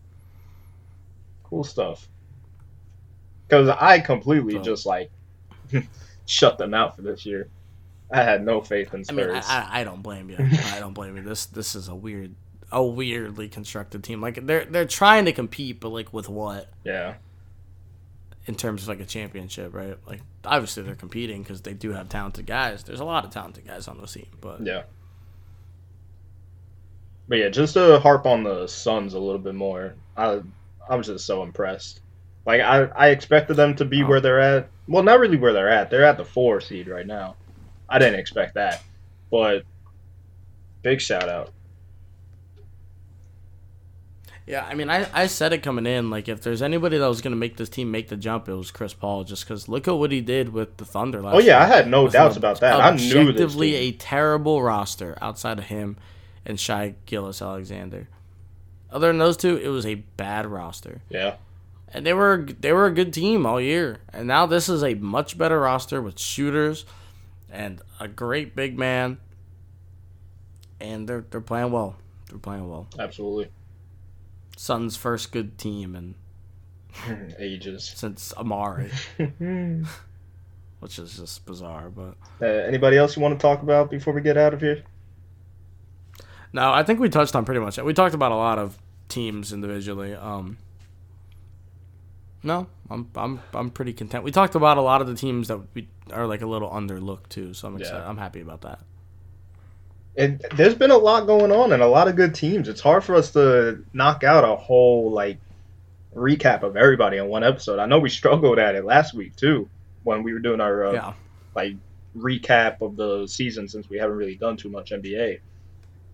Cool 1.42 1.64
stuff. 1.64 2.08
Because 3.48 3.68
I 3.68 3.98
completely 3.98 4.54
So- 4.54 4.62
just 4.62 4.86
like 4.86 5.10
shut 6.26 6.58
them 6.58 6.74
out 6.74 6.94
for 6.94 7.02
this 7.02 7.26
year. 7.26 7.48
I 8.10 8.22
had 8.22 8.44
no 8.44 8.60
faith 8.60 8.92
in 8.94 9.00
I 9.00 9.02
Spurs. 9.04 9.16
mean, 9.16 9.30
I, 9.30 9.40
I, 9.40 9.80
I 9.80 9.84
don't 9.84 10.02
blame 10.02 10.30
you. 10.30 10.36
I 10.72 10.78
don't 10.80 10.92
blame 10.94 11.16
you. 11.16 11.22
This 11.22 11.46
this 11.46 11.74
is 11.74 11.88
a 11.88 11.94
weird, 11.94 12.34
a 12.70 12.84
weirdly 12.84 13.48
constructed 13.48 14.04
team. 14.04 14.20
Like 14.20 14.46
they're 14.46 14.64
they're 14.66 14.84
trying 14.86 15.24
to 15.24 15.32
compete, 15.32 15.80
but 15.80 15.88
like 15.88 16.12
with 16.12 16.28
what 16.28 16.68
yeah, 16.84 17.14
in 18.46 18.54
terms 18.54 18.82
of 18.82 18.88
like 18.88 19.00
a 19.00 19.06
championship, 19.06 19.74
right? 19.74 19.96
Like 20.06 20.20
obviously 20.44 20.82
they're 20.82 20.94
competing 20.94 21.42
because 21.42 21.62
they 21.62 21.72
do 21.74 21.92
have 21.92 22.08
talented 22.08 22.46
guys. 22.46 22.84
There's 22.84 23.00
a 23.00 23.04
lot 23.04 23.24
of 23.24 23.30
talented 23.30 23.66
guys 23.66 23.88
on 23.88 23.98
the 24.00 24.06
team, 24.06 24.26
but 24.40 24.60
yeah. 24.64 24.82
But 27.26 27.38
yeah, 27.38 27.48
just 27.48 27.74
to 27.74 27.98
harp 28.00 28.26
on 28.26 28.42
the 28.44 28.66
Suns 28.66 29.14
a 29.14 29.18
little 29.18 29.38
bit 29.40 29.54
more, 29.54 29.94
I 30.16 30.40
I'm 30.88 31.02
just 31.02 31.24
so 31.26 31.42
impressed. 31.42 32.00
Like 32.46 32.60
I, 32.60 32.82
I 32.94 33.08
expected 33.08 33.54
them 33.54 33.74
to 33.76 33.84
be 33.86 34.02
Oh. 34.02 34.06
where 34.06 34.20
they're 34.20 34.40
at. 34.40 34.68
Well, 34.86 35.02
not 35.02 35.18
really 35.18 35.38
where 35.38 35.54
they're 35.54 35.70
at. 35.70 35.88
They're 35.90 36.04
at 36.04 36.18
the 36.18 36.24
four 36.26 36.60
seed 36.60 36.86
right 36.88 37.06
now. 37.06 37.36
I 37.88 37.98
didn't 37.98 38.18
expect 38.18 38.54
that, 38.54 38.82
but 39.30 39.64
big 40.82 41.00
shout 41.00 41.28
out. 41.28 41.52
Yeah, 44.46 44.66
I 44.66 44.74
mean, 44.74 44.90
I, 44.90 45.06
I 45.14 45.26
said 45.26 45.54
it 45.54 45.62
coming 45.62 45.86
in. 45.86 46.10
Like, 46.10 46.28
if 46.28 46.42
there's 46.42 46.60
anybody 46.60 46.98
that 46.98 47.06
was 47.06 47.22
going 47.22 47.32
to 47.32 47.36
make 47.36 47.56
this 47.56 47.70
team 47.70 47.90
make 47.90 48.08
the 48.08 48.16
jump, 48.16 48.46
it 48.46 48.54
was 48.54 48.70
Chris 48.70 48.92
Paul. 48.92 49.24
Just 49.24 49.44
because 49.44 49.68
look 49.68 49.88
at 49.88 49.92
what 49.92 50.12
he 50.12 50.20
did 50.20 50.50
with 50.50 50.76
the 50.76 50.84
Thunder 50.84 51.22
last 51.22 51.34
Oh 51.36 51.38
yeah, 51.38 51.62
I 51.62 51.66
had 51.66 51.88
no 51.88 52.08
doubts 52.08 52.36
about 52.36 52.60
that. 52.60 52.78
I 52.78 52.94
knew. 52.94 53.20
Objectively, 53.20 53.74
a 53.74 53.92
terrible 53.92 54.62
roster 54.62 55.16
outside 55.22 55.58
of 55.58 55.66
him 55.66 55.96
and 56.44 56.60
Shy 56.60 56.94
Gillis 57.06 57.40
Alexander. 57.40 58.08
Other 58.90 59.06
than 59.08 59.18
those 59.18 59.38
two, 59.38 59.56
it 59.56 59.68
was 59.68 59.86
a 59.86 59.94
bad 59.94 60.46
roster, 60.46 61.00
Yeah, 61.08 61.36
and 61.88 62.04
they 62.04 62.12
were 62.12 62.46
they 62.60 62.72
were 62.72 62.86
a 62.86 62.92
good 62.92 63.14
team 63.14 63.46
all 63.46 63.60
year. 63.60 64.00
And 64.12 64.28
now 64.28 64.44
this 64.44 64.68
is 64.68 64.84
a 64.84 64.94
much 64.94 65.38
better 65.38 65.58
roster 65.58 66.02
with 66.02 66.20
shooters 66.20 66.84
and 67.54 67.80
a 68.00 68.08
great 68.08 68.54
big 68.56 68.78
man, 68.78 69.18
and 70.80 71.08
they're 71.08 71.24
they're 71.30 71.40
playing 71.40 71.72
well. 71.72 71.96
They're 72.28 72.38
playing 72.38 72.68
well. 72.68 72.88
absolutely. 72.98 73.48
Suns' 74.56 74.96
first 74.96 75.32
good 75.32 75.58
team 75.58 75.96
in 75.96 76.14
Ages. 77.38 77.92
since 77.96 78.32
Amar'e, 78.36 78.90
uh, 79.18 79.88
which 80.80 80.98
is 80.98 81.16
just 81.16 81.44
bizarre. 81.46 81.90
But 81.90 82.14
anybody 82.42 82.96
else 82.96 83.16
you 83.16 83.22
want 83.22 83.38
to 83.38 83.42
talk 83.42 83.62
about 83.62 83.90
before 83.90 84.12
we 84.14 84.20
get 84.20 84.36
out 84.36 84.54
of 84.54 84.60
here? 84.60 84.82
no, 86.52 86.72
I 86.72 86.82
think 86.84 87.00
we 87.00 87.08
touched 87.08 87.34
on 87.34 87.44
pretty 87.44 87.60
much. 87.60 87.78
We 87.78 87.92
talked 87.94 88.14
about 88.14 88.30
a 88.32 88.36
lot 88.36 88.58
of 88.58 88.78
teams 89.08 89.52
individually. 89.52 90.14
Um, 90.14 90.56
no, 92.44 92.66
I'm 92.90 93.10
I'm 93.16 93.40
I'm 93.52 93.70
pretty 93.70 93.92
content. 93.92 94.22
We 94.24 94.30
talked 94.30 94.54
about 94.54 94.76
a 94.76 94.82
lot 94.82 95.00
of 95.00 95.06
the 95.06 95.14
teams 95.14 95.48
that 95.48 95.60
we 95.74 95.88
are 96.12 96.26
like 96.26 96.42
a 96.42 96.46
little 96.46 96.70
underlooked 96.70 97.28
too, 97.30 97.54
so 97.54 97.68
I'm 97.68 97.76
excited. 97.76 97.98
Yeah. 97.98 98.08
I'm 98.08 98.18
happy 98.18 98.40
about 98.40 98.60
that. 98.62 98.80
And 100.16 100.44
there's 100.54 100.74
been 100.76 100.92
a 100.92 100.96
lot 100.96 101.26
going 101.26 101.50
on 101.50 101.72
and 101.72 101.82
a 101.82 101.88
lot 101.88 102.06
of 102.06 102.14
good 102.14 102.34
teams. 102.34 102.68
It's 102.68 102.80
hard 102.80 103.02
for 103.02 103.16
us 103.16 103.32
to 103.32 103.82
knock 103.92 104.22
out 104.22 104.44
a 104.44 104.54
whole 104.54 105.10
like 105.10 105.38
recap 106.14 106.62
of 106.62 106.76
everybody 106.76 107.16
in 107.16 107.26
one 107.26 107.42
episode. 107.42 107.80
I 107.80 107.86
know 107.86 107.98
we 107.98 108.10
struggled 108.10 108.58
at 108.60 108.76
it 108.76 108.84
last 108.84 109.14
week 109.14 109.34
too 109.34 109.68
when 110.04 110.22
we 110.22 110.32
were 110.32 110.38
doing 110.38 110.60
our 110.60 110.86
uh, 110.86 110.92
yeah, 110.92 111.12
like 111.56 111.74
recap 112.16 112.80
of 112.80 112.94
the 112.94 113.26
season 113.26 113.66
since 113.68 113.88
we 113.90 113.98
haven't 113.98 114.16
really 114.16 114.36
done 114.36 114.56
too 114.56 114.68
much 114.68 114.90
NBA. 114.92 115.40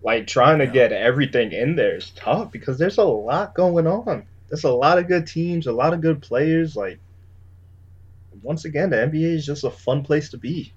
Like 0.01 0.25
trying 0.25 0.59
to 0.59 0.65
Yeah. 0.65 0.71
get 0.71 0.91
everything 0.93 1.51
in 1.51 1.75
there 1.75 1.97
is 1.97 2.09
tough 2.15 2.51
because 2.51 2.79
there's 2.79 2.97
a 2.97 3.03
lot 3.03 3.53
going 3.53 3.85
on. 3.85 4.25
There's 4.51 4.65
a 4.65 4.71
lot 4.71 4.99
of 4.99 5.07
good 5.07 5.27
teams, 5.27 5.67
a 5.67 5.73
lot 5.73 5.93
of 5.93 6.01
good 6.01 6.21
players. 6.21 6.75
Like 6.77 6.99
once 8.43 8.65
again, 8.65 8.91
the 8.91 8.97
NBA 8.97 9.35
is 9.35 9.45
just 9.47 9.63
a 9.63 9.71
fun 9.71 10.03
place 10.03 10.29
to 10.31 10.37
be. 10.37 10.73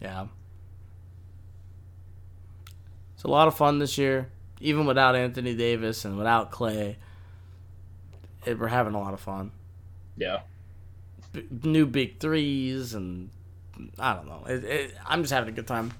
yeah. 0.00 0.28
It's 3.14 3.24
a 3.24 3.28
lot 3.28 3.48
of 3.48 3.56
fun 3.56 3.80
this 3.80 3.98
year, 3.98 4.30
even 4.60 4.86
without 4.86 5.16
Anthony 5.16 5.54
Davis 5.56 6.04
and 6.04 6.16
without 6.16 6.52
Clay. 6.52 6.98
It, 8.46 8.58
we're 8.58 8.68
having 8.68 8.94
a 8.94 9.00
lot 9.00 9.14
of 9.14 9.20
fun. 9.20 9.50
Yeah. 10.16 10.40
b- 11.32 11.46
new 11.64 11.86
big 11.86 12.20
threes 12.20 12.94
and 12.94 13.30
I 13.98 14.14
don't 14.14 14.26
know. 14.26 14.44
It, 14.48 14.64
it, 14.64 14.94
I'm 15.06 15.22
just 15.22 15.32
having 15.32 15.48
a 15.50 15.52
good 15.52 15.66
time. 15.66 15.92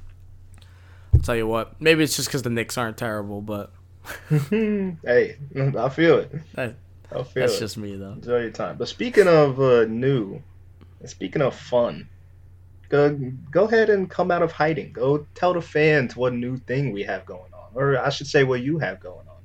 I'll 1.15 1.21
tell 1.21 1.37
you 1.37 1.47
what. 1.49 1.81
Maybe 1.81 2.05
it's 2.05 2.17
just 2.17 2.29
because 2.29 2.43
the 2.43 2.51
Knicks 2.51 2.79
aren't 2.79 2.97
terrible, 2.97 3.41
but 3.43 3.73
hey, 4.29 5.37
I 5.57 5.89
feel 5.89 6.19
it. 6.19 6.33
that, 6.55 6.75
I 7.11 7.23
feel 7.23 7.43
that's 7.43 7.57
it. 7.57 7.61
just 7.61 7.77
me 7.77 7.97
though. 7.97 8.13
Enjoy 8.13 8.41
your 8.41 8.51
time. 8.51 8.77
But 8.77 8.89
speaking 8.89 9.27
of 9.29 9.61
uh, 9.61 9.85
new, 9.85 10.43
speaking 11.05 11.43
of 11.43 11.55
fun, 11.55 12.09
go 12.89 13.15
go 13.51 13.65
ahead 13.65 13.91
and 13.91 14.11
come 14.11 14.31
out 14.31 14.43
of 14.43 14.53
hiding. 14.53 14.93
Go 14.93 15.27
tell 15.35 15.55
the 15.55 15.63
fans 15.63 16.17
what 16.17 16.33
new 16.33 16.57
thing 16.57 16.93
we 16.93 17.03
have 17.05 17.25
going 17.27 17.53
on, 17.53 17.71
or 17.75 17.99
I 17.99 18.11
should 18.11 18.27
say, 18.27 18.45
what 18.45 18.61
you 18.61 18.79
have 18.79 19.01
going 19.01 19.27
on. 19.29 19.37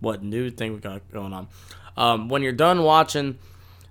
What 0.00 0.22
new 0.22 0.50
thing 0.50 0.74
we 0.74 0.80
got 0.80 1.10
going 1.10 1.32
on? 1.32 1.48
Um, 1.96 2.28
when 2.28 2.42
you're 2.42 2.52
done 2.52 2.82
watching 2.82 3.38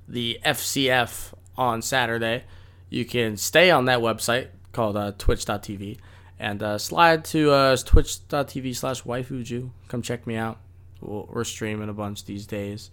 the 0.08 0.39
FCF 0.46 1.34
on 1.58 1.82
Saturday, 1.82 2.43
you 2.89 3.06
can 3.06 3.38
stay 3.38 3.72
on 3.72 3.86
that 3.86 4.00
website 4.00 4.50
called 4.72 4.96
uh, 4.98 5.14
Twitch.tv, 5.18 5.98
And 6.40 6.62
uh, 6.62 6.78
slide 6.78 7.26
to 7.26 7.52
uh, 7.52 7.78
twitch.tv 7.78 8.76
slash 8.76 9.04
waifuju. 9.04 9.70
Come 9.88 10.02
check 10.02 10.28
me 10.28 10.36
out. 10.36 10.60
We're 11.02 11.44
streaming 11.44 11.90
a 11.90 11.94
bunch 11.94 12.26
these 12.26 12.46
days. 12.46 12.92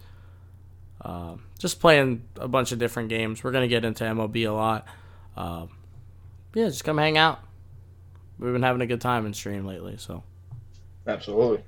Uh, 1.01 1.35
just 1.59 1.79
playing 1.79 2.23
a 2.37 2.47
bunch 2.47 2.71
of 2.71 2.79
different 2.79 3.09
games. 3.09 3.43
We're 3.43 3.51
going 3.51 3.63
to 3.63 3.67
get 3.67 3.83
into 3.83 4.03
MLB 4.03 4.47
a 4.47 4.51
lot. 4.51 4.87
Uh, 5.35 5.67
yeah, 6.53 6.67
just 6.67 6.83
come 6.83 6.97
hang 6.97 7.17
out. 7.17 7.39
We've 8.39 8.53
been 8.53 8.63
having 8.63 8.81
a 8.81 8.85
good 8.85 9.01
time 9.01 9.25
in 9.25 9.33
stream 9.33 9.65
lately, 9.65 9.97
so. 9.97 10.23
Absolutely. 11.05 11.63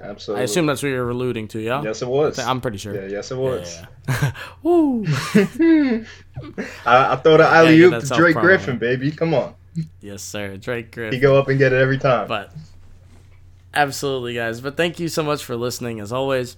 Absolutely. 0.00 0.40
I 0.40 0.44
assume 0.44 0.66
that's 0.66 0.82
what 0.82 0.88
you're 0.88 1.10
alluding 1.10 1.48
to, 1.48 1.60
yeah? 1.60 1.82
Yes, 1.82 2.02
it 2.02 2.08
was. 2.08 2.38
I'm 2.38 2.60
pretty 2.60 2.78
sure. 2.78 2.94
Yeah, 2.94 3.08
yes, 3.08 3.30
it 3.30 3.36
was. 3.36 3.82
Yeah. 4.08 4.32
Woo! 4.62 5.04
I, 5.36 6.06
I 6.86 7.16
throw 7.16 7.36
the 7.36 7.46
alley 7.46 7.80
oop 7.82 8.02
to 8.02 8.14
Drake 8.14 8.36
Griffin, 8.36 8.78
baby. 8.78 9.10
Come 9.10 9.34
on. 9.34 9.54
Yes, 10.00 10.22
sir. 10.22 10.56
Drake 10.56 10.86
He 10.86 10.90
Griffin. 10.92 11.20
go 11.20 11.38
up 11.38 11.48
and 11.48 11.58
get 11.58 11.72
it 11.72 11.80
every 11.80 11.98
time. 11.98 12.26
But 12.28 12.52
absolutely, 13.74 14.34
guys. 14.34 14.60
But 14.60 14.76
thank 14.76 14.98
you 15.00 15.08
so 15.08 15.22
much 15.22 15.44
for 15.44 15.56
listening, 15.56 16.00
as 16.00 16.12
always. 16.12 16.56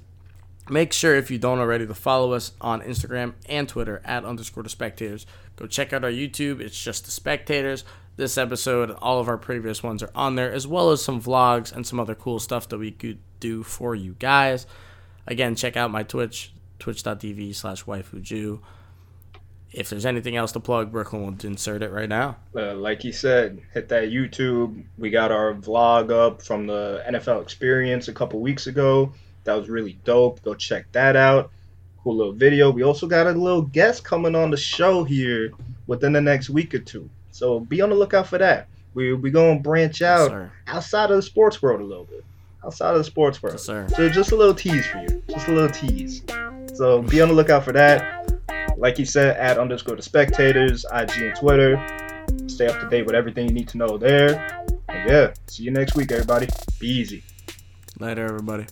Make 0.70 0.92
sure, 0.92 1.16
if 1.16 1.30
you 1.30 1.38
don't 1.38 1.58
already, 1.58 1.86
to 1.86 1.94
follow 1.94 2.32
us 2.32 2.52
on 2.60 2.82
Instagram 2.82 3.34
and 3.48 3.68
Twitter 3.68 4.00
at 4.04 4.24
underscore 4.24 4.62
the 4.62 4.68
spectators. 4.68 5.26
Go 5.56 5.66
check 5.66 5.92
out 5.92 6.04
our 6.04 6.10
YouTube. 6.10 6.60
It's 6.60 6.80
just 6.82 7.04
the 7.04 7.10
spectators. 7.10 7.84
This 8.14 8.36
episode, 8.36 8.90
and 8.90 8.98
all 9.00 9.20
of 9.20 9.28
our 9.28 9.38
previous 9.38 9.82
ones 9.82 10.02
are 10.02 10.10
on 10.14 10.36
there, 10.36 10.52
as 10.52 10.66
well 10.66 10.90
as 10.90 11.02
some 11.02 11.20
vlogs 11.20 11.72
and 11.74 11.86
some 11.86 11.98
other 11.98 12.14
cool 12.14 12.38
stuff 12.38 12.68
that 12.68 12.76
we 12.78 12.90
could 12.90 13.18
do 13.40 13.62
for 13.62 13.94
you 13.94 14.14
guys. 14.18 14.66
Again, 15.26 15.54
check 15.56 15.78
out 15.78 15.90
my 15.90 16.02
Twitch, 16.02 16.52
twitch.tv 16.78 17.54
slash 17.54 17.84
waifuju. 17.84 18.60
If 19.74 19.88
there's 19.90 20.04
anything 20.06 20.36
else 20.36 20.52
to 20.52 20.60
plug, 20.60 20.92
Brooklyn 20.92 21.22
will 21.22 21.46
insert 21.46 21.82
it 21.82 21.90
right 21.90 22.08
now. 22.08 22.36
uh, 22.54 22.74
like 22.74 23.00
he 23.00 23.12
said, 23.12 23.60
hit 23.72 23.88
that 23.88 24.10
YouTube. 24.10 24.84
We 24.98 25.10
got 25.10 25.32
our 25.32 25.54
vlog 25.54 26.10
up 26.10 26.42
from 26.42 26.66
the 26.66 27.02
NFL 27.08 27.42
experience 27.42 28.08
a 28.08 28.12
couple 28.12 28.40
weeks 28.40 28.66
ago. 28.66 29.12
That 29.44 29.54
was 29.54 29.68
really 29.68 29.98
dope. 30.04 30.42
Go 30.42 30.54
check 30.54 30.90
that 30.92 31.16
out. 31.16 31.50
Cool 32.02 32.16
little 32.16 32.32
video. 32.32 32.70
We 32.70 32.82
also 32.82 33.06
got 33.06 33.26
a 33.26 33.32
little 33.32 33.62
guest 33.62 34.04
coming 34.04 34.34
on 34.34 34.50
the 34.50 34.56
show 34.56 35.04
here 35.04 35.52
within 35.86 36.12
the 36.12 36.20
next 36.20 36.50
week 36.50 36.74
or 36.74 36.78
two. 36.80 37.08
So 37.30 37.60
be 37.60 37.80
on 37.80 37.88
the 37.90 37.94
lookout 37.94 38.26
for 38.26 38.38
that. 38.38 38.68
We 38.94 39.14
we 39.14 39.30
gonna 39.30 39.58
branch 39.60 40.02
out 40.02 40.28
sir. 40.30 40.52
outside 40.66 41.10
of 41.10 41.16
the 41.16 41.22
sports 41.22 41.62
world 41.62 41.80
a 41.80 41.84
little 41.84 42.04
bit. 42.04 42.24
Outside 42.64 42.90
of 42.90 42.98
the 42.98 43.04
sports 43.04 43.42
world. 43.42 43.54
Yes. 43.54 43.96
So 43.96 44.08
just 44.10 44.32
a 44.32 44.36
little 44.36 44.54
tease 44.54 44.86
for 44.86 44.98
you. 44.98 45.22
Just 45.30 45.48
a 45.48 45.52
little 45.52 45.70
tease. 45.70 46.22
So 46.74 47.02
be 47.02 47.20
on 47.20 47.28
the 47.28 47.34
lookout 47.34 47.64
for 47.64 47.72
that. 47.72 48.31
Like 48.82 48.98
you 48.98 49.04
said, 49.04 49.36
at 49.36 49.58
underscore 49.58 49.94
the 49.94 50.02
spectators, 50.02 50.84
IG 50.92 51.10
and 51.22 51.36
Twitter. 51.36 51.76
Stay 52.48 52.66
up 52.66 52.80
to 52.80 52.88
date 52.88 53.06
with 53.06 53.14
everything 53.14 53.46
you 53.46 53.54
need 53.54 53.68
to 53.68 53.78
know 53.78 53.96
there. 53.96 54.66
And 54.88 55.08
yeah, 55.08 55.34
see 55.46 55.62
you 55.62 55.70
next 55.70 55.94
week, 55.94 56.10
everybody. 56.10 56.48
Be 56.80 56.88
easy. 56.88 57.22
Later, 58.00 58.24
everybody. 58.24 58.66